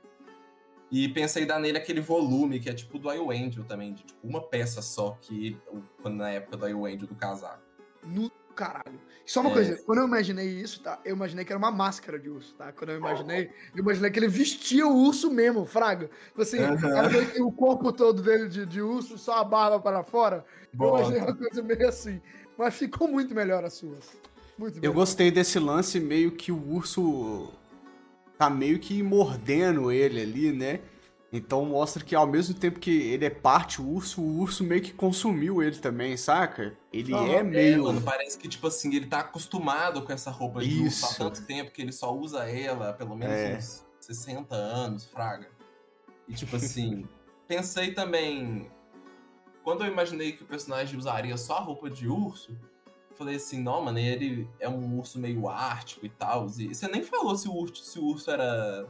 E 0.94 1.08
pensei 1.08 1.44
dar 1.44 1.58
nele 1.58 1.76
aquele 1.76 2.00
volume, 2.00 2.60
que 2.60 2.70
é 2.70 2.72
tipo 2.72 3.00
do 3.00 3.12
Io 3.12 3.32
Angel 3.32 3.64
também, 3.64 3.94
de 3.94 4.04
tipo 4.04 4.20
uma 4.22 4.40
peça 4.40 4.80
só, 4.80 5.18
que 5.20 5.58
na 6.04 6.30
época 6.30 6.56
do 6.56 6.68
Io 6.68 6.86
Angel 6.86 7.08
do 7.08 7.16
casaco. 7.16 7.60
No 8.04 8.30
caralho. 8.54 9.00
Só 9.26 9.40
uma 9.40 9.50
é. 9.50 9.54
coisa, 9.54 9.82
quando 9.84 9.98
eu 9.98 10.06
imaginei 10.06 10.46
isso, 10.46 10.80
tá? 10.80 11.00
Eu 11.04 11.16
imaginei 11.16 11.44
que 11.44 11.50
era 11.52 11.58
uma 11.58 11.72
máscara 11.72 12.16
de 12.16 12.30
urso, 12.30 12.54
tá? 12.54 12.70
Quando 12.70 12.90
eu 12.90 12.98
imaginei, 12.98 13.50
eu 13.74 13.80
imaginei 13.80 14.08
que 14.08 14.20
ele 14.20 14.28
vestia 14.28 14.86
o 14.86 14.94
urso 14.94 15.32
mesmo, 15.32 15.64
fraga. 15.64 16.08
Tipo 16.28 16.42
assim, 16.42 16.58
uhum. 16.60 17.48
o 17.48 17.50
corpo 17.50 17.92
todo 17.92 18.22
dele 18.22 18.48
de, 18.48 18.64
de 18.64 18.80
urso, 18.80 19.18
só 19.18 19.38
a 19.38 19.44
barba 19.44 19.80
para 19.80 20.04
fora. 20.04 20.44
Eu 20.78 20.88
imaginei 20.90 21.22
uma 21.22 21.34
coisa 21.34 21.60
meio 21.60 21.88
assim. 21.88 22.22
Mas 22.56 22.72
ficou 22.72 23.08
muito 23.08 23.34
melhor 23.34 23.64
a 23.64 23.70
sua. 23.70 23.98
Muito 24.56 24.78
Eu 24.80 24.92
gostei 24.92 25.32
desse 25.32 25.58
lance 25.58 25.98
meio 25.98 26.30
que 26.30 26.52
o 26.52 26.72
urso 26.72 27.52
tá 28.38 28.50
meio 28.50 28.78
que 28.78 29.02
mordendo 29.02 29.90
ele 29.90 30.20
ali, 30.20 30.52
né? 30.52 30.80
Então 31.36 31.64
mostra 31.64 32.04
que 32.04 32.14
ao 32.14 32.28
mesmo 32.28 32.54
tempo 32.54 32.78
que 32.78 32.90
ele 32.90 33.24
é 33.24 33.30
parte 33.30 33.82
urso, 33.82 34.22
o 34.22 34.38
urso 34.38 34.62
meio 34.62 34.80
que 34.80 34.92
consumiu 34.92 35.60
ele 35.60 35.76
também, 35.76 36.16
saca? 36.16 36.78
Ele 36.92 37.12
oh, 37.12 37.26
é 37.26 37.42
meio. 37.42 37.74
É, 37.74 37.78
mano, 37.78 38.00
parece 38.02 38.38
que, 38.38 38.46
tipo 38.46 38.68
assim, 38.68 38.94
ele 38.94 39.06
tá 39.06 39.18
acostumado 39.18 40.02
com 40.02 40.12
essa 40.12 40.30
roupa 40.30 40.60
de 40.60 40.86
Isso. 40.86 41.04
urso 41.04 41.06
há 41.06 41.24
tanto 41.24 41.44
tempo 41.44 41.72
que 41.72 41.82
ele 41.82 41.90
só 41.90 42.14
usa 42.14 42.48
ela 42.48 42.90
há 42.90 42.92
pelo 42.92 43.16
menos 43.16 43.34
é. 43.34 43.56
uns 43.56 43.84
60 43.98 44.54
anos, 44.54 45.06
fraga. 45.06 45.48
E 46.28 46.34
tipo 46.34 46.54
assim, 46.54 47.08
pensei 47.48 47.92
também. 47.92 48.70
Quando 49.64 49.82
eu 49.82 49.90
imaginei 49.90 50.32
que 50.32 50.44
o 50.44 50.46
personagem 50.46 50.96
usaria 50.96 51.36
só 51.36 51.56
a 51.56 51.60
roupa 51.60 51.90
de 51.90 52.06
urso, 52.06 52.56
falei 53.16 53.36
assim, 53.36 53.62
não, 53.62 53.82
mano, 53.82 53.98
ele 53.98 54.48
é 54.58 54.68
um 54.68 54.98
urso 54.98 55.18
meio 55.18 55.48
ártico 55.48 56.04
e 56.06 56.08
tal. 56.08 56.46
E 56.58 56.74
você 56.74 56.88
nem 56.88 57.02
falou 57.02 57.36
se 57.36 57.48
o 57.48 57.54
urso, 57.54 57.84
se 57.84 57.98
o 57.98 58.04
urso 58.04 58.30
era, 58.30 58.86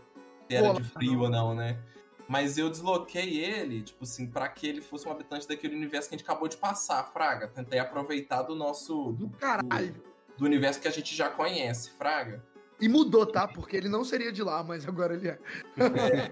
se 0.49 0.57
era 0.57 0.73
Pô, 0.73 0.81
de 0.81 0.85
frio 0.85 1.15
não. 1.15 1.23
ou 1.23 1.31
não, 1.31 1.55
né? 1.55 1.79
Mas 2.27 2.57
eu 2.57 2.71
desloquei 2.71 3.39
ele, 3.39 3.83
tipo 3.83 4.05
assim, 4.05 4.27
para 4.27 4.49
que 4.49 4.67
ele 4.67 4.81
fosse 4.81 5.07
um 5.07 5.13
habitante 5.13 5.47
daquele 5.47 5.77
universo 5.77 6.09
que 6.09 6.15
a 6.15 6.19
gente 6.19 6.27
acabou 6.27 6.49
de 6.49 6.57
passar, 6.57 7.05
Fraga. 7.13 7.49
Tentei 7.49 7.79
aproveitar 7.79 8.43
do 8.43 8.55
nosso. 8.55 9.13
Do 9.13 9.29
caralho. 9.29 9.93
Do, 9.93 10.39
do 10.39 10.45
universo 10.47 10.81
que 10.81 10.89
a 10.89 10.91
gente 10.91 11.15
já 11.15 11.29
conhece, 11.29 11.91
Fraga. 11.91 12.43
E 12.81 12.89
mudou, 12.89 13.25
tá? 13.25 13.47
Porque 13.47 13.77
ele 13.77 13.89
não 13.89 14.05
seria 14.05 14.33
de 14.33 14.43
lá, 14.43 14.63
mas 14.63 14.87
agora 14.87 15.15
ele 15.15 15.29
é. 15.29 15.39
é. 15.79 16.31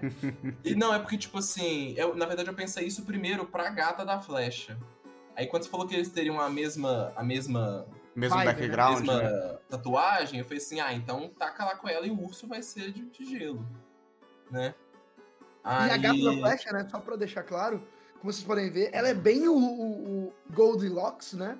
E 0.63 0.75
não, 0.75 0.93
é 0.93 0.99
porque, 0.99 1.17
tipo 1.17 1.37
assim, 1.37 1.93
eu, 1.95 2.15
na 2.15 2.25
verdade 2.25 2.49
eu 2.49 2.53
pensei 2.53 2.85
isso 2.85 3.05
primeiro 3.05 3.45
pra 3.45 3.69
gata 3.69 4.03
da 4.03 4.19
flecha. 4.19 4.77
Aí 5.35 5.47
quando 5.47 5.63
você 5.63 5.69
falou 5.69 5.87
que 5.87 5.95
eles 5.95 6.09
teriam 6.09 6.39
a 6.39 6.49
mesma. 6.49 7.11
a 7.15 7.23
mesma. 7.23 7.85
Mesmo 8.15 8.37
vibe, 8.37 8.45
background. 8.45 8.99
Mesma 8.99 9.21
né? 9.21 9.57
tatuagem, 9.69 10.39
eu 10.39 10.45
falei 10.45 10.59
assim, 10.59 10.79
ah, 10.79 10.93
então 10.93 11.29
taca 11.29 11.65
lá 11.65 11.75
com 11.75 11.89
ela 11.89 12.05
e 12.05 12.11
o 12.11 12.21
urso 12.21 12.47
vai 12.47 12.61
ser 12.61 12.91
de, 12.91 13.05
de 13.05 13.25
gelo. 13.25 13.65
Né? 14.51 14.75
Aí... 15.63 15.89
E 15.89 15.91
a 15.91 15.97
gata 15.97 16.23
da 16.23 16.33
flecha, 16.33 16.71
né? 16.71 16.87
Só 16.89 16.99
pra 16.99 17.15
deixar 17.15 17.41
claro, 17.41 17.81
como 18.19 18.31
vocês 18.31 18.45
podem 18.45 18.69
ver, 18.69 18.89
ela 18.93 19.07
é 19.07 19.13
bem 19.15 19.47
o, 19.47 19.57
o, 19.57 20.27
o 20.27 20.33
Goldilocks, 20.51 21.33
né? 21.33 21.57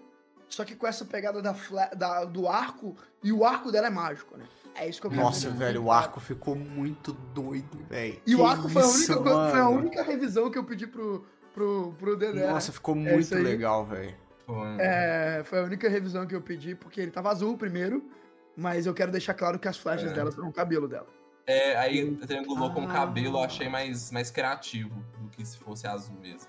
Só 0.47 0.63
que 0.63 0.75
com 0.75 0.85
essa 0.85 1.03
pegada 1.03 1.41
da, 1.41 1.55
da, 1.97 2.25
do 2.25 2.47
arco, 2.47 2.95
e 3.23 3.31
o 3.31 3.43
arco 3.43 3.71
dela 3.71 3.87
é 3.87 3.89
mágico, 3.89 4.37
né? 4.37 4.45
É 4.75 4.87
isso 4.87 5.01
que 5.01 5.07
eu 5.07 5.11
quero 5.11 5.23
Nossa, 5.23 5.51
dizer. 5.51 5.57
velho, 5.57 5.83
o 5.83 5.91
arco 5.91 6.19
ficou 6.19 6.55
muito 6.55 7.13
doido, 7.33 7.83
velho. 7.89 8.21
E 8.25 8.31
que 8.31 8.35
o 8.35 8.45
arco 8.45 8.69
foi, 8.69 8.83
a 8.83 8.87
única, 8.87 9.15
foi 9.23 9.59
a 9.59 9.69
única 9.69 10.03
revisão 10.03 10.51
que 10.51 10.57
eu 10.57 10.63
pedi 10.63 10.85
pro, 10.85 11.25
pro, 11.53 11.93
pro 11.97 12.17
Dedé. 12.17 12.47
Nossa, 12.47 12.71
ficou 12.71 12.95
é 12.95 12.99
muito 12.99 13.35
legal, 13.35 13.85
velho. 13.85 14.15
É, 14.79 15.41
foi 15.45 15.59
a 15.59 15.63
única 15.63 15.87
revisão 15.87 16.27
que 16.27 16.35
eu 16.35 16.41
pedi, 16.41 16.75
porque 16.75 16.99
ele 16.99 17.11
tava 17.11 17.29
azul 17.29 17.57
primeiro, 17.57 18.03
mas 18.55 18.85
eu 18.85 18.93
quero 18.93 19.11
deixar 19.11 19.33
claro 19.33 19.57
que 19.57 19.67
as 19.67 19.77
flechas 19.77 20.11
é. 20.11 20.13
dela 20.13 20.31
são 20.31 20.47
o 20.47 20.53
cabelo 20.53 20.87
dela. 20.87 21.07
É, 21.45 21.75
aí 21.77 22.15
triangulou 22.17 22.69
ah. 22.69 22.73
com 22.73 22.87
cabelo, 22.87 23.37
eu 23.37 23.43
achei 23.43 23.69
mais, 23.69 24.11
mais 24.11 24.31
criativo 24.31 25.03
do 25.19 25.29
que 25.29 25.45
se 25.45 25.57
fosse 25.57 25.87
azul 25.87 26.17
mesmo. 26.21 26.47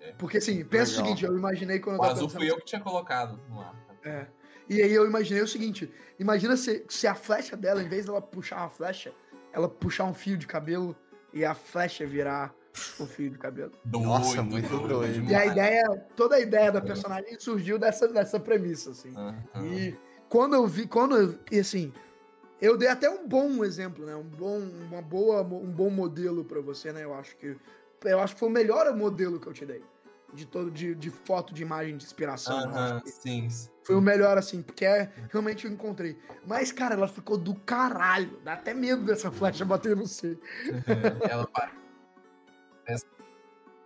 É. 0.00 0.12
Porque 0.12 0.38
assim, 0.38 0.64
pensa 0.64 0.92
Legal. 0.92 1.04
o 1.04 1.06
seguinte, 1.06 1.24
eu 1.24 1.36
imaginei 1.36 1.78
quando 1.80 1.96
o 1.96 1.98
eu 1.98 2.02
tava 2.02 2.12
azul 2.12 2.28
fui 2.28 2.50
eu 2.50 2.56
que 2.58 2.64
tinha 2.64 2.80
colocado 2.80 3.40
no 3.48 3.60
ar. 3.60 3.74
É. 4.04 4.26
E 4.68 4.80
aí 4.80 4.92
eu 4.92 5.06
imaginei 5.06 5.42
o 5.42 5.48
seguinte, 5.48 5.92
imagina 6.18 6.56
se, 6.56 6.84
se 6.88 7.06
a 7.06 7.14
flecha 7.14 7.56
dela, 7.56 7.82
em 7.82 7.88
vez 7.88 8.06
dela 8.06 8.20
puxar 8.20 8.58
uma 8.58 8.70
flecha, 8.70 9.12
ela 9.52 9.68
puxar 9.68 10.04
um 10.04 10.14
fio 10.14 10.36
de 10.36 10.46
cabelo 10.46 10.96
e 11.32 11.44
a 11.44 11.54
flecha 11.54 12.06
virar 12.06 12.54
um 13.00 13.06
fio 13.06 13.30
de 13.30 13.38
cabelo. 13.38 13.72
Doido, 13.84 14.06
Nossa, 14.06 14.42
muito 14.42 14.68
doido. 14.68 14.88
doido. 14.88 15.30
E 15.30 15.34
a 15.34 15.46
ideia, 15.46 16.06
toda 16.16 16.36
a 16.36 16.40
ideia 16.40 16.72
da 16.72 16.80
personagem 16.80 17.38
surgiu 17.38 17.78
dessa, 17.78 18.08
dessa 18.08 18.40
premissa, 18.40 18.90
assim. 18.90 19.14
Uhum. 19.16 19.74
E 19.74 19.96
quando 20.28 20.54
eu 20.54 20.66
vi, 20.66 20.86
quando 20.86 21.16
eu, 21.16 21.38
e 21.50 21.60
assim, 21.60 21.92
eu 22.60 22.76
dei 22.76 22.88
até 22.88 23.08
um 23.08 23.26
bom 23.26 23.64
exemplo, 23.64 24.04
né? 24.04 24.14
Um 24.16 24.24
bom, 24.24 24.58
uma 24.58 25.02
boa, 25.02 25.42
um 25.42 25.70
bom 25.70 25.90
modelo 25.90 26.44
para 26.44 26.60
você, 26.60 26.92
né? 26.92 27.04
Eu 27.04 27.14
acho 27.14 27.36
que 27.36 27.56
eu 28.04 28.20
acho 28.20 28.34
que 28.34 28.40
foi 28.40 28.48
o 28.48 28.52
melhor 28.52 28.94
modelo 28.94 29.40
que 29.40 29.46
eu 29.46 29.52
te 29.52 29.64
dei 29.64 29.82
de 30.34 30.44
todo 30.44 30.70
de, 30.70 30.94
de 30.94 31.10
foto, 31.10 31.54
de 31.54 31.62
imagem, 31.62 31.96
de 31.96 32.04
inspiração. 32.04 32.68
Uh 32.68 32.72
-huh, 32.72 33.02
sim, 33.06 33.48
Foi 33.84 33.94
o 33.94 34.00
melhor 34.00 34.36
assim, 34.36 34.62
porque 34.62 34.84
é, 34.84 35.10
realmente 35.30 35.64
eu 35.64 35.72
encontrei. 35.72 36.18
Mas 36.46 36.72
cara, 36.72 36.94
ela 36.94 37.08
ficou 37.08 37.38
do 37.38 37.54
caralho. 37.54 38.38
Dá 38.44 38.54
até 38.54 38.74
medo 38.74 39.04
dessa 39.04 39.30
flecha 39.30 39.64
bater 39.64 39.96
no 39.96 40.06
você. 40.06 40.36
ela 41.30 41.46
parece 42.84 43.06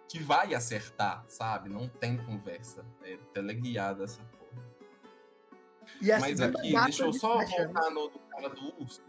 que 0.08 0.18
vai 0.18 0.54
acertar, 0.54 1.24
sabe? 1.28 1.68
Não 1.68 1.88
tem 1.88 2.16
conversa. 2.16 2.84
É 3.02 3.16
teleguiada 3.32 4.04
essa 4.04 4.20
E 6.00 6.10
essa 6.10 6.20
Mas 6.20 6.40
aqui, 6.40 6.72
deixa 6.72 7.04
eu 7.04 7.12
só 7.12 7.44
voltar 7.44 7.90
no 7.90 8.08
do 8.08 8.18
cara 8.18 8.48
do 8.48 8.80
urso. 8.80 9.02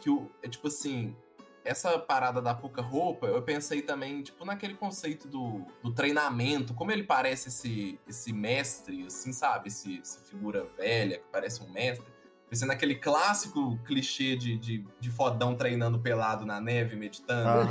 Que 0.00 0.10
o, 0.10 0.30
é 0.42 0.48
tipo 0.48 0.68
assim, 0.68 1.16
essa 1.64 1.98
parada 1.98 2.42
da 2.42 2.54
pouca 2.54 2.82
roupa, 2.82 3.26
eu 3.26 3.40
pensei 3.42 3.82
também, 3.82 4.22
tipo, 4.22 4.44
naquele 4.44 4.74
conceito 4.74 5.28
do, 5.28 5.64
do 5.82 5.92
treinamento, 5.92 6.74
como 6.74 6.90
ele 6.90 7.04
parece 7.04 7.48
esse, 7.48 8.00
esse 8.06 8.32
mestre, 8.32 9.06
assim, 9.06 9.32
sabe? 9.32 9.68
Esse, 9.68 10.00
essa 10.00 10.20
figura 10.20 10.66
velha 10.76 11.18
que 11.18 11.24
parece 11.30 11.62
um 11.62 11.70
mestre. 11.70 12.04
Pensei 12.50 12.68
naquele 12.68 12.96
clássico 12.96 13.78
clichê 13.84 14.36
de, 14.36 14.58
de, 14.58 14.84
de 15.00 15.10
fodão 15.10 15.54
treinando 15.54 15.98
pelado 15.98 16.44
na 16.44 16.60
neve, 16.60 16.96
meditando. 16.96 17.70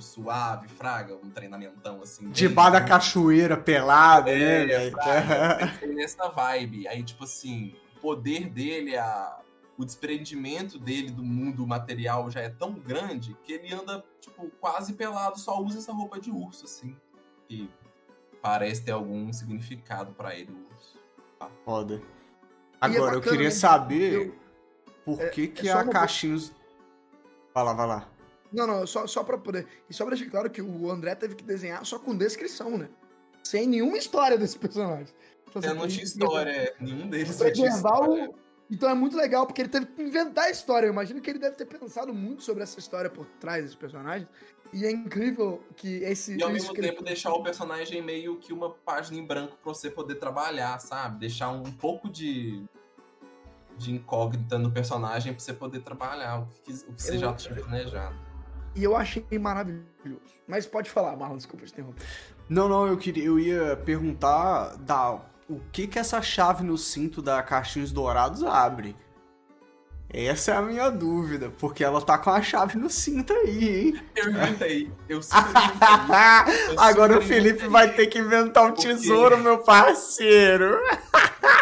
Suave, 0.00 0.68
fraga, 0.68 1.14
um 1.14 1.30
treinamentão 1.30 2.00
assim. 2.02 2.30
Debaixo 2.30 2.72
da 2.72 2.80
cachoeira, 2.84 3.56
pelado, 3.56 4.28
É, 4.30 4.66
né, 4.66 4.90
fraga, 4.90 5.66
pensei 5.80 5.94
nessa 5.94 6.28
vibe. 6.28 6.88
Aí, 6.88 7.02
tipo 7.02 7.24
assim, 7.24 7.74
o 7.96 8.00
poder 8.00 8.48
dele, 8.48 8.96
a, 8.96 9.38
o 9.76 9.84
desprendimento 9.84 10.78
dele 10.78 11.10
do 11.10 11.22
mundo 11.22 11.66
material 11.66 12.30
já 12.30 12.40
é 12.40 12.48
tão 12.48 12.72
grande 12.72 13.36
que 13.44 13.52
ele 13.52 13.72
anda, 13.74 14.04
tipo, 14.20 14.50
quase 14.60 14.94
pelado, 14.94 15.38
só 15.38 15.60
usa 15.60 15.78
essa 15.78 15.92
roupa 15.92 16.18
de 16.20 16.30
urso, 16.30 16.64
assim. 16.64 16.96
Que 17.48 17.68
parece 18.40 18.82
ter 18.82 18.92
algum 18.92 19.30
significado 19.32 20.12
pra 20.12 20.34
ele, 20.34 20.50
o 20.52 20.74
urso. 20.74 20.98
Foda. 21.64 22.00
Agora, 22.80 23.14
eu 23.14 23.20
bacana, 23.20 23.20
queria 23.32 23.48
né? 23.48 23.54
saber 23.54 24.12
Eu- 24.28 24.34
por 25.04 25.20
é- 25.20 25.28
que 25.28 25.42
é 25.44 25.46
que 25.48 25.68
a 25.68 25.82
uma- 25.82 25.92
Caixinhos... 25.92 26.52
Vai 27.54 27.64
lá, 27.64 27.72
vai 27.74 27.86
lá. 27.86 28.08
Não, 28.52 28.66
não, 28.66 28.86
só, 28.86 29.06
só 29.06 29.22
pra 29.22 29.38
poder. 29.38 29.66
E 29.88 29.94
só 29.94 30.04
pra 30.04 30.14
deixar 30.14 30.30
claro 30.30 30.50
que 30.50 30.60
o 30.60 30.90
André 30.90 31.14
teve 31.14 31.34
que 31.34 31.44
desenhar 31.44 31.84
só 31.84 31.98
com 31.98 32.16
descrição, 32.16 32.76
né? 32.76 32.88
Sem 33.44 33.66
nenhuma 33.66 33.96
história 33.96 34.36
desse 34.36 34.58
personagem. 34.58 35.06
Então, 35.48 35.62
Eu 35.62 35.68
você 35.68 35.74
não 35.74 35.88
tinha 35.88 36.04
história, 36.04 36.74
nenhum 36.80 37.08
deles 37.08 37.36
Pra 37.36 37.52
tinha 37.52 37.68
história. 37.68 38.28
o. 38.30 38.34
Então 38.72 38.88
é 38.88 38.94
muito 38.94 39.16
legal, 39.16 39.46
porque 39.46 39.62
ele 39.62 39.68
teve 39.68 39.86
que 39.86 40.00
inventar 40.02 40.44
a 40.44 40.50
história. 40.50 40.86
Eu 40.86 40.92
imagino 40.92 41.20
que 41.20 41.28
ele 41.28 41.40
deve 41.40 41.56
ter 41.56 41.64
pensado 41.66 42.14
muito 42.14 42.42
sobre 42.44 42.62
essa 42.62 42.78
história 42.78 43.10
por 43.10 43.26
trás 43.40 43.62
desses 43.62 43.76
personagens. 43.76 44.28
E 44.72 44.84
é 44.84 44.90
incrível 44.92 45.60
que 45.74 45.96
esse. 46.04 46.36
E 46.36 46.42
ao 46.42 46.50
mesmo 46.50 46.72
ele- 46.76 46.88
tempo 46.88 47.02
deixar 47.02 47.32
o 47.32 47.42
personagem 47.42 48.00
meio 48.00 48.36
que 48.38 48.52
uma 48.52 48.70
página 48.70 49.18
em 49.18 49.26
branco 49.26 49.56
pra 49.60 49.74
você 49.74 49.90
poder 49.90 50.16
trabalhar, 50.16 50.78
sabe? 50.80 51.18
Deixar 51.18 51.50
um 51.50 51.64
pouco 51.64 52.08
de, 52.08 52.62
de 53.76 53.90
incógnita 53.92 54.56
no 54.56 54.70
personagem 54.70 55.32
pra 55.32 55.40
você 55.42 55.52
poder 55.52 55.80
trabalhar 55.80 56.42
o 56.42 56.46
que, 56.62 56.72
o 56.72 56.92
que 56.92 57.02
você 57.02 57.16
Eu- 57.16 57.18
já 57.18 57.32
tinha 57.34 57.54
planejado. 57.56 58.29
E 58.74 58.84
eu 58.84 58.96
achei 58.96 59.24
maravilhoso. 59.38 60.20
Mas 60.46 60.66
pode 60.66 60.90
falar, 60.90 61.16
Marlon, 61.16 61.36
desculpa 61.36 61.64
te 61.64 61.72
interromper. 61.72 62.04
Não, 62.48 62.68
não, 62.68 62.86
eu 62.86 62.96
queria, 62.96 63.24
eu 63.24 63.38
ia 63.38 63.76
perguntar 63.76 64.76
da 64.78 65.20
o 65.48 65.60
que 65.72 65.86
que 65.86 65.98
essa 65.98 66.20
chave 66.22 66.64
no 66.64 66.78
cinto 66.78 67.20
da 67.20 67.42
Caixinhos 67.42 67.92
Dourados 67.92 68.42
abre. 68.44 68.96
Essa 70.12 70.50
é 70.52 70.56
a 70.56 70.62
minha 70.62 70.90
dúvida, 70.90 71.52
porque 71.56 71.84
ela 71.84 72.02
tá 72.02 72.18
com 72.18 72.30
a 72.30 72.42
chave 72.42 72.76
no 72.76 72.90
cinto 72.90 73.32
aí, 73.32 73.78
hein? 73.86 74.00
Eu 74.16 74.30
inventei, 74.30 74.92
eu 75.08 75.22
super 75.22 75.38
inventei. 75.38 76.74
Eu 76.74 76.80
Agora 76.80 77.12
o 77.12 77.22
super 77.22 77.28
Felipe 77.28 77.50
inventei. 77.50 77.68
vai 77.68 77.94
ter 77.94 78.06
que 78.08 78.18
inventar 78.18 78.64
um 78.64 78.74
tesouro, 78.74 79.38
meu 79.38 79.58
parceiro. 79.58 80.80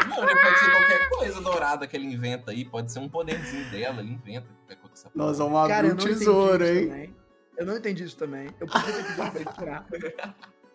Não, 0.08 0.22
ele 0.22 0.40
pode 0.40 0.58
ser 0.58 0.70
qualquer 0.70 1.08
coisa 1.10 1.40
dourada 1.42 1.86
que 1.86 1.94
ele 1.94 2.06
inventa 2.06 2.50
aí, 2.50 2.64
pode 2.64 2.90
ser 2.90 3.00
um 3.00 3.08
poderzinho 3.08 3.70
dela, 3.70 4.00
ele 4.00 4.12
inventa 4.12 4.46
qualquer 4.48 4.76
coisa 4.76 4.87
que 5.06 5.12
você 5.12 5.18
Nós 5.18 5.38
vamos 5.38 5.68
Cara, 5.68 5.74
abrir 5.74 5.88
eu 5.88 5.94
um 5.94 5.96
não 5.96 6.04
entendi 6.04 6.18
tesouro, 6.18 6.64
isso 6.64 6.72
hein? 6.74 6.88
também. 6.88 7.16
Eu 7.56 7.66
não 7.66 7.76
entendi 7.76 8.04
isso 8.04 8.16
também. 8.16 8.48
Eu 8.60 8.66
podia 8.66 8.92
ter 8.92 9.02
pedido 9.04 9.16
pra 9.16 9.40
ele 9.40 9.52
tirar. 9.52 9.86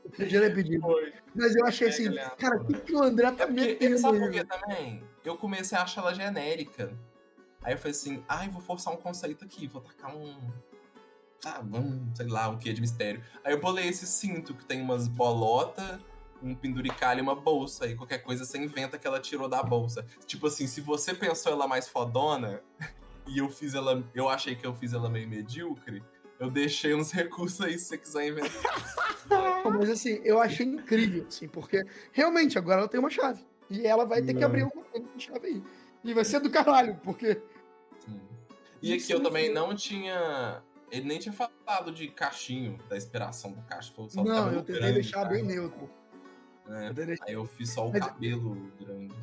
Eu 0.04 0.12
podia 0.12 0.42
ter 0.42 0.54
pedido. 0.56 0.88
Mas 1.34 1.56
eu 1.56 1.66
achei 1.66 1.88
assim, 1.90 2.10
Legal. 2.10 2.36
cara, 2.38 2.62
o 2.62 2.66
que, 2.66 2.74
que 2.74 2.94
o 2.94 3.02
André 3.04 3.28
É 3.28 3.32
tá 3.32 3.48
porque, 3.48 3.62
metendo 3.62 3.98
sabe 3.98 4.20
por 4.20 4.32
quê 4.32 4.44
também? 4.44 5.04
Eu 5.24 5.38
comecei 5.38 5.78
a 5.78 5.84
achar 5.84 6.02
ela 6.02 6.14
genérica. 6.14 6.94
Aí 7.64 7.74
eu 7.74 7.78
falei 7.78 7.92
assim, 7.92 8.24
ai, 8.28 8.50
vou 8.50 8.62
forçar 8.62 8.94
um 8.94 8.98
conceito 8.98 9.46
aqui, 9.46 9.68
vou 9.68 9.82
tacar 9.82 10.16
um. 10.16 10.36
Ah, 11.46 11.62
vamos, 11.64 12.18
sei 12.18 12.28
lá, 12.28 12.50
um 12.50 12.58
quê 12.58 12.74
de 12.74 12.82
mistério. 12.82 13.24
Aí 13.44 13.54
eu 13.54 13.60
bolei 13.60 13.88
esse 13.88 14.06
cinto 14.06 14.54
que 14.54 14.66
tem 14.66 14.82
umas 14.82 15.08
bolotas, 15.08 16.00
um 16.42 16.54
penduricalho 16.54 17.20
e 17.20 17.22
uma 17.22 17.36
bolsa. 17.36 17.88
E 17.88 17.96
qualquer 17.96 18.20
coisa 18.20 18.44
você 18.44 18.58
inventa 18.58 18.98
que 18.98 19.08
ela 19.08 19.20
tirou 19.20 19.48
da 19.48 19.64
bolsa. 19.64 20.06
Tipo 20.26 20.48
assim, 20.48 20.68
se 20.68 20.82
você 20.82 21.14
pensou 21.14 21.54
ela 21.54 21.68
mais 21.68 21.88
fodona 21.88 22.62
e 23.28 23.38
eu 23.40 23.50
fiz 23.50 23.74
ela. 23.74 24.04
Eu 24.14 24.30
achei 24.30 24.56
que 24.56 24.66
eu 24.66 24.74
fiz 24.74 24.94
ela 24.94 25.10
meio 25.10 25.28
medíocre, 25.28 26.04
eu 26.40 26.50
deixei 26.50 26.94
uns 26.94 27.12
recursos 27.14 27.62
aí 27.62 27.78
se 27.78 27.86
você 27.86 27.98
quiser 27.98 28.28
inventar. 28.28 28.62
Mas 29.80 29.90
assim, 29.90 30.20
eu 30.24 30.40
achei 30.42 30.66
incrível, 30.66 31.26
assim, 31.28 31.48
porque 31.48 31.84
realmente 32.12 32.58
agora 32.58 32.82
ela 32.82 32.88
tem 32.90 33.00
uma 33.00 33.10
chave. 33.10 33.46
E 33.70 33.88
ela 33.88 34.06
vai 34.06 34.22
ter 34.22 34.34
que 34.34 34.40
Não. 34.42 34.48
abrir 34.48 34.64
alguma 34.64 34.84
coisa 34.86 35.08
com 35.08 35.20
chave 35.20 35.48
aí. 35.48 35.64
E 36.04 36.14
vai 36.14 36.26
ser 36.26 36.40
do 36.42 36.50
caralho, 36.52 37.00
porque. 37.04 37.42
Sim. 38.00 38.20
E 38.82 38.94
aqui 38.94 39.12
eu 39.12 39.22
também 39.24 39.52
não 39.54 39.74
tinha. 39.74 40.62
Ele 40.92 41.06
nem 41.08 41.18
tinha 41.18 41.34
falado 41.34 41.92
de 41.92 42.08
cachinho, 42.10 42.78
da 42.90 42.96
inspiração 42.98 43.52
do 43.54 43.62
cacho. 43.64 43.94
Só 44.10 44.24
não, 44.24 44.52
eu 44.52 44.60
tentei 44.62 44.76
grande, 44.76 44.94
deixar 44.96 45.24
tá? 45.24 45.30
bem 45.30 45.42
neutro. 45.44 45.90
Eu 46.68 46.76
É, 46.76 46.88
tentei 46.90 47.06
deixar- 47.08 47.26
Aí 47.26 47.34
eu 47.34 47.46
fiz 47.46 47.72
só 47.72 47.88
o 47.88 47.92
Mas- 47.92 48.06
cabelo 48.06 48.72
grande. 48.80 49.16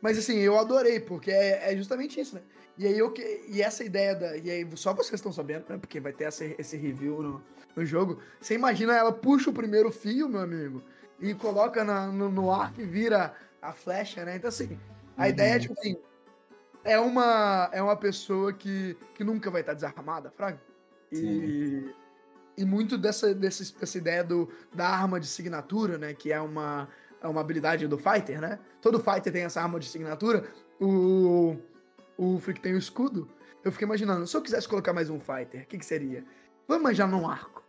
Mas 0.00 0.18
assim, 0.18 0.38
eu 0.38 0.58
adorei, 0.58 1.00
porque 1.00 1.30
é, 1.30 1.72
é 1.72 1.76
justamente 1.76 2.20
isso, 2.20 2.34
né? 2.36 2.42
E 2.78 2.86
aí 2.86 2.98
eu 2.98 3.10
que. 3.10 3.44
E 3.48 3.62
essa 3.62 3.82
ideia 3.82 4.14
da. 4.14 4.36
E 4.36 4.50
aí, 4.50 4.68
só 4.76 4.92
vocês 4.92 5.14
estão 5.14 5.32
sabendo, 5.32 5.64
né? 5.68 5.78
Porque 5.78 5.98
vai 5.98 6.12
ter 6.12 6.24
essa, 6.24 6.44
esse 6.44 6.76
review 6.76 7.22
no, 7.22 7.42
no 7.74 7.84
jogo. 7.86 8.20
Você 8.40 8.54
imagina 8.54 8.94
ela 8.94 9.12
puxa 9.12 9.50
o 9.50 9.52
primeiro 9.52 9.90
fio, 9.90 10.28
meu 10.28 10.40
amigo, 10.40 10.82
e 11.18 11.32
coloca 11.34 11.82
na- 11.84 12.08
no, 12.08 12.30
no 12.30 12.52
arco 12.52 12.80
e 12.80 12.84
vira 12.84 13.34
a 13.62 13.72
flecha, 13.72 14.24
né? 14.24 14.36
Então, 14.36 14.48
assim, 14.48 14.78
a 15.16 15.22
Uhum. 15.24 15.28
ideia 15.30 15.54
é, 15.54 15.58
tipo 15.58 15.74
assim. 15.78 15.96
É 16.84 17.00
uma, 17.00 17.68
é 17.72 17.82
uma 17.82 17.96
pessoa 17.96 18.52
que, 18.52 18.96
que 19.14 19.24
nunca 19.24 19.50
vai 19.50 19.60
estar 19.62 19.74
desarmada, 19.74 20.30
Fraga. 20.30 20.60
E, 21.10 21.90
e 22.56 22.64
muito 22.64 22.96
dessa, 22.96 23.34
dessa, 23.34 23.64
dessa 23.76 23.98
ideia 23.98 24.22
do, 24.22 24.48
da 24.72 24.86
arma 24.88 25.18
de 25.18 25.26
signatura, 25.26 25.98
né? 25.98 26.14
Que 26.14 26.30
é 26.32 26.40
uma, 26.40 26.88
é 27.22 27.28
uma 27.28 27.40
habilidade 27.40 27.86
do 27.86 27.98
fighter, 27.98 28.40
né? 28.40 28.58
Todo 28.80 29.00
fighter 29.00 29.32
tem 29.32 29.42
essa 29.42 29.60
arma 29.60 29.78
de 29.78 29.86
signatura. 29.88 30.44
O, 30.80 31.56
o 32.16 32.38
Freak 32.38 32.60
tem 32.60 32.74
o 32.74 32.78
escudo. 32.78 33.28
Eu 33.64 33.72
fiquei 33.72 33.86
imaginando, 33.86 34.26
se 34.26 34.36
eu 34.36 34.42
quisesse 34.42 34.68
colocar 34.68 34.92
mais 34.92 35.10
um 35.10 35.18
fighter, 35.18 35.62
o 35.62 35.66
que, 35.66 35.78
que 35.78 35.86
seria? 35.86 36.24
Vamos 36.68 36.84
manjar 36.84 37.08
num 37.08 37.28
arco. 37.28 37.64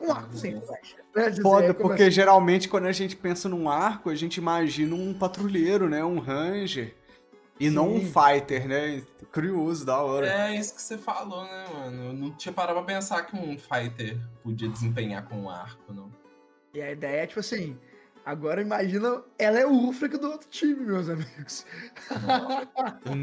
Um 0.00 0.10
arco 0.10 0.34
sem 0.34 0.60
flecha. 0.60 0.96
né? 1.14 1.28
Dizer, 1.28 1.42
Foda, 1.42 1.74
porque 1.74 2.04
assim? 2.04 2.10
geralmente 2.10 2.68
quando 2.68 2.86
a 2.86 2.92
gente 2.92 3.14
pensa 3.14 3.48
num 3.48 3.68
arco, 3.68 4.08
a 4.08 4.14
gente 4.14 4.36
imagina 4.38 4.94
um 4.94 5.12
patrulheiro, 5.12 5.88
né? 5.88 6.02
Um 6.02 6.18
ranger. 6.18 6.96
E 7.60 7.68
não 7.68 7.92
um 7.92 8.00
Sim. 8.00 8.12
fighter, 8.12 8.66
né? 8.66 9.02
Curioso, 9.30 9.84
da 9.84 10.00
hora. 10.00 10.26
É 10.26 10.56
isso 10.56 10.74
que 10.74 10.80
você 10.80 10.96
falou, 10.96 11.44
né, 11.44 11.66
mano? 11.74 12.04
Eu 12.06 12.12
não 12.14 12.30
tinha 12.34 12.52
parado 12.52 12.78
pra 12.82 12.94
pensar 12.94 13.22
que 13.26 13.36
um 13.36 13.58
fighter 13.58 14.18
podia 14.42 14.68
desempenhar 14.68 15.28
com 15.28 15.42
um 15.42 15.50
arco, 15.50 15.92
não. 15.92 16.10
E 16.72 16.80
a 16.80 16.90
ideia 16.90 17.22
é, 17.22 17.26
tipo 17.26 17.40
assim, 17.40 17.78
agora 18.30 18.62
imagina, 18.62 19.22
ela 19.38 19.58
é 19.58 19.66
o 19.66 19.88
Ufric 19.88 20.16
do 20.16 20.30
outro 20.30 20.48
time, 20.48 20.84
meus 20.86 21.08
amigos. 21.08 21.66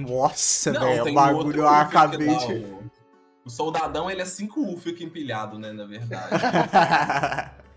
Nossa, 0.08 0.72
velho, 0.72 1.12
o 1.12 1.14
bagulho 1.14 1.46
outro 1.46 1.62
eu 1.62 1.68
que 1.68 1.76
acabei 1.76 2.36
de. 2.36 2.54
O, 2.54 2.92
o 3.46 3.50
soldadão, 3.50 4.12
ele 4.12 4.22
é 4.22 4.26
cinco 4.26 4.62
UF 4.62 4.90
empilhado, 5.04 5.58
né, 5.58 5.72
na 5.72 5.86
verdade. 5.86 6.36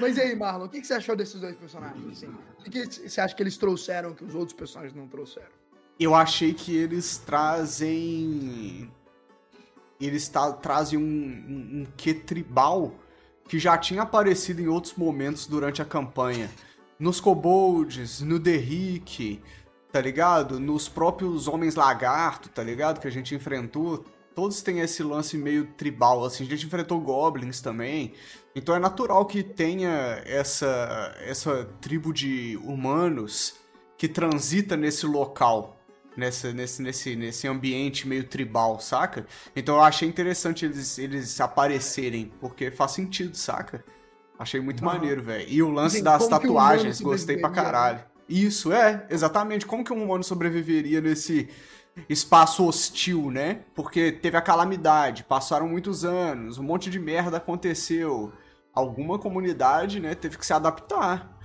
Mas 0.00 0.16
e 0.16 0.20
aí, 0.20 0.36
Marlon, 0.36 0.66
o 0.66 0.68
que, 0.68 0.80
que 0.80 0.86
você 0.86 0.94
achou 0.94 1.16
desses 1.16 1.40
dois 1.40 1.56
personagens? 1.56 2.06
Assim? 2.12 2.26
O 2.58 2.62
que, 2.64 2.86
que 2.86 3.08
você 3.08 3.20
acha 3.20 3.34
que 3.34 3.42
eles 3.42 3.56
trouxeram 3.56 4.14
que 4.14 4.24
os 4.24 4.34
outros 4.34 4.56
personagens 4.56 4.94
não 4.94 5.08
trouxeram? 5.08 5.62
eu 5.98 6.14
achei 6.14 6.52
que 6.52 6.76
eles 6.76 7.18
trazem. 7.18 8.90
Eles 10.00 10.30
trazem 10.60 10.98
um, 10.98 11.02
um, 11.02 11.80
um 11.80 11.86
quê 11.96 12.12
tribal 12.12 12.92
que 13.48 13.58
já 13.58 13.76
tinha 13.76 14.02
aparecido 14.02 14.60
em 14.60 14.68
outros 14.68 14.94
momentos 14.94 15.46
durante 15.46 15.82
a 15.82 15.84
campanha. 15.84 16.50
Nos 16.98 17.20
kobolds, 17.20 18.20
no 18.20 18.38
Derrick, 18.38 19.40
tá 19.90 20.00
ligado? 20.00 20.58
Nos 20.58 20.88
próprios 20.88 21.48
Homens 21.48 21.74
Lagarto, 21.74 22.48
tá 22.48 22.62
ligado? 22.62 23.00
Que 23.00 23.08
a 23.08 23.10
gente 23.10 23.34
enfrentou. 23.34 24.04
Todos 24.34 24.62
têm 24.62 24.80
esse 24.80 25.02
lance 25.02 25.36
meio 25.36 25.66
tribal, 25.74 26.24
assim. 26.24 26.44
A 26.44 26.48
gente 26.48 26.64
enfrentou 26.64 27.00
goblins 27.00 27.60
também. 27.60 28.14
Então 28.54 28.74
é 28.74 28.78
natural 28.78 29.26
que 29.26 29.42
tenha 29.42 30.22
essa, 30.24 31.14
essa 31.20 31.64
tribo 31.80 32.12
de 32.12 32.58
humanos 32.64 33.54
que 33.98 34.08
transita 34.08 34.76
nesse 34.76 35.06
local, 35.06 35.76
nessa, 36.16 36.52
nesse, 36.52 36.82
nesse, 36.82 37.16
nesse 37.16 37.48
ambiente 37.48 38.06
meio 38.06 38.24
tribal, 38.24 38.80
saca? 38.80 39.26
Então 39.54 39.76
eu 39.76 39.82
achei 39.82 40.08
interessante 40.08 40.64
eles, 40.64 40.98
eles 40.98 41.40
aparecerem, 41.40 42.32
porque 42.40 42.70
faz 42.70 42.92
sentido, 42.92 43.36
saca? 43.36 43.84
Achei 44.38 44.60
muito 44.60 44.84
maneiro, 44.84 45.22
velho. 45.22 45.46
E 45.48 45.62
o 45.62 45.70
lance 45.70 46.02
das 46.02 46.26
tatuagens, 46.26 47.00
gostei 47.00 47.36
pra 47.36 47.50
caralho. 47.50 48.00
Isso, 48.28 48.72
é, 48.72 49.06
exatamente. 49.10 49.66
Como 49.66 49.84
que 49.84 49.92
um 49.92 50.02
humano 50.02 50.24
sobreviveria 50.24 51.00
nesse 51.00 51.48
espaço 52.08 52.66
hostil, 52.66 53.30
né? 53.30 53.60
Porque 53.74 54.10
teve 54.10 54.36
a 54.36 54.42
calamidade, 54.42 55.24
passaram 55.24 55.68
muitos 55.68 56.04
anos, 56.04 56.58
um 56.58 56.62
monte 56.62 56.90
de 56.90 56.98
merda 56.98 57.36
aconteceu. 57.36 58.32
Alguma 58.74 59.18
comunidade, 59.18 60.00
né, 60.00 60.14
teve 60.14 60.38
que 60.38 60.46
se 60.46 60.52
adaptar. 60.54 61.38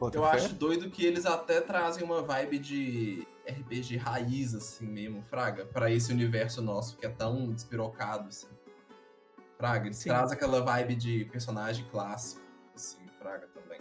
Eu 0.00 0.22
fé. 0.22 0.30
acho 0.32 0.54
doido 0.54 0.90
que 0.90 1.06
eles 1.06 1.24
até 1.24 1.62
trazem 1.62 2.04
uma 2.04 2.20
vibe 2.20 2.58
de 2.58 3.26
RPG 3.48 3.96
raiz, 3.96 4.54
assim 4.54 4.86
mesmo, 4.86 5.22
Fraga, 5.22 5.66
pra 5.66 5.90
esse 5.90 6.12
universo 6.12 6.62
nosso 6.62 6.96
que 6.96 7.06
é 7.06 7.08
tão 7.08 7.52
despirocado, 7.52 8.28
assim. 8.28 8.48
Fraga, 9.56 9.86
eles 9.86 9.98
Sim. 9.98 10.08
trazem 10.08 10.36
aquela 10.36 10.60
vibe 10.62 10.94
de 10.94 11.24
personagem 11.26 11.86
clássico, 11.90 12.42
assim, 12.74 12.98
Fraga 13.18 13.46
também. 13.48 13.80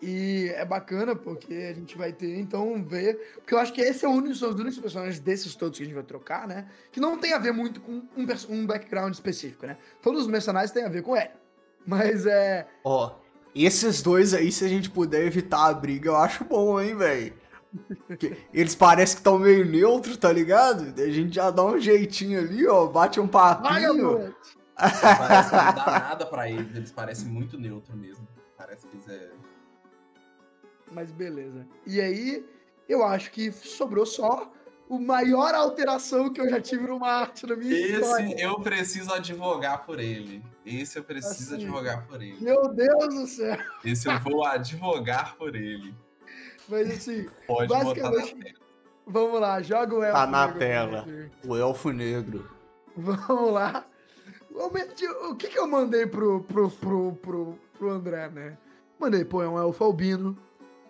E 0.00 0.50
é 0.56 0.64
bacana 0.64 1.14
porque 1.14 1.54
a 1.54 1.72
gente 1.72 1.96
vai 1.96 2.12
ter, 2.12 2.36
então, 2.38 2.84
ver. 2.84 3.34
Porque 3.36 3.54
eu 3.54 3.58
acho 3.58 3.72
que 3.72 3.80
esse 3.80 4.04
é 4.04 4.08
o 4.08 4.12
único, 4.12 4.34
são 4.34 4.50
os 4.50 4.56
únicos 4.56 4.78
personagens 4.78 5.20
desses 5.20 5.54
todos 5.54 5.78
que 5.78 5.84
a 5.84 5.86
gente 5.86 5.94
vai 5.94 6.02
trocar, 6.02 6.48
né? 6.48 6.68
Que 6.90 6.98
não 6.98 7.18
tem 7.18 7.32
a 7.32 7.38
ver 7.38 7.52
muito 7.52 7.80
com 7.80 8.02
um, 8.16 8.26
um 8.48 8.66
background 8.66 9.14
específico, 9.14 9.66
né? 9.66 9.78
Todos 10.02 10.22
os 10.22 10.26
mercenários 10.26 10.72
têm 10.72 10.84
a 10.84 10.88
ver 10.88 11.02
com 11.02 11.16
ele. 11.16 11.30
Mas 11.86 12.26
é. 12.26 12.66
Ó, 12.84 13.14
esses 13.54 14.02
dois 14.02 14.34
aí, 14.34 14.50
se 14.50 14.64
a 14.64 14.68
gente 14.68 14.90
puder 14.90 15.24
evitar 15.24 15.66
a 15.66 15.74
briga, 15.74 16.08
eu 16.08 16.16
acho 16.16 16.44
bom, 16.44 16.80
hein, 16.80 16.96
velho. 16.96 17.34
Eles 18.52 18.74
parecem 18.74 19.16
que 19.16 19.20
estão 19.20 19.38
meio 19.38 19.64
neutros, 19.64 20.16
tá 20.16 20.32
ligado? 20.32 20.92
A 21.00 21.08
gente 21.10 21.34
já 21.34 21.50
dá 21.50 21.64
um 21.64 21.78
jeitinho 21.80 22.38
ali, 22.40 22.66
ó, 22.66 22.86
bate 22.86 23.18
um 23.20 23.26
Vai, 23.26 23.56
papinho. 23.56 23.90
amor! 23.90 24.36
Parece 24.76 25.50
que 25.50 25.56
não 25.56 25.74
dá 25.74 26.00
nada 26.08 26.26
pra 26.26 26.50
eles, 26.50 26.74
eles 26.76 26.90
parecem 26.92 27.28
muito 27.28 27.58
neutro 27.58 27.96
mesmo. 27.96 28.26
Parece 28.56 28.86
que 28.86 28.96
eles 28.96 29.08
é. 29.08 29.30
Mas 30.90 31.10
beleza. 31.12 31.66
E 31.86 32.00
aí, 32.00 32.44
eu 32.88 33.02
acho 33.04 33.30
que 33.30 33.50
sobrou 33.52 34.04
só 34.04 34.52
o 34.88 34.98
maior 34.98 35.54
alteração 35.54 36.30
que 36.32 36.40
eu 36.40 36.50
já 36.50 36.60
tive 36.60 36.86
numa 36.86 37.08
arte 37.08 37.46
na 37.46 37.56
minha 37.56 37.72
história. 37.74 38.26
Esse 38.26 38.42
eu 38.42 38.60
preciso 38.60 39.12
advogar 39.12 39.86
por 39.86 39.98
ele. 39.98 40.42
Esse 40.66 40.98
eu 40.98 41.04
preciso 41.04 41.54
Assim. 41.54 41.64
advogar 41.64 42.06
por 42.06 42.20
ele. 42.20 42.36
Meu 42.40 42.68
Deus 42.68 43.14
do 43.14 43.26
céu! 43.26 43.56
Esse 43.84 44.06
eu 44.08 44.18
vou 44.20 44.44
advogar 44.44 45.34
por 45.36 45.54
ele. 45.56 45.94
Mas 46.68 46.90
assim, 46.90 47.28
Pode 47.46 47.68
Basicamente- 47.68 48.54
vamos 49.06 49.40
lá, 49.40 49.60
joga 49.62 49.94
o 49.94 50.02
elfo. 50.02 50.12
Tá 50.18 50.26
na 50.26 50.46
negro 50.46 50.58
tela. 50.58 51.06
O 51.46 51.56
elfo 51.56 51.90
negro. 51.90 52.50
Vamos 52.96 53.52
lá. 53.52 53.86
O 54.54 55.34
que 55.34 55.48
que 55.48 55.58
eu 55.58 55.66
mandei 55.66 56.06
pro, 56.06 56.42
pro, 56.44 56.70
pro, 56.70 57.12
pro, 57.14 57.58
pro 57.78 57.90
André, 57.90 58.28
né? 58.28 58.58
Mandei, 58.98 59.24
pô, 59.24 59.42
é 59.42 59.48
um 59.48 59.58
elfo 59.58 59.82
albino. 59.84 60.36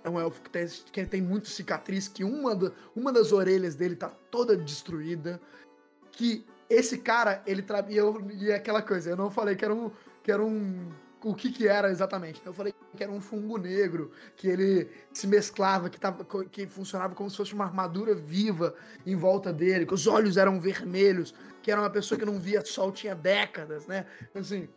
É 0.04 0.10
um 0.10 0.18
elfo 0.20 0.42
que 0.42 0.50
tem, 0.50 0.66
que 0.66 1.06
tem 1.06 1.22
muito 1.22 1.48
cicatriz, 1.48 2.08
que 2.08 2.24
uma, 2.24 2.56
da- 2.56 2.72
uma 2.94 3.12
das 3.12 3.30
orelhas 3.32 3.76
dele 3.76 3.94
tá 3.94 4.10
toda 4.30 4.56
destruída. 4.56 5.40
Que 6.10 6.44
esse 6.68 6.98
cara, 6.98 7.40
ele 7.46 7.62
trabalha. 7.62 7.92
E, 7.94 7.96
eu- 7.96 8.20
e 8.32 8.52
aquela 8.52 8.82
coisa, 8.82 9.10
eu 9.10 9.16
não 9.16 9.30
falei 9.30 9.54
que 9.54 9.64
era 9.64 9.72
um. 9.74 9.90
Que 10.22 10.32
era 10.32 10.42
um 10.42 10.88
o 11.24 11.34
que 11.34 11.52
que 11.52 11.68
era 11.68 11.88
exatamente. 11.88 12.42
Eu 12.44 12.52
falei 12.52 12.74
que 12.96 13.02
era 13.02 13.10
um 13.10 13.20
fungo 13.20 13.56
negro, 13.56 14.10
que 14.36 14.48
ele 14.48 14.90
se 15.12 15.26
mesclava, 15.26 15.88
que, 15.88 15.98
tava, 15.98 16.24
que 16.44 16.66
funcionava 16.66 17.14
como 17.14 17.30
se 17.30 17.36
fosse 17.36 17.54
uma 17.54 17.64
armadura 17.64 18.14
viva 18.14 18.74
em 19.06 19.16
volta 19.16 19.52
dele, 19.52 19.86
que 19.86 19.94
os 19.94 20.06
olhos 20.06 20.36
eram 20.36 20.60
vermelhos, 20.60 21.34
que 21.62 21.70
era 21.70 21.80
uma 21.80 21.90
pessoa 21.90 22.18
que 22.18 22.24
não 22.24 22.38
via 22.38 22.64
sol 22.64 22.92
tinha 22.92 23.14
décadas, 23.14 23.86
né? 23.86 24.06
Assim, 24.34 24.68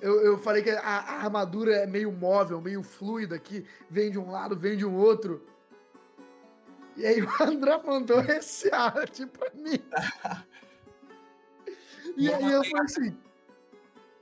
eu, 0.00 0.20
eu 0.22 0.38
falei 0.38 0.62
que 0.62 0.70
a, 0.70 0.80
a 0.80 1.24
armadura 1.24 1.74
é 1.74 1.86
meio 1.86 2.10
móvel, 2.10 2.60
meio 2.60 2.82
fluida, 2.82 3.38
que 3.38 3.66
vem 3.90 4.10
de 4.10 4.18
um 4.18 4.30
lado, 4.30 4.56
vem 4.56 4.76
de 4.76 4.86
um 4.86 4.96
outro. 4.96 5.46
E 6.96 7.06
aí 7.06 7.20
o 7.22 7.42
André 7.42 7.80
mandou 7.84 8.20
esse 8.20 8.72
arte 8.72 9.26
pra 9.26 9.50
mim. 9.54 9.78
E 12.16 12.30
aí 12.30 12.52
eu 12.52 12.64
falei 12.64 12.84
assim, 12.84 13.18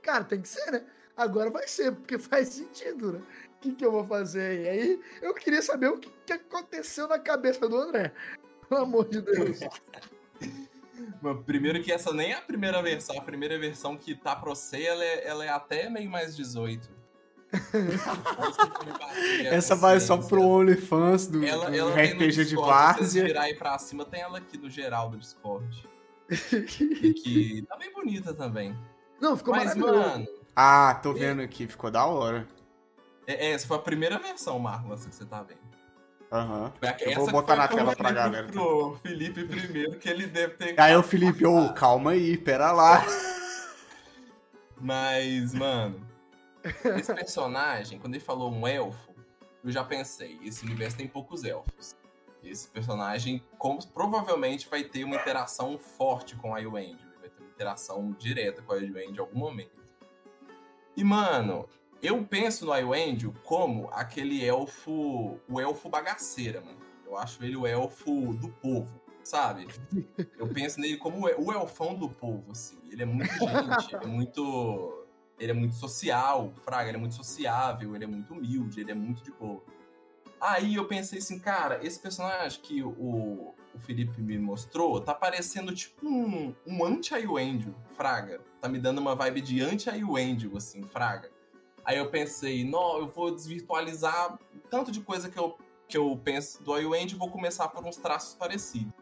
cara, 0.01 0.23
tem 0.23 0.41
que 0.41 0.47
ser, 0.47 0.71
né? 0.71 0.85
Agora 1.19 1.49
vai 1.49 1.67
ser, 1.67 1.91
porque 1.91 2.17
faz 2.17 2.47
sentido, 2.47 3.13
né? 3.13 3.21
O 3.57 3.59
que, 3.59 3.73
que 3.73 3.85
eu 3.85 3.91
vou 3.91 4.05
fazer? 4.05 4.61
E 4.61 4.69
aí 4.69 5.01
eu 5.21 5.33
queria 5.33 5.61
saber 5.61 5.89
o 5.89 5.97
que, 5.97 6.09
que 6.25 6.31
aconteceu 6.31 7.09
na 7.09 7.19
cabeça 7.19 7.67
do 7.67 7.77
André. 7.77 8.13
Pelo 8.69 8.81
amor 8.83 9.09
de 9.09 9.21
Deus. 9.21 9.59
Primeiro 11.45 11.81
que 11.83 11.91
essa 11.91 12.13
nem 12.13 12.31
é 12.31 12.35
a 12.35 12.41
primeira 12.41 12.81
versão. 12.81 13.17
A 13.17 13.21
primeira 13.21 13.59
versão 13.59 13.97
que 13.97 14.15
tá 14.15 14.33
pra 14.35 14.49
você, 14.49 14.83
ela 14.83 15.03
é, 15.03 15.27
ela 15.27 15.45
é 15.45 15.49
até 15.49 15.89
meio 15.89 16.09
mais 16.09 16.35
18. 16.35 16.89
Essa 19.45 19.75
vai 19.75 19.99
só 19.99 20.17
pro 20.17 20.41
OnlyFans 20.41 21.27
do, 21.27 21.43
Ela, 21.43 21.69
do 21.69 21.75
ela 21.75 21.91
RPG 21.91 22.31
de 22.31 22.45
Discord, 22.45 23.05
Se 23.07 23.23
virar 23.23 23.43
aí 23.43 23.55
pra 23.55 23.77
cima, 23.79 24.05
tem 24.05 24.21
ela 24.21 24.37
aqui 24.37 24.57
no 24.57 24.69
geral 24.69 25.09
do 25.09 25.17
Discord. 25.17 25.87
E 26.29 27.13
que 27.13 27.65
tá 27.67 27.75
bem 27.75 27.91
bonita 27.91 28.33
também. 28.33 28.77
Não, 29.19 29.35
ficou 29.35 29.53
Mas, 29.53 29.75
maravilhoso. 29.75 30.09
mano, 30.09 30.38
Ah, 30.61 30.93
tô 31.01 31.13
vendo 31.13 31.41
aqui, 31.41 31.65
ficou 31.67 31.89
da 31.89 32.05
hora. 32.05 32.45
é- 33.25 33.47
é, 33.47 33.51
essa 33.51 33.65
foi 33.65 33.77
a 33.77 33.79
primeira 33.79 34.19
versão, 34.19 34.59
Marcos, 34.59 34.91
essa 34.91 35.09
que 35.09 35.15
você 35.15 35.25
tá 35.25 35.41
vendo. 35.41 35.61
Aham. 36.29 36.73
Essa 36.81 37.03
Eu 37.05 37.15
vou 37.15 37.31
botar 37.31 37.55
na 37.55 37.65
tela 37.69 37.95
pra 37.95 38.11
galera. 38.11 38.47
Pro 38.47 38.99
Felipe 39.01 39.45
primeiro, 39.45 39.97
que 39.97 40.09
ele 40.09 40.27
deve 40.27 40.55
ter. 40.55 40.77
Aí 40.77 40.93
o 40.97 41.01
Felipe, 41.01 41.45
ô, 41.45 41.73
calma 41.73 42.11
aí, 42.11 42.37
pera 42.37 42.73
lá. 42.73 43.05
Mas, 44.75 45.53
mano, 45.53 46.05
esse 46.97 47.13
personagem, 47.13 47.97
quando 47.97 48.15
ele 48.15 48.23
falou 48.23 48.51
um 48.51 48.67
elfo, 48.67 49.15
eu 49.63 49.71
já 49.71 49.83
pensei, 49.85 50.39
esse 50.43 50.65
universo 50.65 50.97
tem 50.97 51.07
poucos 51.07 51.45
elfos. 51.45 51.95
Esse 52.43 52.67
personagem 52.67 53.41
como, 53.57 53.79
provavelmente 53.87 54.67
vai 54.67 54.83
ter 54.83 55.05
uma 55.05 55.15
interação 55.15 55.77
forte 55.77 56.35
com 56.35 56.53
a 56.53 56.61
Elwend. 56.61 56.97
Vai 57.21 57.29
ter 57.29 57.41
uma 57.43 57.49
interação 57.49 58.11
direta 58.19 58.61
com 58.61 58.73
a 58.73 58.77
Elwend 58.77 59.15
em 59.15 59.19
algum 59.19 59.39
momento. 59.39 59.78
E, 60.99 61.03
mano, 61.03 61.65
eu 62.01 62.23
penso 62.25 62.65
no 62.65 62.73
Elwend 62.75 63.29
como 63.43 63.89
aquele 63.93 64.43
elfo, 64.43 65.39
o 65.47 65.59
elfo 65.61 65.87
bagaceira, 65.89 66.59
mano. 66.59 66.77
Eu 67.05 67.17
acho 67.17 67.41
ele 67.43 67.55
o 67.55 67.65
elfo 67.65 68.33
do 68.35 68.49
povo, 68.49 69.01
sabe? 69.23 69.65
Eu 70.37 70.47
penso 70.49 70.79
nele 70.79 70.97
como 70.97 71.21
o 71.21 71.29
el- 71.29 71.39
o 71.39 71.53
elfão 71.53 71.95
do 71.95 72.09
povo, 72.09 72.51
assim. 72.51 72.77
Ele 72.91 73.01
é 73.03 73.05
muito 73.05 73.31
gente, 73.33 73.95
ele 73.95 74.03
é 74.03 74.07
muito. 74.07 75.05
Ele 75.39 75.51
é 75.51 75.53
muito 75.53 75.75
social, 75.75 76.51
Fraga, 76.65 76.89
ele 76.89 76.97
é 76.97 76.99
muito 76.99 77.15
sociável, 77.15 77.95
ele 77.95 78.03
é 78.03 78.07
muito 78.07 78.33
humilde, 78.33 78.81
ele 78.81 78.91
é 78.91 78.93
muito 78.93 79.23
de 79.23 79.31
boa. 79.31 79.63
Aí 80.41 80.75
eu 80.75 80.85
pensei 80.85 81.19
assim, 81.19 81.39
cara, 81.39 81.79
esse 81.81 81.97
personagem 81.99 82.59
que 82.61 82.83
o, 82.83 83.53
o 83.73 83.79
Felipe 83.79 84.21
me 84.21 84.37
mostrou 84.37 84.99
tá 84.99 85.13
parecendo 85.13 85.73
tipo 85.73 86.05
um, 86.05 86.53
um 86.67 86.83
anti-Ayoendio, 86.83 87.73
Fraga. 87.95 88.41
Tá 88.61 88.67
me 88.67 88.79
dando 88.79 88.99
uma 88.99 89.15
vibe 89.15 89.41
de 89.41 89.61
anti-Ayoendio, 89.61 90.55
assim, 90.57 90.83
Fraga. 90.83 91.29
Aí 91.85 91.97
eu 91.97 92.09
pensei, 92.09 92.63
não, 92.63 92.99
eu 92.99 93.07
vou 93.07 93.33
desvirtualizar 93.33 94.37
tanto 94.69 94.91
de 94.91 95.01
coisa 95.01 95.29
que 95.29 95.39
eu, 95.39 95.57
que 95.87 95.97
eu 95.97 96.19
penso 96.23 96.61
do 96.61 96.73
Ayoendio 96.73 97.15
e 97.15 97.19
vou 97.19 97.29
começar 97.29 97.67
por 97.69 97.85
uns 97.85 97.97
traços 97.97 98.35
parecidos. 98.35 98.93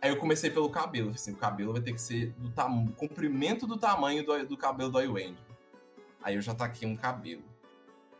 Aí 0.00 0.10
eu 0.10 0.16
comecei 0.16 0.50
pelo 0.50 0.70
cabelo, 0.70 1.10
assim, 1.10 1.32
o 1.32 1.36
cabelo 1.36 1.72
vai 1.72 1.82
ter 1.82 1.92
que 1.92 2.00
ser 2.00 2.32
do 2.38 2.50
tamanho, 2.50 2.92
comprimento 2.92 3.66
do 3.66 3.76
tamanho 3.76 4.24
do, 4.24 4.46
do 4.46 4.56
cabelo 4.56 4.90
do 4.90 4.98
Ayoendio. 4.98 5.44
Aí 6.22 6.36
eu 6.36 6.40
já 6.40 6.54
taquei 6.54 6.86
um 6.86 6.96
cabelo. 6.96 7.42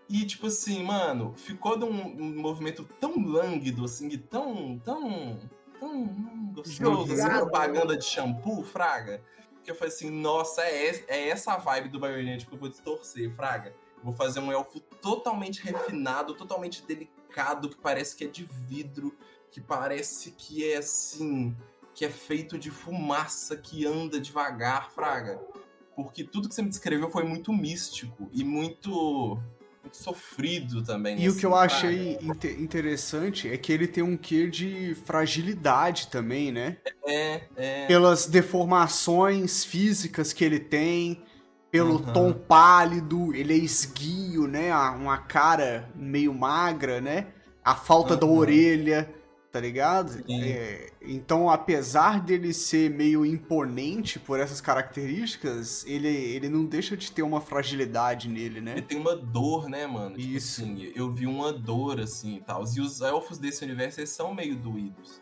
E, 0.09 0.25
tipo 0.25 0.47
assim, 0.47 0.83
mano, 0.83 1.35
ficou 1.37 1.79
de 1.79 1.85
um, 1.85 2.41
movimento 2.41 2.83
tão 2.99 3.21
lânguido, 3.21 3.85
assim, 3.85 4.09
e 4.09 4.17
tão, 4.17 4.79
tão, 4.83 5.39
tão 5.79 6.03
hum, 6.03 6.53
gostoso, 6.55 7.13
assim, 7.13 7.29
propaganda 7.29 7.97
de 7.97 8.05
shampoo, 8.05 8.65
fraga. 8.65 9.23
Que 9.69 9.73
eu 9.73 9.77
falei 9.77 9.93
assim, 9.93 10.09
nossa, 10.09 10.63
é, 10.63 11.05
é 11.09 11.29
essa 11.29 11.59
vibe 11.59 11.91
do 11.91 12.01
Bayonetta 12.01 12.47
que 12.47 12.55
eu 12.55 12.59
vou 12.59 12.71
distorcer, 12.71 13.31
fraga. 13.37 13.75
Vou 14.03 14.15
fazer 14.15 14.41
um 14.41 14.51
elfo 14.51 14.81
totalmente 14.81 15.61
refinado, 15.61 16.33
totalmente 16.33 16.83
delicado, 16.87 17.69
que 17.69 17.77
parece 17.77 18.17
que 18.17 18.25
é 18.25 18.29
de 18.29 18.49
vidro, 18.67 19.15
que 19.51 19.61
parece 19.61 20.31
que 20.31 20.73
é, 20.73 20.79
assim, 20.79 21.55
que 21.93 22.03
é 22.03 22.09
feito 22.09 22.59
de 22.59 22.71
fumaça, 22.71 23.59
que 23.59 23.85
anda 23.85 24.19
devagar, 24.19 24.91
fraga. 24.91 25.39
Porque 25.95 26.25
tudo 26.25 26.49
que 26.49 26.55
você 26.55 26.63
me 26.63 26.71
descreveu 26.71 27.11
foi 27.11 27.25
muito 27.25 27.53
místico 27.53 28.27
e 28.33 28.43
muito, 28.43 29.39
muito 29.89 29.97
sofrido 29.97 30.83
também. 30.83 31.19
E 31.21 31.27
o 31.27 31.31
assim, 31.31 31.41
que 31.41 31.47
eu 31.47 31.51
fraga. 31.51 31.65
achei 31.67 32.19
inte- 32.21 32.53
interessante 32.61 33.49
é 33.49 33.57
que 33.57 33.73
ele 33.73 33.87
tem 33.87 34.03
um 34.05 34.17
quê 34.17 34.47
de 34.49 34.95
fragilidade 35.07 36.09
também, 36.09 36.53
né? 36.53 36.77
É, 37.07 37.41
é. 37.57 37.87
Pelas 37.87 38.27
deformações 38.27 39.65
físicas 39.65 40.33
que 40.33 40.45
ele 40.45 40.61
tem, 40.61 41.23
pelo 41.71 41.95
Uhum. 41.97 42.13
tom 42.13 42.33
pálido, 42.33 43.35
ele 43.35 43.55
é 43.55 43.57
esguio, 43.57 44.47
né? 44.47 44.73
Uma 44.75 45.19
cara 45.19 45.91
meio 45.95 46.33
magra, 46.35 47.01
né? 47.01 47.27
A 47.65 47.75
falta 47.75 48.17
da 48.17 48.27
Uhum. 48.27 48.37
orelha, 48.39 49.13
tá 49.51 49.61
ligado? 49.61 50.23
É, 50.29 50.93
então, 51.01 51.49
apesar 51.49 52.21
dele 52.21 52.53
ser 52.53 52.91
meio 52.91 53.25
imponente 53.25 54.19
por 54.19 54.39
essas 54.39 54.61
características, 54.61 55.85
ele, 55.87 56.09
ele 56.09 56.49
não 56.49 56.65
deixa 56.65 56.97
de 56.97 57.11
ter 57.11 57.23
uma 57.23 57.41
fragilidade 57.41 58.29
nele, 58.29 58.61
né? 58.61 58.73
Ele 58.73 58.83
tem 58.83 58.99
uma 58.99 59.17
dor, 59.17 59.69
né, 59.69 59.87
mano? 59.87 60.17
Tipo 60.17 60.37
Isso. 60.37 60.63
assim, 60.63 60.93
eu 60.95 61.13
vi 61.13 61.27
uma 61.27 61.53
dor, 61.53 62.01
assim, 62.01 62.37
e 62.37 62.41
tal. 62.41 62.65
E 62.77 62.81
os 62.81 63.01
elfos 63.01 63.39
desse 63.39 63.65
universo, 63.65 64.01
eles 64.01 64.11
são 64.11 64.35
meio 64.35 64.57
doídos. 64.57 65.21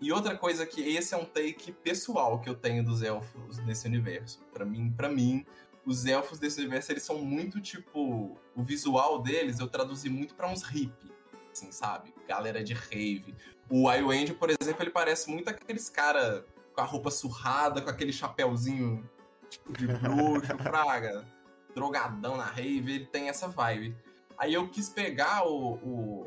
E 0.00 0.12
outra 0.12 0.36
coisa 0.36 0.64
que 0.64 0.80
esse 0.80 1.12
é 1.12 1.16
um 1.16 1.24
take 1.24 1.72
pessoal 1.72 2.40
que 2.40 2.48
eu 2.48 2.54
tenho 2.54 2.84
dos 2.84 3.02
elfos 3.02 3.58
nesse 3.66 3.86
universo. 3.86 4.40
Pra 4.52 4.64
mim, 4.64 4.92
para 4.96 5.08
mim, 5.08 5.44
os 5.84 6.06
elfos 6.06 6.38
desse 6.38 6.60
universo, 6.60 6.92
eles 6.92 7.02
são 7.02 7.18
muito, 7.18 7.60
tipo... 7.60 8.38
O 8.54 8.62
visual 8.62 9.20
deles, 9.20 9.58
eu 9.58 9.66
traduzi 9.66 10.08
muito 10.08 10.34
pra 10.34 10.48
uns 10.48 10.62
hippie. 10.62 11.10
assim, 11.52 11.72
sabe? 11.72 12.14
Galera 12.28 12.62
de 12.62 12.74
rave. 12.74 13.34
O 13.70 13.90
Iwend, 13.92 14.34
por 14.34 14.50
exemplo, 14.50 14.82
ele 14.82 14.90
parece 14.90 15.30
muito 15.30 15.48
aqueles 15.48 15.90
cara 15.90 16.44
com 16.74 16.80
a 16.80 16.84
roupa 16.84 17.10
surrada, 17.10 17.82
com 17.82 17.90
aquele 17.90 18.12
chapéuzinho 18.12 19.08
tipo 19.48 19.72
de 19.72 19.86
bruxo, 19.86 20.56
fraga, 20.62 21.26
drogadão 21.74 22.36
na 22.36 22.44
rave, 22.44 22.94
ele 22.94 23.06
tem 23.06 23.28
essa 23.28 23.48
vibe. 23.48 23.96
Aí 24.36 24.54
eu 24.54 24.68
quis 24.68 24.88
pegar 24.88 25.46
o, 25.46 25.74
o, 25.74 26.26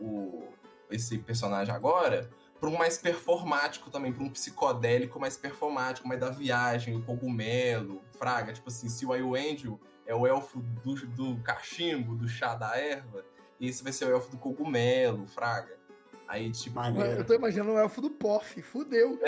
o 0.00 0.48
esse 0.90 1.18
personagem 1.18 1.74
agora 1.74 2.28
para 2.58 2.68
um 2.68 2.76
mais 2.76 2.98
performático 2.98 3.90
também, 3.90 4.12
para 4.12 4.24
um 4.24 4.30
psicodélico 4.30 5.20
mais 5.20 5.36
performático, 5.36 6.08
mais 6.08 6.20
da 6.20 6.30
viagem, 6.30 6.96
o 6.96 7.02
cogumelo, 7.02 8.02
fraga. 8.18 8.52
Tipo 8.52 8.68
assim, 8.68 8.88
se 8.88 9.06
o 9.06 9.34
Angel 9.34 9.78
é 10.04 10.14
o 10.14 10.26
elfo 10.26 10.60
do, 10.82 10.94
do 11.06 11.36
cachimbo, 11.42 12.16
do 12.16 12.26
chá 12.26 12.54
da 12.54 12.76
erva, 12.76 13.24
esse 13.60 13.82
vai 13.82 13.92
ser 13.92 14.06
o 14.06 14.10
elfo 14.10 14.30
do 14.30 14.38
cogumelo, 14.38 15.26
fraga. 15.28 15.77
Aí, 16.28 16.50
tipo. 16.52 16.76
Maneiro. 16.76 17.20
Eu 17.20 17.24
tô 17.24 17.34
imaginando 17.34 17.72
o 17.72 17.78
elfo 17.78 18.02
do 18.02 18.10
Poff, 18.10 18.60
fudeu. 18.62 19.18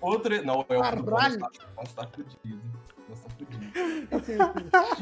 Outro. 0.00 0.44
Não, 0.44 0.60
o 0.60 0.66
elfo 0.72 0.96
do 0.96 1.04
Poff 1.04 1.38
tá, 1.38 1.50
tá 1.94 2.08
fudido. 2.08 2.62
Nossa, 3.08 3.28
fudido. 3.30 3.66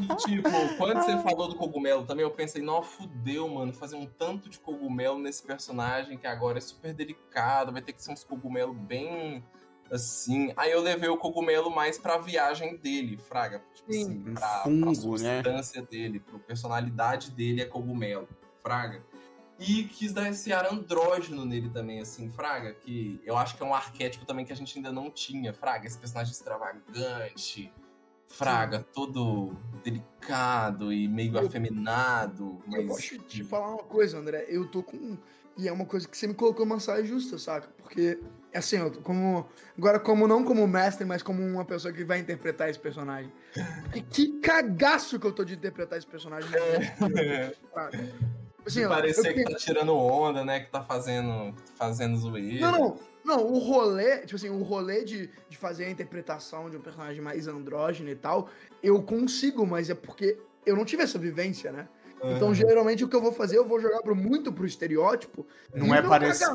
e, 0.01 0.15
tipo, 0.17 0.77
quando 0.77 1.01
você 1.01 1.17
falou 1.23 1.47
do 1.47 1.55
cogumelo 1.55 2.05
também, 2.05 2.23
eu 2.23 2.29
pensei, 2.29 2.61
não, 2.61 2.83
fudeu, 2.83 3.47
mano, 3.47 3.73
fazer 3.73 3.95
um 3.95 4.05
tanto 4.05 4.49
de 4.49 4.59
cogumelo 4.59 5.17
nesse 5.17 5.41
personagem 5.41 6.17
que 6.17 6.27
agora 6.27 6.57
é 6.57 6.61
super 6.61 6.93
delicado, 6.93 7.71
vai 7.71 7.81
ter 7.81 7.93
que 7.93 8.03
ser 8.03 8.11
uns 8.11 8.23
cogumelos 8.23 8.77
bem 8.77 9.43
assim. 9.89 10.53
Aí 10.57 10.71
eu 10.71 10.81
levei 10.81 11.09
o 11.09 11.17
cogumelo 11.17 11.69
mais 11.73 11.97
pra 11.97 12.17
viagem 12.17 12.77
dele, 12.77 13.17
Fraga. 13.17 13.63
Tipo 13.73 13.93
Sim. 13.93 14.01
assim, 14.01 14.33
pra, 14.33 14.63
Fungo, 14.63 14.81
pra 14.81 14.89
né? 14.89 14.95
substância 14.95 15.81
dele, 15.81 16.19
pra 16.19 16.39
personalidade 16.39 17.31
dele 17.31 17.61
é 17.61 17.65
cogumelo, 17.65 18.27
Fraga. 18.61 19.03
E 19.57 19.83
quis 19.85 20.11
dar 20.11 20.29
esse 20.29 20.51
ar 20.51 20.71
andrógeno 20.71 21.45
nele 21.45 21.69
também, 21.69 22.01
assim, 22.01 22.29
Fraga, 22.29 22.73
que 22.73 23.21
eu 23.23 23.37
acho 23.37 23.55
que 23.55 23.63
é 23.63 23.65
um 23.65 23.73
arquétipo 23.73 24.25
também 24.25 24.43
que 24.45 24.51
a 24.51 24.55
gente 24.55 24.77
ainda 24.77 24.91
não 24.91 25.09
tinha, 25.09 25.53
Fraga, 25.53 25.87
esse 25.87 25.97
personagem 25.97 26.33
extravagante, 26.33 27.71
Fraga, 28.27 28.79
Sim. 28.79 28.85
todo 28.93 29.55
delicado 29.83 30.91
e 30.91 31.07
meio 31.07 31.37
eu, 31.37 31.45
afeminado. 31.45 32.61
Mas... 32.67 32.89
Eu 32.89 33.19
de 33.19 33.19
te 33.19 33.43
falar 33.43 33.69
uma 33.69 33.83
coisa, 33.83 34.17
André. 34.17 34.45
Eu 34.49 34.67
tô 34.67 34.83
com. 34.83 35.17
E 35.57 35.69
é 35.69 35.71
uma 35.71 35.85
coisa 35.85 36.05
que 36.07 36.17
você 36.17 36.27
me 36.27 36.33
colocou 36.33 36.65
uma 36.65 36.79
saia 36.81 37.05
justa, 37.05 37.37
saca? 37.37 37.69
Porque, 37.77 38.19
assim, 38.53 38.77
eu 38.77 38.91
tô 38.91 38.99
como. 39.01 39.47
Agora, 39.77 39.99
como 39.99 40.27
não 40.27 40.43
como 40.43 40.67
mestre, 40.67 41.05
mas 41.05 41.23
como 41.23 41.41
uma 41.41 41.63
pessoa 41.63 41.93
que 41.93 42.03
vai 42.03 42.19
interpretar 42.19 42.69
esse 42.69 42.79
personagem. 42.79 43.31
Porque 43.83 44.01
que 44.01 44.39
cagaço 44.39 45.17
que 45.17 45.25
eu 45.25 45.31
tô 45.31 45.45
de 45.45 45.53
interpretar 45.53 45.97
esse 45.97 46.07
personagem. 46.07 46.49
É. 46.53 47.55
Assim, 48.65 48.83
ó, 48.85 48.89
parecer 48.89 49.29
eu... 49.29 49.33
que 49.33 49.43
tá 49.43 49.55
tirando 49.55 49.95
onda, 49.95 50.43
né? 50.43 50.61
Que 50.61 50.71
tá 50.71 50.81
fazendo, 50.81 51.53
fazendo 51.75 52.17
zoeira. 52.17 52.71
Não, 52.71 52.79
não. 52.79 52.99
Não, 53.25 53.43
o 53.43 53.57
rolê, 53.57 54.19
tipo 54.19 54.35
assim, 54.35 54.49
o 54.49 54.61
rolê 54.61 55.03
de, 55.03 55.31
de 55.49 55.57
fazer 55.57 55.85
a 55.85 55.89
interpretação 55.89 56.69
de 56.69 56.77
um 56.77 56.79
personagem 56.79 57.19
mais 57.23 57.47
andrógeno 57.47 58.07
e 58.11 58.15
tal, 58.15 58.49
eu 58.83 59.01
consigo, 59.01 59.65
mas 59.65 59.89
é 59.89 59.95
porque 59.95 60.37
eu 60.63 60.75
não 60.75 60.85
tive 60.85 61.01
essa 61.01 61.17
vivência, 61.17 61.71
né? 61.71 61.87
Uhum. 62.21 62.35
Então, 62.35 62.53
geralmente, 62.53 63.03
o 63.03 63.07
que 63.07 63.15
eu 63.15 63.21
vou 63.21 63.31
fazer, 63.31 63.57
eu 63.57 63.67
vou 63.67 63.79
jogar 63.79 64.01
pro, 64.03 64.15
muito 64.15 64.53
pro 64.53 64.65
estereótipo. 64.65 65.45
Não 65.73 65.93
é 65.93 66.03
parecer. 66.03 66.47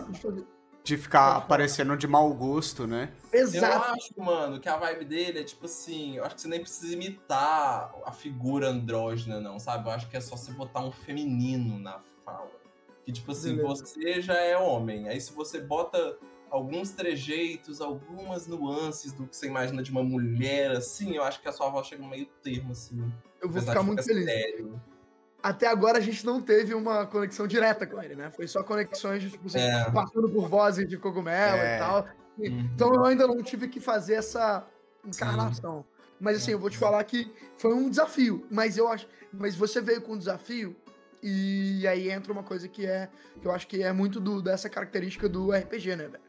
De, 0.82 0.96
de 0.96 1.02
ficar 1.02 1.36
aparecendo 1.36 1.96
de 1.96 2.06
mau 2.06 2.32
gosto, 2.34 2.86
né? 2.86 3.12
Exato. 3.32 3.88
Eu 3.88 3.94
acho, 3.94 4.14
mano, 4.16 4.60
que 4.60 4.68
a 4.68 4.76
vibe 4.76 5.04
dele 5.04 5.40
é 5.40 5.44
tipo 5.44 5.66
assim, 5.66 6.16
eu 6.16 6.24
acho 6.24 6.34
que 6.34 6.40
você 6.42 6.48
nem 6.48 6.60
precisa 6.60 6.92
imitar 6.92 7.92
a 8.04 8.12
figura 8.12 8.68
andrógena, 8.68 9.40
não, 9.40 9.58
sabe? 9.58 9.88
Eu 9.88 9.92
acho 9.92 10.08
que 10.08 10.16
é 10.16 10.20
só 10.20 10.36
você 10.36 10.52
botar 10.52 10.80
um 10.80 10.90
feminino 10.90 11.78
na 11.78 12.00
fala. 12.24 12.50
Que, 13.04 13.12
tipo 13.12 13.32
assim, 13.32 13.56
Beleza. 13.56 13.84
você 13.84 14.20
já 14.20 14.34
é 14.34 14.56
homem. 14.56 15.08
Aí 15.08 15.20
se 15.20 15.32
você 15.32 15.60
bota 15.60 16.18
alguns 16.50 16.90
trejeitos, 16.90 17.80
algumas 17.80 18.46
nuances 18.46 19.12
do 19.12 19.26
que 19.26 19.36
você 19.36 19.46
imagina 19.46 19.82
de 19.82 19.90
uma 19.90 20.02
mulher, 20.02 20.72
assim, 20.72 21.14
eu 21.14 21.22
acho 21.22 21.40
que 21.40 21.48
a 21.48 21.52
sua 21.52 21.70
voz 21.70 21.86
chega 21.86 22.02
no 22.02 22.08
meio 22.08 22.26
termo, 22.42 22.72
assim. 22.72 23.12
Eu 23.40 23.48
vou 23.48 23.62
ficar 23.62 23.82
muito 23.82 24.02
feliz. 24.02 24.24
Sério. 24.24 24.80
Até 25.42 25.66
agora 25.66 25.98
a 25.98 26.00
gente 26.00 26.24
não 26.24 26.40
teve 26.40 26.74
uma 26.74 27.06
conexão 27.06 27.46
direta 27.46 27.86
com 27.86 28.02
ele, 28.02 28.14
né? 28.14 28.30
Foi 28.30 28.46
só 28.46 28.62
conexões, 28.62 29.22
tipo, 29.22 29.46
assim, 29.46 29.58
é. 29.58 29.90
passando 29.90 30.28
por 30.28 30.48
vozes 30.48 30.86
de 30.86 30.98
cogumelo 30.98 31.56
é. 31.56 31.76
e 31.76 31.78
tal. 31.78 32.08
Uhum. 32.38 32.70
Então 32.74 32.94
eu 32.94 33.04
ainda 33.04 33.26
não 33.26 33.42
tive 33.42 33.68
que 33.68 33.80
fazer 33.80 34.14
essa 34.14 34.66
encarnação. 35.04 35.80
Sim. 35.80 36.00
Mas 36.20 36.36
assim, 36.36 36.52
eu 36.52 36.58
vou 36.58 36.68
te 36.68 36.76
falar 36.76 37.02
que 37.04 37.32
foi 37.56 37.72
um 37.72 37.88
desafio. 37.88 38.46
Mas 38.50 38.76
eu 38.76 38.88
acho. 38.88 39.06
Mas 39.32 39.56
você 39.56 39.80
veio 39.80 40.02
com 40.02 40.12
um 40.12 40.18
desafio 40.18 40.76
e 41.22 41.86
aí 41.86 42.10
entra 42.10 42.32
uma 42.32 42.42
coisa 42.42 42.68
que 42.68 42.86
é. 42.86 43.08
que 43.40 43.46
eu 43.46 43.52
acho 43.52 43.66
que 43.66 43.82
é 43.82 43.92
muito 43.92 44.20
do, 44.20 44.42
dessa 44.42 44.68
característica 44.68 45.28
do 45.28 45.52
RPG, 45.52 45.96
né, 45.96 46.08
velho? 46.08 46.24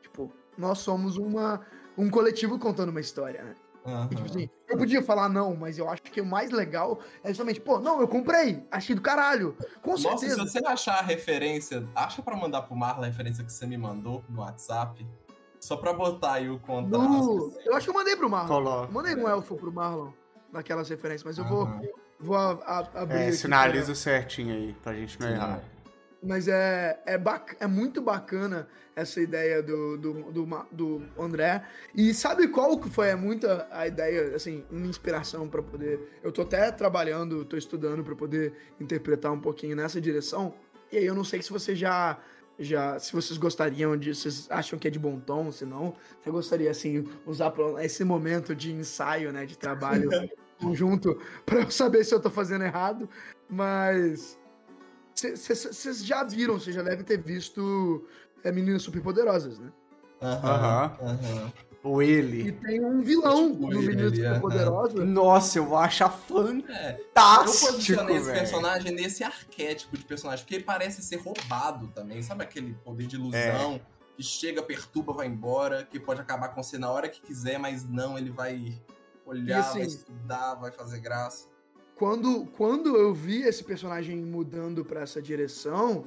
Tipo, 0.00 0.32
nós 0.56 0.78
somos 0.78 1.16
uma, 1.16 1.66
um 1.96 2.08
coletivo 2.08 2.58
contando 2.58 2.90
uma 2.90 3.00
história, 3.00 3.42
né? 3.42 3.56
Uhum. 3.84 4.08
Tipo 4.08 4.24
assim, 4.24 4.48
eu 4.68 4.78
podia 4.78 5.02
falar 5.02 5.28
não, 5.28 5.56
mas 5.56 5.76
eu 5.76 5.88
acho 5.88 6.02
que 6.02 6.20
o 6.20 6.26
mais 6.26 6.50
legal 6.50 7.00
é 7.24 7.28
justamente, 7.28 7.60
pô, 7.60 7.80
não, 7.80 8.00
eu 8.00 8.06
comprei, 8.06 8.64
achei 8.70 8.94
do 8.94 9.02
caralho. 9.02 9.56
Com 9.82 9.92
Nossa, 9.92 10.18
certeza. 10.18 10.46
se 10.46 10.52
você 10.52 10.64
achar 10.64 10.98
a 10.98 11.02
referência, 11.02 11.86
acha 11.94 12.22
para 12.22 12.36
mandar 12.36 12.62
pro 12.62 12.76
Marlon 12.76 13.02
a 13.02 13.06
referência 13.06 13.44
que 13.44 13.52
você 13.52 13.66
me 13.66 13.76
mandou 13.76 14.24
no 14.28 14.40
WhatsApp. 14.40 15.06
Só 15.60 15.76
pra 15.76 15.92
botar 15.92 16.34
aí 16.34 16.50
o 16.50 16.58
contraste. 16.58 17.08
No... 17.08 17.46
Assim. 17.46 17.58
Eu 17.64 17.76
acho 17.76 17.86
que 17.86 17.90
eu 17.90 17.94
mandei 17.94 18.16
pro 18.16 18.28
Marlon. 18.28 18.48
Coloca. 18.48 18.92
Mandei 18.92 19.14
um 19.14 19.28
elfo 19.28 19.56
pro 19.56 19.72
Marlon 19.72 20.10
naquelas 20.52 20.88
referências, 20.88 21.24
mas 21.24 21.38
eu 21.38 21.44
uhum. 21.44 21.80
vou, 21.80 21.92
vou 22.20 22.36
a, 22.36 22.50
a, 22.64 22.78
abrir. 23.02 23.18
É, 23.18 23.32
sinaliza 23.32 23.94
certinho 23.94 24.54
aí, 24.54 24.76
pra 24.82 24.92
gente 24.94 25.20
errar. 25.22 25.62
Mas 26.22 26.46
é, 26.46 27.00
é, 27.04 27.18
bac... 27.18 27.56
é 27.58 27.66
muito 27.66 28.00
bacana 28.00 28.68
essa 28.94 29.20
ideia 29.20 29.62
do, 29.62 29.96
do, 29.96 30.12
do, 30.30 30.66
do, 30.70 31.02
André. 31.18 31.64
E 31.94 32.14
sabe 32.14 32.46
qual 32.48 32.78
que 32.78 32.88
foi 32.88 33.14
muita 33.16 33.66
a 33.70 33.86
ideia, 33.88 34.36
assim, 34.36 34.64
uma 34.70 34.86
inspiração 34.86 35.48
para 35.48 35.62
poder. 35.62 36.20
Eu 36.22 36.30
tô 36.30 36.42
até 36.42 36.70
trabalhando, 36.70 37.44
tô 37.44 37.56
estudando 37.56 38.04
para 38.04 38.14
poder 38.14 38.52
interpretar 38.80 39.32
um 39.32 39.40
pouquinho 39.40 39.74
nessa 39.74 40.00
direção. 40.00 40.54
E 40.92 40.98
aí 40.98 41.04
eu 41.04 41.14
não 41.14 41.24
sei 41.24 41.42
se 41.42 41.50
você 41.50 41.74
já. 41.74 42.18
Já, 42.58 42.98
se 42.98 43.12
vocês 43.14 43.38
gostariam 43.38 43.96
disso, 43.96 44.30
vocês 44.30 44.46
acham 44.50 44.78
que 44.78 44.86
é 44.86 44.90
de 44.90 44.98
bom 44.98 45.18
tom, 45.18 45.50
se 45.50 45.64
não, 45.64 45.94
eu 46.24 46.32
gostaria, 46.32 46.70
assim, 46.70 47.02
usar 47.26 47.52
esse 47.80 48.04
momento 48.04 48.54
de 48.54 48.70
ensaio, 48.70 49.32
né, 49.32 49.46
de 49.46 49.56
trabalho 49.56 50.08
conjunto, 50.60 51.18
para 51.46 51.60
eu 51.60 51.70
saber 51.70 52.04
se 52.04 52.14
eu 52.14 52.20
tô 52.20 52.28
fazendo 52.28 52.62
errado, 52.62 53.08
mas 53.48 54.38
vocês 55.14 56.04
já 56.04 56.24
viram, 56.24 56.58
vocês 56.58 56.74
já 56.74 56.82
devem 56.82 57.04
ter 57.04 57.20
visto 57.20 58.06
é, 58.42 58.50
Meninas 58.50 58.82
Superpoderosas, 58.82 59.58
né? 59.58 59.70
Aham. 60.20 60.96
Uhum. 61.00 61.10
Uhum. 61.10 61.52
O 61.84 62.00
ele. 62.00 62.48
E 62.48 62.52
tem 62.52 62.84
um 62.84 63.02
vilão 63.02 63.50
tipo 63.50 63.70
no 63.70 63.82
Meninas 63.82 64.16
Superpoderosas. 64.16 65.00
Uhum. 65.00 65.06
Nossa, 65.06 65.58
eu 65.58 65.76
acho 65.76 66.08
fantástico, 66.08 66.70
é, 66.70 67.00
Eu 67.40 67.44
posicionei 67.44 68.16
esse 68.16 68.32
personagem 68.32 68.92
nesse 68.92 69.24
arquétipo 69.24 69.96
de 69.96 70.04
personagem, 70.04 70.44
porque 70.44 70.54
ele 70.56 70.64
parece 70.64 71.02
ser 71.02 71.16
roubado 71.16 71.88
também. 71.88 72.22
Sabe 72.22 72.44
aquele 72.44 72.74
poder 72.84 73.06
de 73.06 73.16
ilusão? 73.16 73.74
É. 73.74 73.80
Que 74.16 74.22
chega, 74.22 74.62
perturba, 74.62 75.12
vai 75.12 75.26
embora, 75.26 75.84
que 75.84 75.98
pode 75.98 76.20
acabar 76.20 76.48
com 76.48 76.62
você 76.62 76.78
na 76.78 76.90
hora 76.90 77.08
que 77.08 77.20
quiser, 77.20 77.58
mas 77.58 77.84
não, 77.88 78.16
ele 78.16 78.30
vai 78.30 78.80
olhar, 79.26 79.60
assim, 79.60 79.78
vai 79.78 79.88
estudar, 79.88 80.54
vai 80.54 80.70
fazer 80.70 81.00
graça 81.00 81.51
quando, 82.02 82.46
quando 82.56 82.96
eu 82.96 83.14
vi 83.14 83.42
esse 83.42 83.62
personagem 83.62 84.16
mudando 84.16 84.84
para 84.84 85.02
essa 85.02 85.22
direção, 85.22 86.04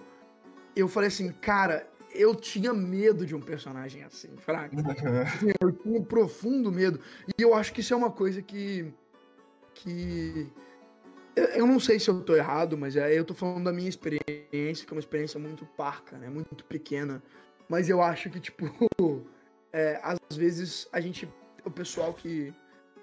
eu 0.75 0.89
falei 0.89 1.07
assim, 1.07 1.31
cara, 1.31 1.89
eu 2.11 2.35
tinha 2.35 2.73
medo 2.73 3.25
de 3.25 3.33
um 3.33 3.39
personagem 3.39 4.03
assim, 4.03 4.35
fraco. 4.35 4.75
Eu 5.61 5.71
tinha 5.71 5.97
um 5.97 6.03
profundo 6.03 6.69
medo. 6.69 6.99
E 7.39 7.41
eu 7.41 7.53
acho 7.53 7.71
que 7.71 7.79
isso 7.79 7.93
é 7.93 7.97
uma 7.97 8.11
coisa 8.11 8.41
que. 8.41 8.93
que. 9.73 10.51
Eu 11.33 11.65
não 11.65 11.79
sei 11.79 11.97
se 11.97 12.09
eu 12.09 12.21
tô 12.21 12.35
errado, 12.35 12.77
mas 12.77 12.97
é, 12.97 13.17
eu 13.17 13.23
tô 13.23 13.33
falando 13.33 13.63
da 13.63 13.71
minha 13.71 13.87
experiência, 13.87 14.85
que 14.85 14.91
é 14.91 14.95
uma 14.95 14.99
experiência 14.99 15.39
muito 15.39 15.65
parca, 15.65 16.17
né? 16.17 16.29
Muito 16.29 16.65
pequena. 16.65 17.23
Mas 17.69 17.87
eu 17.87 18.01
acho 18.01 18.29
que, 18.29 18.39
tipo, 18.41 18.65
é, 19.71 19.97
às 20.03 20.35
vezes 20.35 20.89
a 20.91 20.99
gente. 20.99 21.25
O 21.63 21.71
pessoal 21.71 22.13
que 22.13 22.53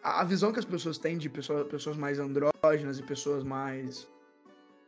a 0.03 0.25
visão 0.25 0.53
que 0.53 0.59
as 0.59 0.65
pessoas 0.65 0.99
têm 0.99 1.17
de 1.17 1.29
pessoas, 1.29 1.67
pessoas 1.69 1.97
mais 1.97 2.19
andrógenas 2.19 2.99
e 2.99 3.03
pessoas 3.03 3.45
mais. 3.45 4.09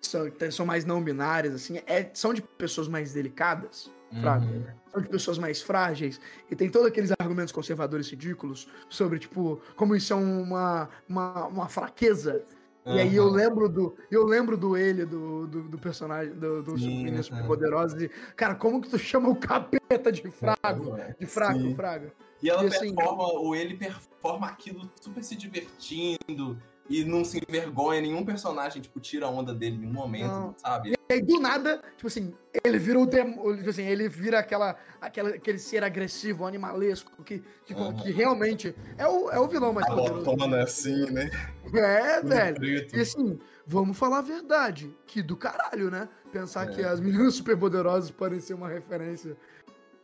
São, 0.01 0.31
são 0.51 0.67
mais 0.67 0.85
não 0.85 1.03
binárias, 1.03 1.55
assim, 1.55 1.81
é, 1.87 2.11
são 2.13 2.35
de 2.35 2.43
pessoas 2.43 2.89
mais 2.89 3.15
delicadas, 3.15 3.91
uhum. 4.13 4.67
São 4.93 5.01
de 5.01 5.09
pessoas 5.09 5.39
mais 5.39 5.63
frágeis. 5.63 6.21
E 6.51 6.55
tem 6.55 6.69
todos 6.69 6.89
aqueles 6.89 7.11
argumentos 7.19 7.53
conservadores 7.53 8.11
ridículos 8.11 8.69
sobre, 8.91 9.19
tipo, 9.19 9.63
como 9.77 9.97
isso 9.97 10.13
é 10.13 10.17
uma, 10.17 10.91
uma, 11.09 11.47
uma 11.47 11.69
fraqueza. 11.71 12.45
Uhum. 12.85 12.97
E 12.97 13.01
aí 13.01 13.17
eu 13.17 13.31
lembro 13.31 13.67
do. 13.67 13.97
Eu 14.11 14.27
lembro 14.27 14.59
do 14.59 14.77
ele, 14.77 15.07
do, 15.07 15.47
do, 15.47 15.63
do 15.63 15.79
personagem, 15.79 16.35
do, 16.35 16.63
do 16.63 16.75
Meninas 16.75 17.31
uhum. 17.31 17.37
Superpoderosos. 17.37 18.03
E, 18.03 18.11
cara, 18.37 18.55
como 18.57 18.83
que 18.83 18.91
tu 18.91 18.99
chama 18.99 19.31
o 19.31 19.37
capeta 19.37 20.13
de 20.13 20.31
fraco? 20.31 20.97
De 21.19 21.25
fraco, 21.25 21.61
Sim. 21.61 21.75
fraga? 21.75 22.13
E 22.43 22.51
ela 22.51 22.63
e, 22.63 22.67
assim, 22.67 22.95
performa, 22.95 23.25
ou 23.25 23.57
ele 23.57 23.75
performa 23.75 24.14
aquilo 24.33 24.91
super 25.01 25.23
se 25.23 25.37
divertindo, 25.37 26.59
e 26.89 27.05
não 27.05 27.25
se 27.25 27.41
envergonha, 27.49 28.01
nenhum 28.01 28.25
personagem, 28.25 28.83
tipo, 28.83 29.01
tira 29.01 29.27
a 29.27 29.31
onda 29.31 29.55
dele 29.55 29.77
em 29.77 29.79
nenhum 29.81 29.93
momento, 29.93 30.33
Não. 30.33 30.55
sabe? 30.57 30.91
E 31.09 31.13
aí, 31.13 31.23
do 31.23 31.39
nada, 31.39 31.83
tipo 31.97 32.07
assim, 32.07 32.35
ele 32.65 32.79
vira 32.79 32.99
o 32.99 33.07
demo, 33.07 33.57
tipo 33.57 33.71
assim, 33.71 33.85
ele 33.85 34.09
vira 34.09 34.39
aquela, 34.39 34.77
aquela, 35.01 35.31
aquele 35.31 35.59
ser 35.59 35.83
agressivo, 35.85 36.47
animalesco, 36.47 37.23
que, 37.25 37.43
que, 37.65 37.75
Aham. 37.75 37.95
que 37.95 38.11
realmente 38.11 38.75
é 38.99 39.07
o, 39.07 39.31
é 39.31 39.39
o 39.39 39.49
vilão 39.49 39.73
mais 39.73 39.87
A 39.87 39.95
poderoso. 39.95 40.25
botona 40.25 40.63
assim, 40.63 41.11
né? 41.11 41.31
É, 41.75 42.21
Tudo 42.21 42.29
velho. 42.29 42.57
preto. 42.57 42.97
E 42.97 43.01
assim, 43.01 43.39
vamos 43.67 43.97
falar 43.97 44.19
a 44.19 44.23
verdade, 44.23 44.95
que 45.07 45.23
do 45.23 45.37
caralho, 45.37 45.91
né? 45.91 46.09
Pensar 46.33 46.67
É. 46.69 46.71
que 46.71 46.83
as 46.83 47.01
meninas 47.01 47.35
superpoderosas 47.37 48.11
podem 48.11 48.41
ser 48.41 48.55
uma 48.55 48.69
referência 48.69 49.37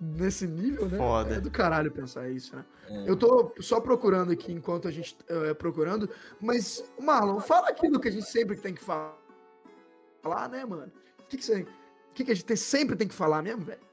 nesse 0.01 0.47
nível, 0.47 0.89
né? 0.89 0.97
Foda. 0.97 1.35
É 1.35 1.41
do 1.41 1.51
caralho 1.51 1.91
pensar 1.93 2.31
isso, 2.31 2.57
né? 2.57 2.65
É. 2.89 3.11
Eu 3.11 3.17
tô 3.17 3.53
só 3.61 3.81
procurando 3.81 4.33
aqui 4.33 4.53
enquanto 4.53 4.89
a 4.89 4.91
gente 4.91 5.17
é 5.29 5.53
procurando, 5.53 6.09
mas, 6.41 6.83
Marlon, 6.99 7.41
fala 7.41 7.69
aquilo 7.69 8.01
que 8.01 8.09
a 8.09 8.13
gente 8.13 8.27
sempre 8.27 8.57
tem 8.57 8.75
que 8.75 8.83
falar, 8.83 9.15
né, 10.51 10.65
mano? 10.65 10.91
O 11.19 11.25
que, 11.25 11.37
que, 11.37 11.45
você, 11.45 11.63
o 11.63 12.15
que, 12.15 12.25
que 12.25 12.33
a 12.33 12.35
gente 12.35 12.57
sempre 12.57 12.97
tem 12.97 13.07
que 13.07 13.15
falar 13.15 13.43
mesmo, 13.43 13.65
velho? 13.65 13.90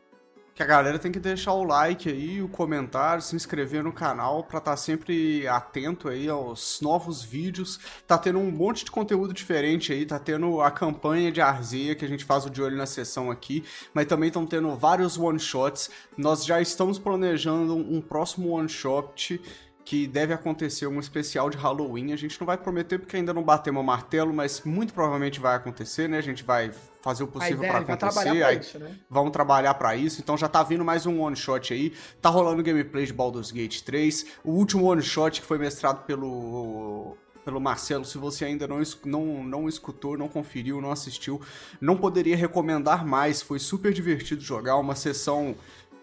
Que 0.58 0.64
a 0.64 0.66
galera 0.66 0.98
tem 0.98 1.12
que 1.12 1.20
deixar 1.20 1.54
o 1.54 1.64
like 1.64 2.10
aí, 2.10 2.42
o 2.42 2.50
comentário, 2.50 3.22
se 3.22 3.36
inscrever 3.36 3.84
no 3.84 3.94
canal 3.94 4.44
pra 4.44 4.58
estar 4.58 4.76
sempre 4.76 5.48
atento 5.48 6.10
aí 6.10 6.28
aos 6.28 6.82
novos 6.82 7.22
vídeos. 7.22 7.80
Tá 8.08 8.18
tendo 8.18 8.40
um 8.40 8.50
monte 8.50 8.84
de 8.84 8.90
conteúdo 8.90 9.36
diferente 9.36 9.94
aí, 9.94 10.04
tá 10.04 10.18
tendo 10.18 10.60
a 10.60 10.72
campanha 10.72 11.32
de 11.32 11.40
Arzeia 11.40 11.94
que 11.94 12.04
a 12.04 12.08
gente 12.08 12.26
faz 12.26 12.44
o 12.48 12.50
de 12.50 12.60
olho 12.60 12.76
na 12.76 12.88
sessão 12.88 13.30
aqui, 13.30 13.64
mas 13.94 14.08
também 14.08 14.30
estão 14.30 14.48
tendo 14.48 14.76
vários 14.76 15.16
one 15.16 15.40
shots. 15.40 15.92
Nós 16.18 16.44
já 16.44 16.60
estamos 16.60 16.98
planejando 16.98 17.76
um 17.76 18.02
próximo 18.02 18.50
one 18.50 18.68
shot 18.68 19.40
que 19.88 20.06
deve 20.06 20.34
acontecer 20.34 20.86
um 20.86 21.00
especial 21.00 21.50
de 21.50 21.56
Halloween. 21.56 22.12
A 22.12 22.18
gente 22.18 22.38
não 22.42 22.46
vai 22.46 22.58
prometer 22.58 23.00
porque 23.00 23.16
ainda 23.16 23.34
não 23.34 23.42
batemos 23.42 23.82
o 23.82 23.86
martelo, 23.86 24.34
mas 24.34 24.62
muito 24.66 24.94
provavelmente 24.94 25.40
vai 25.40 25.56
acontecer, 25.56 26.10
né? 26.10 26.18
A 26.18 26.22
gente 26.22 26.44
vai 26.44 26.74
fazer 27.02 27.24
o 27.24 27.28
possível 27.28 27.60
vai 27.60 27.84
acontecer. 27.84 28.44
aí- 28.44 28.60
isso, 28.60 28.78
né? 28.80 28.94
Vamos 29.10 29.32
trabalhar 29.32 29.74
pra 29.76 29.96
isso, 29.96 30.20
então 30.20 30.36
já 30.38 30.50
tá 30.50 30.62
vindo 30.62 30.84
mais 30.84 31.06
um 31.06 31.22
one 31.22 31.38
shot 31.38 31.74
aí. 31.74 31.94
Tá 32.22 32.28
rolando 32.28 32.62
gameplay 32.62 33.06
de 33.06 33.14
Baldur's 33.14 33.50
Gate 33.50 33.80
3. 33.80 34.26
O 34.44 34.52
último 34.52 34.84
one 34.92 35.02
shot 35.02 35.40
que 35.40 35.48
foi 35.48 35.58
mestrado 35.58 36.06
pelo 36.06 37.16
pelo 37.46 37.62
Marcelo, 37.62 38.04
se 38.04 38.18
você 38.18 38.44
ainda 38.44 38.68
não, 38.68 38.82
não, 39.06 39.42
não 39.42 39.70
escutou, 39.70 40.18
não 40.18 40.28
conferiu, 40.28 40.82
não 40.82 40.92
assistiu, 40.92 41.40
não 41.80 41.96
poderia 41.96 42.36
recomendar 42.36 43.08
mais. 43.08 43.42
Foi 43.42 43.58
super 43.58 43.94
divertido 43.94 44.42
jogar, 44.42 44.76
uma 44.76 44.96
sessão 44.96 45.56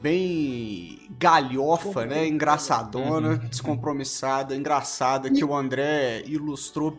bem 0.09 0.99
galhofa, 1.19 2.05
né? 2.05 2.27
Engraçadona, 2.29 3.29
Uhum. 3.31 3.37
descompromissada, 3.49 4.55
engraçada, 4.55 5.31
que 5.31 5.43
o 5.43 5.55
André 5.57 6.23
ilustrou 6.27 6.99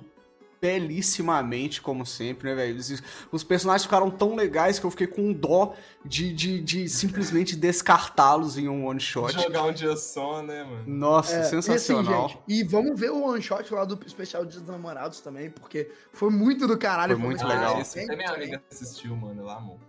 belíssimamente, 0.59 1.79
como 1.79 2.03
sempre, 2.03 2.49
né, 2.49 2.55
velho? 2.55 2.77
Os- 2.79 3.03
Os 3.31 3.43
personagens 3.43 3.83
ficaram 3.83 4.09
tão 4.09 4.33
legais 4.35 4.79
que 4.79 4.85
eu 4.85 4.89
fiquei 4.89 5.05
com 5.05 5.31
dó 5.31 5.75
de, 6.03 6.33
de, 6.33 6.59
de 6.61 6.89
simplesmente 6.89 7.55
descartá-los 7.67 8.57
em 8.57 8.67
um 8.67 8.87
one 8.87 8.99
shot. 8.99 9.33
Jogar 9.33 9.63
um 9.65 9.71
dia 9.73 9.95
só, 9.95 10.41
né, 10.41 10.63
mano? 10.63 10.83
Nossa, 10.87 11.35
É, 11.35 11.43
sensacional. 11.43 12.11
E, 12.11 12.15
assim, 12.25 12.27
gente, 12.29 12.39
e 12.47 12.63
vamos 12.63 12.99
ver 12.99 13.11
o 13.11 13.23
one 13.23 13.41
shot 13.41 13.71
lá 13.71 13.85
do 13.85 13.99
especial 14.07 14.43
dos 14.43 14.65
namorados 14.65 15.19
também, 15.21 15.51
porque 15.51 15.91
foi 16.11 16.31
muito 16.31 16.65
do 16.67 16.75
caralho. 16.75 17.15
Foi 17.15 17.23
muito 17.23 17.41
uma 17.45 17.53
legal. 17.53 17.75
Ah, 17.77 17.81
esse, 17.81 17.99
até 17.99 18.15
minha 18.15 18.27
diferente. 18.29 18.53
amiga 18.55 18.63
assistiu, 18.71 19.15
mano. 19.15 19.41
Ela 19.41 19.57
amou. 19.57 19.79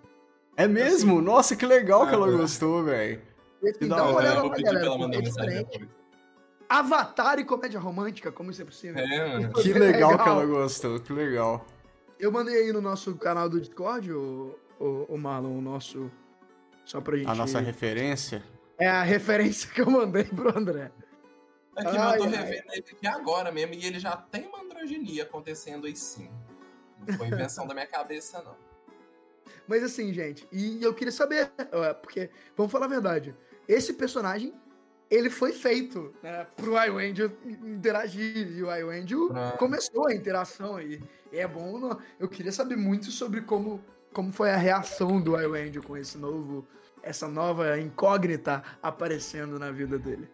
É 0.57 0.67
mesmo? 0.67 1.21
Nossa, 1.21 1.55
que 1.57 1.67
legal 1.67 2.07
que 2.07 2.15
ela 2.15 2.31
gostou, 2.31 2.85
velho. 2.85 3.21
Assim, 3.63 3.79
Que 3.79 3.87
da 3.87 3.97
dá 3.97 4.03
uma 4.05 4.13
hora. 4.13 4.17
olhada 4.19 4.37
eu 4.37 4.41
vou 4.43 4.51
lá, 4.51 4.57
pedir 4.57 4.63
pra 4.65 4.73
galera, 4.73 4.87
ela 4.87 4.99
mandar 4.99 5.23
porque 5.23 5.83
é. 5.83 5.89
Avatar 6.69 7.39
e 7.39 7.45
comédia 7.45 7.79
romântica, 7.79 8.33
como 8.33 8.51
isso 8.51 8.63
é 8.63 8.65
possível. 8.65 8.99
É, 9.03 9.29
mano. 9.29 9.53
Que 9.55 9.71
Foi 9.71 9.79
legal, 9.79 10.11
legal. 10.11 10.25
que 10.25 10.29
ela 10.29 10.47
gostou, 10.47 10.99
que 11.01 11.13
legal. 11.13 11.65
Eu 12.19 12.33
mandei 12.33 12.57
aí 12.57 12.73
no 12.73 12.81
nosso 12.81 13.15
canal 13.17 13.49
do 13.49 13.61
Discord, 13.61 14.11
o, 14.13 14.59
o, 14.81 15.07
o 15.09 15.19
Marlon, 15.19 15.59
o 15.59 15.61
nosso. 15.61 16.11
Só 16.85 17.01
pra 17.01 17.17
gente. 17.17 17.29
A 17.29 17.35
nossa 17.35 17.61
referência. 17.61 18.43
É 18.79 18.89
a 18.89 19.03
referência 19.03 19.71
que 19.71 19.81
eu 19.81 19.91
mandei 19.91 20.25
pro 20.25 20.57
André. 20.57 20.91
Ai, 21.77 21.87
eu 21.87 22.19
tô 22.19 22.25
ai. 22.25 22.31
revendo 22.31 22.73
ele 22.73 22.85
aqui 22.91 23.07
agora 23.07 23.53
mesmo 23.53 23.75
e 23.75 23.85
ele 23.85 23.99
já 24.01 24.17
tem 24.17 24.47
uma 24.47 24.63
androginia 24.63 25.25
acontecendo 25.25 25.87
aí 25.87 25.95
sim. 25.95 26.31
Não 27.07 27.17
foi 27.17 27.29
invenção 27.29 27.67
da 27.67 27.75
minha 27.75 27.87
cabeça, 27.87 28.43
não. 28.43 28.57
Mas 29.67 29.83
assim, 29.83 30.13
gente, 30.13 30.47
e 30.53 30.83
eu 30.83 30.93
queria 30.95 31.13
saber, 31.13 31.51
porque, 32.03 32.31
vamos 32.57 32.71
falar 32.73 32.87
a 32.87 32.89
verdade, 32.89 33.35
esse 33.69 33.93
personagem, 33.95 34.53
ele 35.11 35.31
foi 35.31 35.53
feito 35.53 36.13
né, 36.23 36.47
pro 36.57 36.73
iWangel 36.85 37.31
interagir, 37.65 38.57
e 38.57 38.63
o 38.63 38.75
iWangel 38.75 39.31
Ah. 39.35 39.53
começou 39.59 40.09
a 40.09 40.15
interação 40.15 40.77
aí. 40.77 41.01
E 41.33 41.39
é 41.39 41.47
bom, 41.47 41.79
no- 41.79 41.99
eu 42.19 42.29
queria 42.29 42.53
saber 42.53 42.77
muito 42.77 43.07
sobre 43.11 43.41
como, 43.43 43.81
como 44.13 44.33
foi 44.33 44.51
a 44.51 44.57
reação 44.57 45.21
do 45.21 45.41
iWangel 45.41 45.83
com 45.83 45.97
esse 45.97 46.19
novo, 46.19 46.67
essa 47.03 47.29
nova 47.29 47.79
incógnita 47.79 48.63
aparecendo 48.83 49.59
na 49.59 49.71
vida 49.71 49.99
dele. 49.99 50.29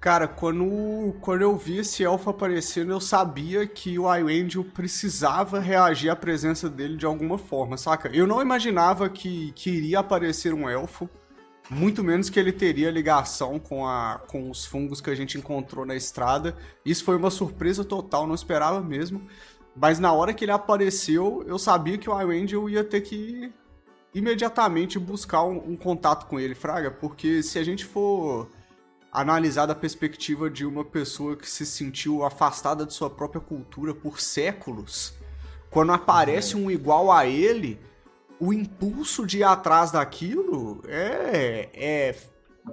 Cara, 0.00 0.28
quando, 0.28 1.16
quando 1.20 1.42
eu 1.42 1.56
vi 1.56 1.78
esse 1.78 2.04
elfo 2.04 2.30
aparecendo, 2.30 2.92
eu 2.92 3.00
sabia 3.00 3.66
que 3.66 3.98
o 3.98 4.14
iWangel 4.14 4.64
precisava 4.64 5.58
reagir 5.58 6.08
à 6.08 6.14
presença 6.14 6.70
dele 6.70 6.96
de 6.96 7.04
alguma 7.04 7.36
forma, 7.36 7.76
saca? 7.76 8.08
Eu 8.14 8.24
não 8.24 8.40
imaginava 8.40 9.08
que, 9.08 9.50
que 9.56 9.70
iria 9.70 9.98
aparecer 9.98 10.54
um 10.54 10.68
elfo, 10.70 11.10
muito 11.68 12.04
menos 12.04 12.30
que 12.30 12.38
ele 12.38 12.52
teria 12.52 12.92
ligação 12.92 13.58
com, 13.58 13.84
a, 13.84 14.20
com 14.28 14.48
os 14.48 14.64
fungos 14.64 15.00
que 15.00 15.10
a 15.10 15.16
gente 15.16 15.36
encontrou 15.36 15.84
na 15.84 15.96
estrada. 15.96 16.56
Isso 16.84 17.02
foi 17.04 17.16
uma 17.16 17.30
surpresa 17.30 17.84
total, 17.84 18.24
não 18.24 18.36
esperava 18.36 18.80
mesmo. 18.80 19.26
Mas 19.74 19.98
na 19.98 20.12
hora 20.12 20.32
que 20.32 20.44
ele 20.44 20.52
apareceu, 20.52 21.44
eu 21.44 21.58
sabia 21.58 21.98
que 21.98 22.08
o 22.08 22.20
iWangel 22.20 22.70
ia 22.70 22.84
ter 22.84 23.00
que 23.00 23.52
imediatamente 24.14 24.96
buscar 24.96 25.42
um, 25.42 25.72
um 25.72 25.76
contato 25.76 26.26
com 26.26 26.38
ele, 26.38 26.54
Fraga, 26.54 26.90
porque 26.90 27.42
se 27.42 27.58
a 27.58 27.64
gente 27.64 27.84
for 27.84 28.48
analisar 29.12 29.66
da 29.66 29.74
perspectiva 29.74 30.50
de 30.50 30.64
uma 30.64 30.84
pessoa 30.84 31.36
que 31.36 31.48
se 31.48 31.64
sentiu 31.64 32.24
afastada 32.24 32.84
de 32.84 32.92
sua 32.92 33.08
própria 33.08 33.40
cultura 33.40 33.94
por 33.94 34.20
séculos, 34.20 35.14
quando 35.70 35.92
aparece 35.92 36.56
um 36.56 36.70
igual 36.70 37.10
a 37.10 37.26
ele, 37.26 37.80
o 38.40 38.52
impulso 38.52 39.26
de 39.26 39.38
ir 39.38 39.44
atrás 39.44 39.90
daquilo 39.90 40.82
é, 40.86 41.68
é 41.74 42.14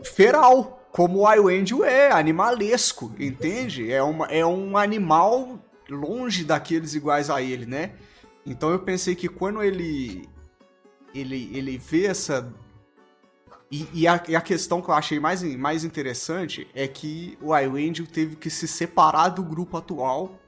feral, 0.04 0.88
como 0.92 1.26
o 1.26 1.34
Iwangel 1.34 1.84
é, 1.84 2.12
animalesco, 2.12 3.14
entende? 3.20 3.92
É, 3.92 4.02
uma, 4.02 4.28
é 4.28 4.46
um 4.46 4.78
animal 4.78 5.60
longe 5.90 6.44
daqueles 6.44 6.94
iguais 6.94 7.30
a 7.30 7.42
ele, 7.42 7.66
né? 7.66 7.94
Então 8.46 8.70
eu 8.72 8.80
pensei 8.80 9.16
que 9.16 9.28
quando 9.28 9.62
ele 9.62 10.28
ele, 11.14 11.50
ele 11.54 11.78
vê 11.78 12.06
essa 12.06 12.54
e, 13.72 13.88
e 13.94 14.08
a, 14.08 14.24
e 14.28 14.36
a 14.36 14.42
questão 14.42 14.82
que 14.82 14.90
eu 14.90 14.94
achei 14.94 15.20
mais, 15.20 15.44
mais 15.56 15.84
interessante 15.84 16.68
é 16.74 16.88
que 16.88 17.38
o 17.42 17.58
Iwangel 17.58 18.06
teve 18.06 18.36
que 18.36 18.50
se 18.50 18.68
separar 18.68 19.30
do 19.30 19.44
grupo 19.44 19.78
atual 19.78 20.40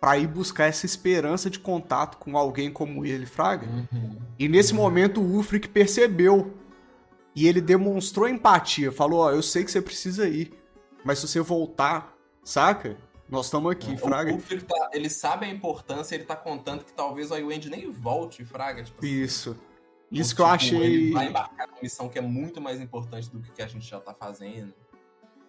pra 0.00 0.18
ir 0.18 0.26
buscar 0.26 0.66
essa 0.66 0.84
esperança 0.84 1.48
de 1.48 1.58
contato 1.58 2.18
com 2.18 2.36
alguém 2.36 2.70
como 2.70 3.04
ele, 3.04 3.26
Fraga. 3.26 3.66
E 4.38 4.48
nesse 4.48 4.74
momento 4.74 5.20
o 5.20 5.36
Ulfric 5.36 5.68
percebeu. 5.68 6.54
E 7.34 7.46
ele 7.46 7.60
demonstrou 7.60 8.28
empatia. 8.28 8.90
Falou, 8.90 9.20
ó, 9.20 9.30
eu 9.30 9.42
sei 9.42 9.64
que 9.64 9.70
você 9.70 9.82
precisa 9.82 10.28
ir. 10.28 10.52
Mas 11.04 11.18
se 11.18 11.28
você 11.28 11.40
voltar, 11.40 12.14
saca? 12.42 12.96
Nós 13.28 13.46
estamos 13.46 13.70
aqui, 13.72 13.96
Fraga. 13.96 14.30
O 14.30 14.34
Ulfric 14.36 14.64
tá, 14.64 14.90
ele 14.92 15.10
sabe 15.10 15.46
a 15.46 15.48
importância, 15.48 16.14
ele 16.14 16.24
tá 16.24 16.36
contando 16.36 16.84
que 16.84 16.92
talvez 16.92 17.30
o 17.30 17.36
Iwend 17.36 17.68
nem 17.68 17.90
volte, 17.90 18.44
Fraga. 18.44 18.84
Tipo, 18.84 19.04
assim, 19.04 19.58
Isso. 20.10 20.30
Tipo, 20.30 20.36
que 20.36 20.42
eu 20.42 20.82
Ele 20.82 20.96
achei. 20.96 21.12
vai 21.12 21.28
embarcar 21.28 21.66
numa 21.68 21.78
missão 21.82 22.08
que 22.08 22.18
é 22.18 22.22
muito 22.22 22.60
mais 22.60 22.80
importante 22.80 23.30
do 23.30 23.40
que, 23.40 23.50
que 23.50 23.62
a 23.62 23.66
gente 23.66 23.86
já 23.88 23.98
tá 24.00 24.14
fazendo. 24.14 24.72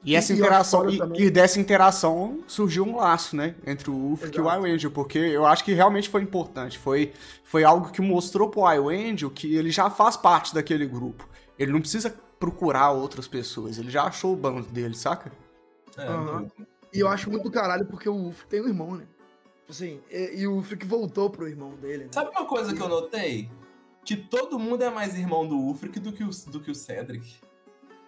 E 0.03 0.15
essa 0.15 0.31
E- 0.31 0.35
e 0.35 0.39
interação, 0.39 0.89
e, 0.89 0.97
também- 0.97 1.21
e 1.21 1.29
dessa 1.29 1.59
interação 1.59 2.39
surgiu 2.47 2.83
um 2.85 2.95
laço, 2.97 3.35
né? 3.35 3.55
Entre 3.65 3.89
o 3.89 3.93
Ulfric 3.93 4.37
e 4.37 4.41
o 4.41 4.43
Exato. 4.45 4.67
Iwangel, 4.67 4.91
porque 4.91 5.17
eu 5.19 5.45
acho 5.45 5.63
que 5.63 5.73
realmente 5.73 6.07
foi 6.09 6.21
importante. 6.21 6.77
Foi, 6.77 7.13
foi 7.43 7.63
algo 7.63 7.91
que 7.91 8.01
mostrou 8.01 8.49
pro 8.49 8.61
Iwangel 8.71 9.29
que 9.29 9.55
ele 9.55 9.69
já 9.71 9.89
faz 9.89 10.15
parte 10.15 10.53
daquele 10.53 10.85
grupo. 10.85 11.27
Ele 11.57 11.71
não 11.71 11.79
precisa 11.81 12.13
procurar 12.39 12.91
outras 12.91 13.27
pessoas, 13.27 13.77
ele 13.79 13.89
já 13.89 14.03
achou 14.03 14.33
o 14.33 14.35
bando 14.37 14.67
dele, 14.69 14.95
saca? 14.95 15.31
É, 15.97 16.05
doido. 16.05 16.51
E 16.93 16.99
eu 16.99 17.07
acho 17.07 17.29
muito 17.29 17.43
do 17.43 17.51
caralho 17.51 17.85
porque 17.85 18.07
o 18.07 18.13
Ulfric 18.13 18.47
tem 18.49 18.61
um 18.61 18.67
irmão, 18.67 18.95
né? 18.95 19.05
Assim, 19.67 19.99
e, 20.09 20.41
e 20.41 20.47
o 20.47 20.53
Ulfric 20.53 20.85
voltou 20.85 21.29
pro 21.29 21.47
irmão 21.47 21.71
dele, 21.75 22.05
né? 22.05 22.09
Sabe 22.11 22.29
uma 22.29 22.45
coisa 22.45 22.73
que 22.73 22.81
eu 22.81 22.87
notei? 22.87 23.49
Que 24.07 24.15
todo 24.15 24.57
mundo 24.57 24.81
é 24.85 24.89
mais 24.89 25.15
irmão 25.17 25.45
do 25.45 25.57
Ulfric 25.57 25.99
do 25.99 26.13
que 26.13 26.23
o, 26.23 26.29
do 26.49 26.61
que 26.61 26.71
o 26.71 26.75
Cedric. 26.75 27.35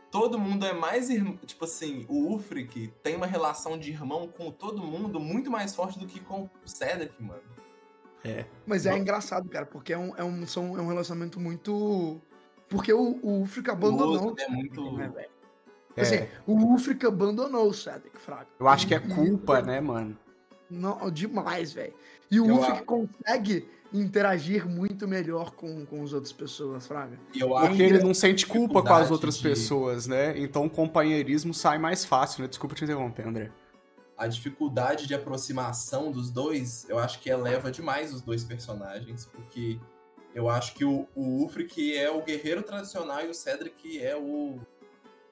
Todo 0.09 0.39
mundo 0.39 0.65
é 0.65 0.71
mais 0.71 1.09
irmão. 1.09 1.37
Tipo 1.45 1.65
assim, 1.65 2.05
o 2.07 2.31
Ulfric 2.31 2.87
tem 3.03 3.17
uma 3.17 3.25
relação 3.27 3.77
de 3.77 3.91
irmão 3.91 4.25
com 4.29 4.49
todo 4.49 4.81
mundo 4.81 5.19
muito 5.19 5.51
mais 5.51 5.75
forte 5.75 5.99
do 5.99 6.07
que 6.07 6.21
com 6.21 6.43
o 6.43 6.67
Cedric, 6.69 7.21
mano. 7.21 7.41
Mas 8.65 8.85
é 8.85 8.97
engraçado, 8.97 9.49
cara, 9.49 9.65
porque 9.65 9.91
é 9.91 9.97
um, 9.97 10.15
é 10.15 10.23
um, 10.23 10.47
são, 10.47 10.77
é 10.77 10.81
um 10.81 10.87
relacionamento 10.87 11.37
muito. 11.37 12.21
Porque 12.69 12.93
o, 12.93 13.19
o 13.21 13.39
Ulfric 13.39 13.69
abandonou. 13.69 14.23
Outro 14.23 14.45
é 14.45 14.47
muito- 14.47 14.91
né, 14.93 15.09
velho? 15.13 15.29
É, 15.97 16.01
Assim, 16.01 16.27
o 16.47 16.53
Ulfric 16.53 17.05
abandonou 17.05 17.67
o 17.67 17.73
Cedric, 17.73 18.17
Fraga. 18.21 18.47
eu 18.57 18.69
acho 18.69 18.87
que 18.87 18.95
é 18.95 18.99
culpa, 19.01 19.61
né, 19.61 19.81
mano? 19.81 20.17
Não, 20.69 21.11
demais, 21.11 21.73
velho. 21.73 21.93
E 22.31 22.39
o 22.39 22.63
acho- 22.63 22.85
consegue 22.85 23.67
interagir 23.91 24.67
muito 24.67 25.07
melhor 25.07 25.51
com, 25.51 25.85
com 25.85 26.03
as 26.03 26.13
outras 26.13 26.31
pessoas, 26.31 26.85
Fraga. 26.87 27.19
E 27.33 27.39
eu 27.39 27.57
acho 27.57 27.67
Porque 27.69 27.81
ele 27.83 27.99
não 28.03 28.13
sente 28.13 28.45
culpa 28.45 28.81
com 28.83 28.93
as 28.93 29.09
outras 29.09 29.37
de- 29.37 29.43
pessoas, 29.43 30.05
né? 30.07 30.37
Então 30.37 30.65
o 30.65 30.69
companheirismo 30.69 31.53
sai 31.53 31.77
mais 31.79 32.05
fácil, 32.05 32.41
né? 32.43 32.47
Desculpa 32.47 32.75
te 32.75 32.83
interromper, 32.83 33.27
André. 33.27 33.51
a 34.17 34.27
dificuldade 34.27 35.07
de 35.07 35.13
aproximação 35.15 36.11
dos 36.11 36.29
dois, 36.29 36.85
eu 36.89 36.99
acho 36.99 37.19
que 37.21 37.29
eleva 37.29 37.71
demais 37.71 38.13
os 38.13 38.21
dois 38.21 38.43
personagens, 38.43 39.25
porque 39.25 39.79
eu 40.35 40.49
acho 40.49 40.73
que 40.75 40.83
o, 40.83 41.07
o 41.15 41.43
Ufric 41.43 41.95
é 41.97 42.11
o 42.11 42.21
guerreiro 42.21 42.61
tradicional 42.61 43.21
e 43.25 43.29
o 43.29 43.33
Cedric 43.33 43.99
é 44.03 44.15
o 44.15 44.59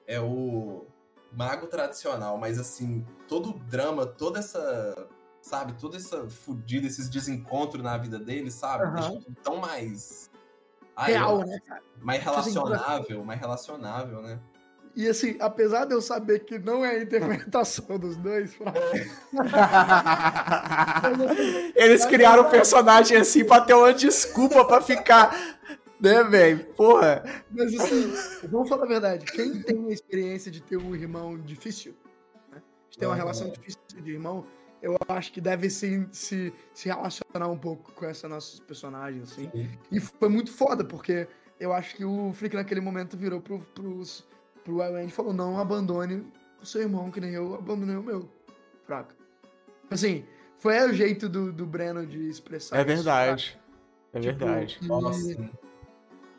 é 0.06 0.18
o 0.18 0.86
mago 1.30 1.66
tradicional, 1.66 2.38
mas 2.38 2.58
assim, 2.58 3.04
todo 3.28 3.50
o 3.50 3.58
drama, 3.58 4.06
toda 4.06 4.38
essa, 4.38 5.06
sabe, 5.48 5.72
toda 5.80 5.96
essa 5.96 6.28
fudida, 6.28 6.86
esses 6.86 7.08
desencontros 7.08 7.82
na 7.82 7.96
vida 7.96 8.18
dele, 8.18 8.50
sabe, 8.50 8.84
Aham. 8.84 8.94
deixa 8.94 9.10
tudo 9.12 9.36
tão 9.42 9.56
mais 9.56 10.30
Ai, 10.94 11.12
Real, 11.12 11.40
eu- 11.40 11.46
né, 11.46 11.58
cara? 11.66 11.82
mais 12.00 12.20
Tipo 12.22 12.34
assim, 12.34 12.52
relacionável, 12.52 13.24
mais 13.24 13.40
relacionável, 13.40 14.22
né? 14.22 14.38
E 14.96 15.08
assim, 15.08 15.36
apesar 15.38 15.84
de 15.84 15.94
eu 15.94 16.02
saber 16.02 16.40
que 16.40 16.58
não 16.58 16.84
é 16.84 16.96
a 16.96 17.02
interpretação 17.02 17.98
dos 17.98 18.16
dois, 18.16 18.52
Fraga, 18.54 18.80
Eles 21.76 22.04
criaram 22.04 22.46
um 22.46 22.50
personagem 22.50 23.16
assim 23.16 23.44
pra 23.44 23.60
ter 23.60 23.74
uma 23.74 23.92
desculpa 23.94 24.64
pra 24.64 24.80
ficar. 24.80 25.56
Né, 26.00 26.22
velho? 26.22 26.64
Porra. 26.74 27.24
mas 27.50 27.74
assim, 27.74 28.12
vamos 28.48 28.68
falar 28.68 28.84
a 28.84 28.88
verdade. 28.88 29.24
Quem 29.32 29.60
tem 29.62 29.88
a 29.88 29.92
experiência 29.92 30.48
de 30.50 30.62
ter 30.62 30.76
um 30.76 30.94
irmão 30.94 31.36
difícil, 31.38 31.92
né? 32.52 32.62
De 32.88 32.98
ter 32.98 33.06
uma 33.06 33.16
relação 33.16 33.50
difícil 33.50 33.80
de 33.96 34.12
irmão, 34.12 34.46
eu 34.82 34.96
acho 35.08 35.32
que 35.32 35.40
deve 35.40 35.68
se, 35.70 36.06
se, 36.12 36.52
se 36.72 36.88
relacionar 36.88 37.48
um 37.48 37.58
pouco 37.58 37.92
com 37.92 38.04
essa 38.06 38.28
nossos 38.28 38.60
personagens, 38.60 39.32
assim. 39.32 39.50
E 39.90 40.00
foi 40.00 40.28
muito 40.28 40.52
foda, 40.52 40.84
porque 40.84 41.26
eu 41.58 41.72
acho 41.72 41.96
que 41.96 42.04
o 42.04 42.32
Flick 42.32 42.54
naquele 42.56 42.80
momento 42.80 43.16
virou 43.16 43.40
pro, 43.40 43.58
pros, 43.58 44.24
pro 44.64 44.80
Wild 44.80 45.08
e 45.08 45.10
falou: 45.10 45.32
não 45.32 45.58
abandone 45.58 46.24
o 46.62 46.66
seu 46.66 46.82
irmão, 46.82 47.10
que 47.10 47.20
nem 47.20 47.32
eu 47.32 47.54
abandonei 47.54 47.96
o 47.96 48.02
meu. 48.02 48.28
Fraca. 48.84 49.14
Assim, 49.90 50.24
foi 50.58 50.80
o 50.88 50.92
jeito 50.92 51.28
do, 51.28 51.52
do 51.52 51.66
Breno 51.66 52.06
de 52.06 52.28
expressar 52.28 52.76
É 52.76 52.80
isso, 52.80 52.88
verdade. 52.88 53.58
É 54.12 54.20
Tipo, 54.20 54.38
verdade. 54.38 54.78
e- 54.80 54.86
Nossa, 54.86 55.20
sim. 55.20 55.50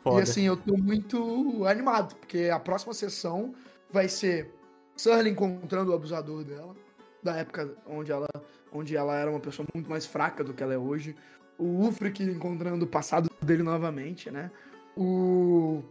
Foda. 0.02 0.18
E 0.18 0.22
assim, 0.22 0.42
eu 0.44 0.56
tô 0.56 0.76
muito 0.76 1.64
animado, 1.66 2.16
porque 2.16 2.48
a 2.52 2.58
próxima 2.58 2.94
sessão 2.94 3.54
vai 3.90 4.08
ser 4.08 4.50
Surly 4.96 5.30
encontrando 5.30 5.92
o 5.92 5.94
abusador 5.94 6.42
dela, 6.42 6.74
da 7.22 7.36
época 7.36 7.74
onde 7.86 8.12
ela, 8.12 8.28
onde 8.72 8.96
ela 8.96 9.14
era 9.14 9.30
uma 9.30 9.40
pessoa 9.40 9.66
muito 9.74 9.88
mais 9.88 10.06
fraca 10.06 10.42
do 10.42 10.54
que 10.54 10.62
ela 10.62 10.74
é 10.74 10.78
hoje. 10.78 11.14
O 11.58 11.86
Ufric 11.86 12.22
encontrando 12.22 12.84
o 12.84 12.88
passado 12.88 13.30
dele 13.42 13.62
novamente, 13.62 14.30
né? 14.30 14.50
O, 14.96 15.82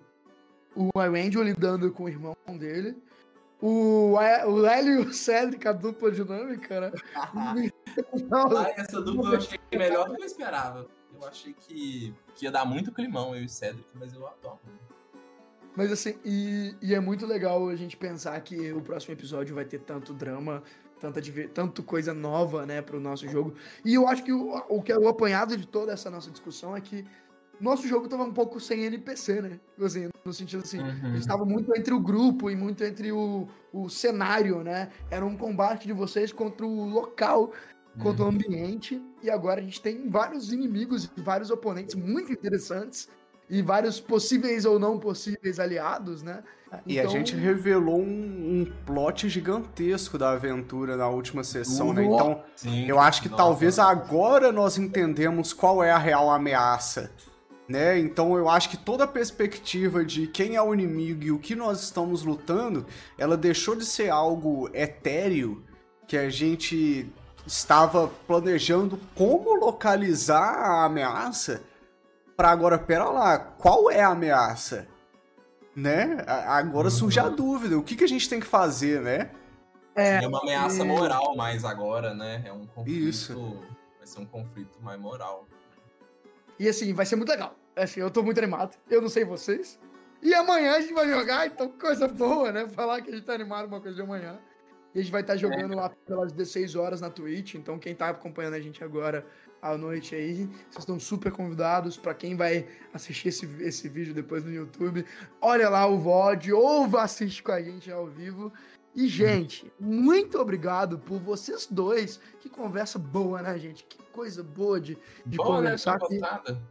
o 0.76 1.00
Angel 1.00 1.44
lidando 1.44 1.92
com 1.92 2.04
o 2.04 2.10
irmão 2.10 2.36
dele. 2.58 2.98
O, 3.62 4.14
o 4.14 4.66
Hélio 4.66 5.02
e 5.02 5.06
o 5.06 5.14
Cedric, 5.14 5.68
a 5.68 5.74
dupla 5.74 6.12
dinâmica, 6.12 6.82
né? 6.82 6.92
Ah, 8.32 8.72
essa 8.78 9.02
dupla 9.02 9.32
eu 9.32 9.38
achei 9.38 9.60
melhor 9.74 10.08
do 10.08 10.16
que 10.16 10.22
eu 10.22 10.26
esperava. 10.26 10.88
Eu 11.14 11.28
achei 11.28 11.54
que, 11.54 12.14
que 12.36 12.46
ia 12.46 12.52
dar 12.52 12.64
muito 12.64 12.92
climão 12.92 13.36
eu 13.36 13.42
e 13.42 13.46
o 13.46 13.50
Cedric, 13.50 13.90
mas 13.96 14.14
eu 14.14 14.26
adoro. 14.26 14.60
Mas 15.76 15.92
assim, 15.92 16.16
e, 16.24 16.76
e 16.82 16.94
é 16.94 17.00
muito 17.00 17.26
legal 17.26 17.68
a 17.68 17.76
gente 17.76 17.98
pensar 17.98 18.40
que 18.42 18.72
o 18.72 18.82
próximo 18.82 19.14
episódio 19.14 19.56
vai 19.56 19.66
ter 19.66 19.80
tanto 19.80 20.14
drama, 20.14 20.64
tanta, 21.00 21.22
tanto 21.54 21.84
coisa 21.84 22.14
nova, 22.14 22.66
né, 22.66 22.82
pro 22.82 23.00
nosso 23.00 23.28
jogo. 23.28 23.54
E 23.86 23.94
eu 23.94 24.08
acho 24.08 24.24
que 24.24 24.32
o, 24.34 24.56
o 24.70 24.82
que 24.82 24.92
é 24.92 24.98
o 24.98 25.08
apanhado 25.08 25.56
de 25.58 25.66
toda 25.68 25.92
essa 25.94 26.10
nossa 26.10 26.30
discussão 26.30 26.76
é 26.76 26.82
que 26.82 27.06
nosso 27.60 27.88
jogo 27.88 28.08
tava 28.08 28.24
um 28.24 28.34
pouco 28.34 28.60
sem 28.60 28.84
NPC, 28.86 29.42
né? 29.42 29.60
Assim, 29.82 30.10
no 30.24 30.34
sentido 30.34 30.64
assim, 30.64 30.80
Uhum. 30.80 31.12
a 31.12 31.16
gente 31.16 31.28
tava 31.28 31.44
muito 31.46 31.76
entre 31.76 31.94
o 31.94 32.00
grupo 32.00 32.50
e 32.50 32.56
muito 32.56 32.84
entre 32.84 33.12
o, 33.12 33.48
o 33.74 33.90
cenário, 33.90 34.64
né? 34.64 34.90
Era 35.12 35.26
um 35.26 35.36
combate 35.36 35.86
de 35.86 35.92
vocês 35.94 36.32
contra 36.32 36.66
o 36.66 36.86
local, 36.90 37.52
contra 38.02 38.24
o 38.24 38.28
Uhum. 38.28 38.34
ambiente. 38.34 39.02
E 39.22 39.30
agora 39.30 39.60
a 39.60 39.64
gente 39.64 39.82
tem 39.82 40.10
vários 40.10 40.54
inimigos 40.54 41.12
e 41.18 41.22
vários 41.22 41.50
oponentes 41.52 41.96
muito 41.96 42.32
interessantes. 42.32 43.10
E 43.50 43.62
vários 43.62 44.00
possíveis 44.00 44.64
ou 44.66 44.78
não 44.78 45.00
possíveis 45.00 45.60
aliados, 45.60 46.22
né? 46.22 46.44
E 46.86 47.00
a 47.00 47.04
Então- 47.04 47.12
gente 47.14 47.36
revelou 47.36 48.00
um, 48.00 48.62
um 48.62 48.72
plot 48.86 49.28
gigantesco 49.28 50.20
da 50.20 50.32
aventura 50.32 50.96
na 50.96 51.08
última 51.08 51.44
sessão, 51.44 51.92
né? 51.92 52.04
Nossa. 52.04 52.24
Então, 52.24 52.44
Sim, 52.56 52.86
eu 52.88 53.00
acho 53.00 53.24
que 53.24 53.30
nossa. 53.30 53.42
talvez 53.44 53.80
agora 53.80 54.52
nós 54.52 54.78
entendemos 54.78 55.52
qual 55.52 55.84
é 55.84 55.90
a 55.90 55.98
real 55.98 56.30
ameaça, 56.30 57.12
né? 57.68 57.98
Então, 57.98 58.38
eu 58.38 58.48
acho 58.48 58.70
que 58.70 58.78
toda 58.78 59.06
a 59.06 59.08
perspectiva 59.08 60.06
de 60.06 60.28
quem 60.28 60.56
é 60.56 60.62
o 60.62 60.72
inimigo 60.72 61.24
e 61.24 61.32
o 61.32 61.40
que 61.40 61.56
nós 61.56 61.82
estamos 61.82 62.24
lutando, 62.24 62.86
ela 63.18 63.36
deixou 63.36 63.76
de 63.76 63.86
ser 63.86 64.10
algo 64.12 64.70
etéreo 64.72 65.64
que 66.08 66.16
a 66.18 66.30
gente 66.30 67.12
estava 67.48 68.08
planejando 68.28 69.00
como 69.16 69.56
localizar 69.56 70.54
a 70.54 70.86
ameaça 70.86 71.64
para 72.40 72.52
agora, 72.52 72.78
pera 72.80 73.04
lá, 73.10 73.38
qual 73.38 73.92
é 73.92 74.00
a 74.02 74.08
ameaça? 74.12 74.88
Né? 75.76 76.24
A- 76.26 76.56
Agora 76.58 76.90
surge 76.90 77.20
a 77.20 77.28
dúvida, 77.28 77.78
o 77.78 77.84
que, 77.84 77.98
que 77.98 78.04
a 78.06 78.08
gente 78.08 78.30
tem 78.30 78.40
que 78.40 78.46
fazer, 78.46 79.02
né? 79.02 79.32
É, 79.94 80.24
É 80.24 80.28
uma 80.28 80.40
ameaça 80.40 80.82
e- 80.86 80.88
moral 80.88 81.36
mais 81.36 81.66
agora, 81.66 82.14
né? 82.14 82.42
É 82.46 82.54
um 82.54 82.66
conflito. 82.66 82.98
Isso. 83.10 83.60
Vai 83.98 84.08
ser 84.08 84.20
um 84.22 84.26
conflito 84.26 84.82
mais 84.82 84.98
moral. 84.98 85.46
E 86.58 86.70
assim, 86.70 86.94
vai 86.94 87.06
ser 87.06 87.18
muito 87.18 87.28
legal. 87.28 87.56
Assim, 87.76 88.00
eu 88.00 88.10
tô 88.10 88.24
muito 88.24 88.38
animado. 88.38 88.74
Eu 88.90 89.02
não 89.02 89.10
sei 89.10 89.26
vocês. 89.26 89.78
E 90.22 90.34
amanhã 90.34 90.76
a 90.78 90.80
gente 90.82 90.94
vai 90.94 91.10
jogar, 91.10 91.46
então 91.46 91.68
coisa 91.68 92.08
boa, 92.08 92.54
né? 92.54 92.70
Falar 92.70 93.02
que 93.02 93.10
a 93.10 93.16
gente 93.16 93.26
tá 93.26 93.34
animado 93.34 93.68
uma 93.68 93.82
coisa 93.82 93.98
de 93.98 94.02
amanhã. 94.02 94.40
E 94.94 95.00
a 95.00 95.02
gente 95.02 95.12
vai 95.12 95.22
estar 95.22 95.38
jogando 95.38 95.76
lá 95.76 95.90
pelas 95.90 96.32
16 96.32 96.76
horas 96.76 97.02
na 97.02 97.10
Twitch. 97.10 97.56
Então, 97.56 97.78
quem 97.78 97.94
tá 97.94 98.10
acompanhando 98.10 98.56
a 98.56 98.60
gente 98.60 98.84
agora 98.84 99.26
à 99.62 99.78
noite 99.78 100.16
aí, 100.16 100.46
vocês 100.70 100.80
estão 100.80 101.00
super 101.00 101.32
convidados. 101.32 101.98
Pra 101.98 102.14
quem 102.14 102.36
vai 102.36 102.68
assistir 102.94 103.30
esse, 103.30 103.46
esse 103.62 103.88
vídeo 103.88 104.14
depois 104.14 104.44
no 104.44 104.52
YouTube, 104.52 105.06
olha 105.42 105.70
lá 105.70 105.86
o 105.86 106.00
VOD 106.00 106.54
ou 106.54 106.88
vá 106.88 107.04
assistir 107.04 107.44
com 107.44 107.52
a 107.52 107.62
gente 107.62 107.92
ao 107.92 108.08
vivo. 108.08 108.52
E, 108.96 109.08
gente, 109.08 109.72
muito 109.80 110.40
obrigado 110.40 110.98
por 110.98 111.20
vocês 111.20 111.68
dois. 111.70 112.20
Que 112.40 112.50
conversa 112.50 112.98
boa, 112.98 113.42
né, 113.42 113.58
gente? 113.60 113.84
Que 113.84 114.04
coisa 114.12 114.44
boa 114.44 114.80
de, 114.82 114.98
de 115.26 115.38
Boa, 115.38 115.62
né? 115.62 115.68
conversar 115.68 116.00
Tá 116.00 116.08
botada. 116.08 116.62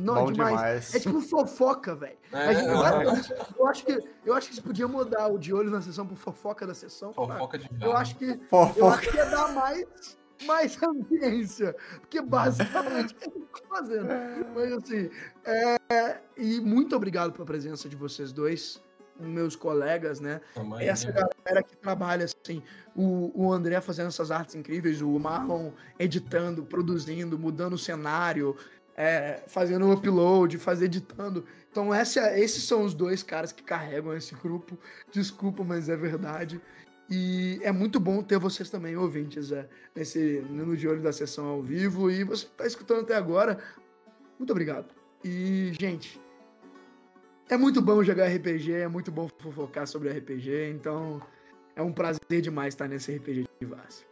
Não, 0.00 0.14
Bom 0.26 0.32
demais. 0.32 0.56
demais. 0.56 0.94
É 0.94 1.00
tipo 1.00 1.20
fofoca, 1.20 1.94
velho. 1.94 2.16
É, 2.32 2.54
é, 2.54 2.64
Eu 3.58 3.66
acho 3.66 3.84
que 3.84 3.98
eu 4.24 4.34
acho 4.34 4.48
que 4.48 4.54
você 4.54 4.62
podia 4.62 4.88
mudar 4.88 5.28
o 5.28 5.38
de 5.38 5.52
olho 5.52 5.70
na 5.70 5.80
sessão 5.80 6.06
por 6.06 6.16
fofoca 6.16 6.66
da 6.66 6.74
sessão. 6.74 7.12
cara. 7.12 7.32
fofoca 7.34 7.58
de 7.58 7.68
Eu 7.80 7.96
acho 7.96 8.16
que 8.16 8.24
eu 8.24 8.40
Fofoca. 8.48 8.94
acho 8.96 9.10
que 9.10 9.16
ia 9.16 9.26
dar 9.26 9.52
mais 9.52 10.18
mais 10.46 10.78
ambiência, 10.82 11.76
porque 12.00 12.20
basicamente 12.22 13.14
é 13.20 13.28
o 13.28 13.30
que 13.30 13.38
eu 13.38 13.46
tô 13.52 13.68
fazendo. 13.68 14.08
Mas 14.54 14.72
assim, 14.72 15.10
é, 15.44 16.20
e 16.36 16.60
muito 16.60 16.96
obrigado 16.96 17.32
pela 17.32 17.44
presença 17.44 17.88
de 17.90 17.94
vocês 17.96 18.32
dois, 18.32 18.82
meus 19.18 19.54
colegas, 19.54 20.18
né? 20.18 20.40
Tamanho, 20.54 20.88
Essa 20.88 21.08
né? 21.08 21.20
galera 21.44 21.62
que 21.62 21.76
trabalha 21.76 22.24
assim, 22.24 22.62
o, 22.96 23.30
o 23.34 23.52
André 23.52 23.78
fazendo 23.82 24.06
essas 24.06 24.30
artes 24.30 24.54
incríveis, 24.54 25.02
o 25.02 25.10
Marlon 25.18 25.72
editando, 25.98 26.64
produzindo, 26.64 27.38
mudando 27.38 27.74
o 27.74 27.78
cenário, 27.78 28.56
é, 28.96 29.42
fazendo 29.46 29.86
o 29.86 29.92
upload, 29.92 30.58
fazer 30.58 30.86
editando. 30.86 31.44
Então 31.70 31.92
essa, 31.94 32.38
esses 32.38 32.64
são 32.64 32.82
os 32.84 32.94
dois 32.94 33.22
caras 33.22 33.52
que 33.52 33.62
carregam 33.62 34.14
esse 34.14 34.34
grupo. 34.34 34.78
Desculpa, 35.12 35.62
mas 35.64 35.88
é 35.88 35.96
verdade. 35.96 36.60
E 37.08 37.58
é 37.62 37.72
muito 37.72 37.98
bom 37.98 38.22
ter 38.22 38.38
vocês 38.38 38.70
também, 38.70 38.96
ouvintes, 38.96 39.50
é, 39.50 39.68
nesse, 39.94 40.44
no 40.48 40.76
De 40.76 40.86
Olho 40.86 41.02
da 41.02 41.12
Sessão 41.12 41.46
ao 41.46 41.60
vivo. 41.60 42.08
E 42.08 42.22
você 42.22 42.46
que 42.46 42.52
tá 42.52 42.66
escutando 42.66 43.00
até 43.00 43.16
agora, 43.16 43.58
muito 44.38 44.50
obrigado. 44.50 44.86
E, 45.24 45.72
gente, 45.78 46.20
é 47.48 47.56
muito 47.56 47.82
bom 47.82 48.02
jogar 48.04 48.28
RPG, 48.28 48.72
é 48.72 48.88
muito 48.88 49.10
bom 49.10 49.28
fofocar 49.38 49.86
sobre 49.86 50.08
RPG, 50.08 50.70
então 50.70 51.20
é 51.74 51.82
um 51.82 51.92
prazer 51.92 52.40
demais 52.40 52.74
estar 52.74 52.86
nesse 52.86 53.16
RPG 53.16 53.48
de 53.60 53.66
Várzea. 53.66 54.06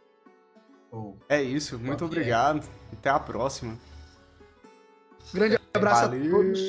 Pô, 0.91 1.15
É 1.29 1.41
isso, 1.41 1.79
muito 1.79 2.03
obrigado. 2.03 2.67
Até 2.91 3.09
a 3.09 3.19
próxima. 3.19 3.77
Grande 5.33 5.59
abraço 5.73 6.01
Valeu. 6.03 6.27
a 6.27 6.29
todos. 6.37 6.59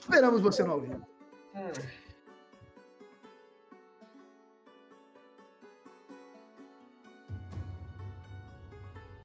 Esperamos 0.00 0.40
você 0.40 0.62
no 0.64 0.72
ao 0.72 0.80
vivo. 0.80 1.06
hum. 1.54 1.70